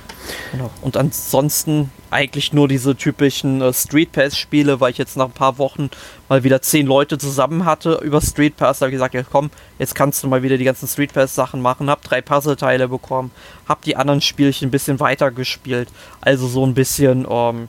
[0.51, 0.69] Genau.
[0.81, 5.57] Und ansonsten eigentlich nur diese typischen äh, Street Pass-Spiele, weil ich jetzt nach ein paar
[5.57, 5.89] Wochen
[6.29, 8.79] mal wieder zehn Leute zusammen hatte über Street Pass.
[8.79, 9.49] Da habe ich gesagt, ja komm,
[9.79, 11.89] jetzt kannst du mal wieder die ganzen Street Pass-Sachen machen.
[11.89, 13.31] Hab drei Puzzleteile bekommen,
[13.67, 15.89] hab die anderen Spielchen ein bisschen weiter gespielt.
[16.21, 17.67] Also so ein bisschen, ähm,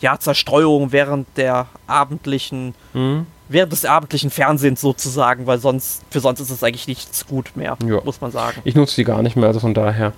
[0.00, 3.26] ja, Zerstreuung während der abendlichen, mhm.
[3.48, 7.76] während des abendlichen Fernsehens sozusagen, weil sonst, für sonst ist es eigentlich nichts gut mehr,
[7.86, 8.00] ja.
[8.04, 8.60] muss man sagen.
[8.64, 10.12] Ich nutze die gar nicht mehr, also von daher.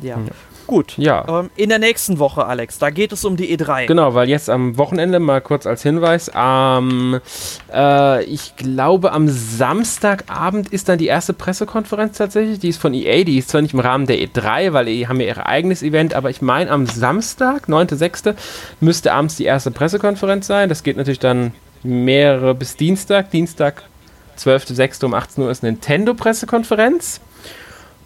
[0.00, 0.18] Ja.
[0.18, 0.32] ja.
[0.66, 0.94] Gut.
[0.96, 1.40] Ja.
[1.40, 3.86] Ähm, in der nächsten Woche, Alex, da geht es um die E3.
[3.86, 7.20] Genau, weil jetzt am Wochenende, mal kurz als Hinweis, ähm,
[7.72, 12.58] äh, ich glaube am Samstagabend ist dann die erste Pressekonferenz tatsächlich.
[12.58, 15.20] Die ist von EA, die ist zwar nicht im Rahmen der E3, weil die haben
[15.20, 18.34] ja ihr eigenes Event, aber ich meine am Samstag, 9.6.,
[18.80, 20.68] müsste abends die erste Pressekonferenz sein.
[20.68, 21.52] Das geht natürlich dann
[21.82, 23.30] mehrere bis Dienstag.
[23.30, 23.82] Dienstag,
[24.38, 25.04] 12.6.
[25.04, 27.20] um 18 Uhr ist Nintendo-Pressekonferenz.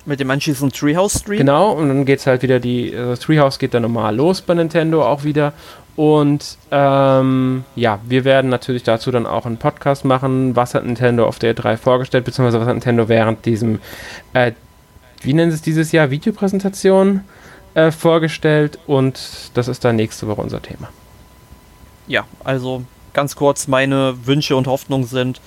[0.07, 1.39] Mit dem anschließenden Treehouse Stream.
[1.39, 4.55] Genau, und dann geht es halt wieder, die also Treehouse geht dann normal los bei
[4.55, 5.53] Nintendo auch wieder.
[5.97, 10.55] Und ähm, ja, wir werden natürlich dazu dann auch einen Podcast machen.
[10.55, 13.81] Was hat Nintendo auf der E3 vorgestellt, beziehungsweise was hat Nintendo während diesem,
[14.35, 14.53] äh,
[15.23, 17.23] wie nennen sie es dieses Jahr, Videopräsentation
[17.75, 18.79] äh, vorgestellt.
[18.87, 20.89] Und das ist dann nächste Woche unser Thema.
[22.07, 25.41] Ja, also ganz kurz, meine Wünsche und Hoffnungen sind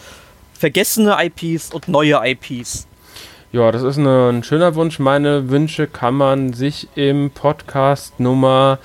[0.53, 2.87] vergessene IPs und neue IPs.
[3.51, 4.99] Ja, das ist eine, ein schöner Wunsch.
[4.99, 8.77] Meine Wünsche kann man sich im Podcast Nummer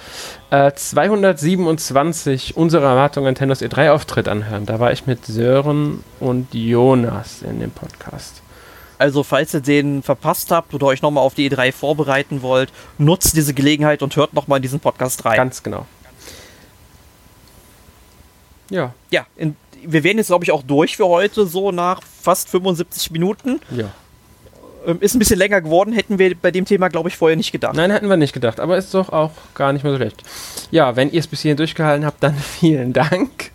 [0.48, 4.64] äh, 227 unserer Erwartung Nintendos E3-Auftritt anhören.
[4.64, 8.40] Da war ich mit Sören und Jonas in dem Podcast.
[8.96, 13.36] Also, falls ihr den verpasst habt oder euch nochmal auf die E3 vorbereiten wollt, nutzt
[13.36, 15.36] diese Gelegenheit und hört nochmal in diesen Podcast rein.
[15.36, 15.84] Ganz genau.
[18.70, 18.94] Ja.
[19.10, 23.10] Ja, in, wir werden jetzt, glaube ich, auch durch für heute, so nach fast 75
[23.10, 23.60] Minuten.
[23.70, 23.90] Ja.
[24.86, 27.52] Ähm, ist ein bisschen länger geworden, hätten wir bei dem Thema, glaube ich, vorher nicht
[27.52, 27.74] gedacht.
[27.74, 30.22] Nein, hätten wir nicht gedacht, aber ist doch auch gar nicht mehr so schlecht.
[30.70, 33.50] Ja, wenn ihr es bis hierhin durchgehalten habt, dann vielen Dank.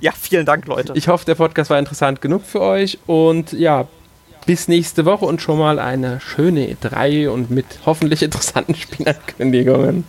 [0.00, 0.92] Ja, vielen Dank, Leute.
[0.94, 3.88] Ich hoffe, der Podcast war interessant genug für euch und ja,
[4.46, 10.04] bis nächste Woche und schon mal eine schöne E3 und mit hoffentlich interessanten Spielankündigungen.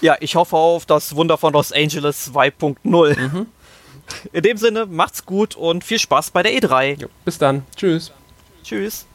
[0.00, 3.18] Ja, ich hoffe auf das Wunder von Los Angeles 2.0.
[3.18, 3.46] Mhm.
[4.32, 7.00] In dem Sinne, macht's gut und viel Spaß bei der E3.
[7.00, 7.62] Jo, bis dann.
[7.76, 8.12] Tschüss.
[8.62, 9.06] Tschüss.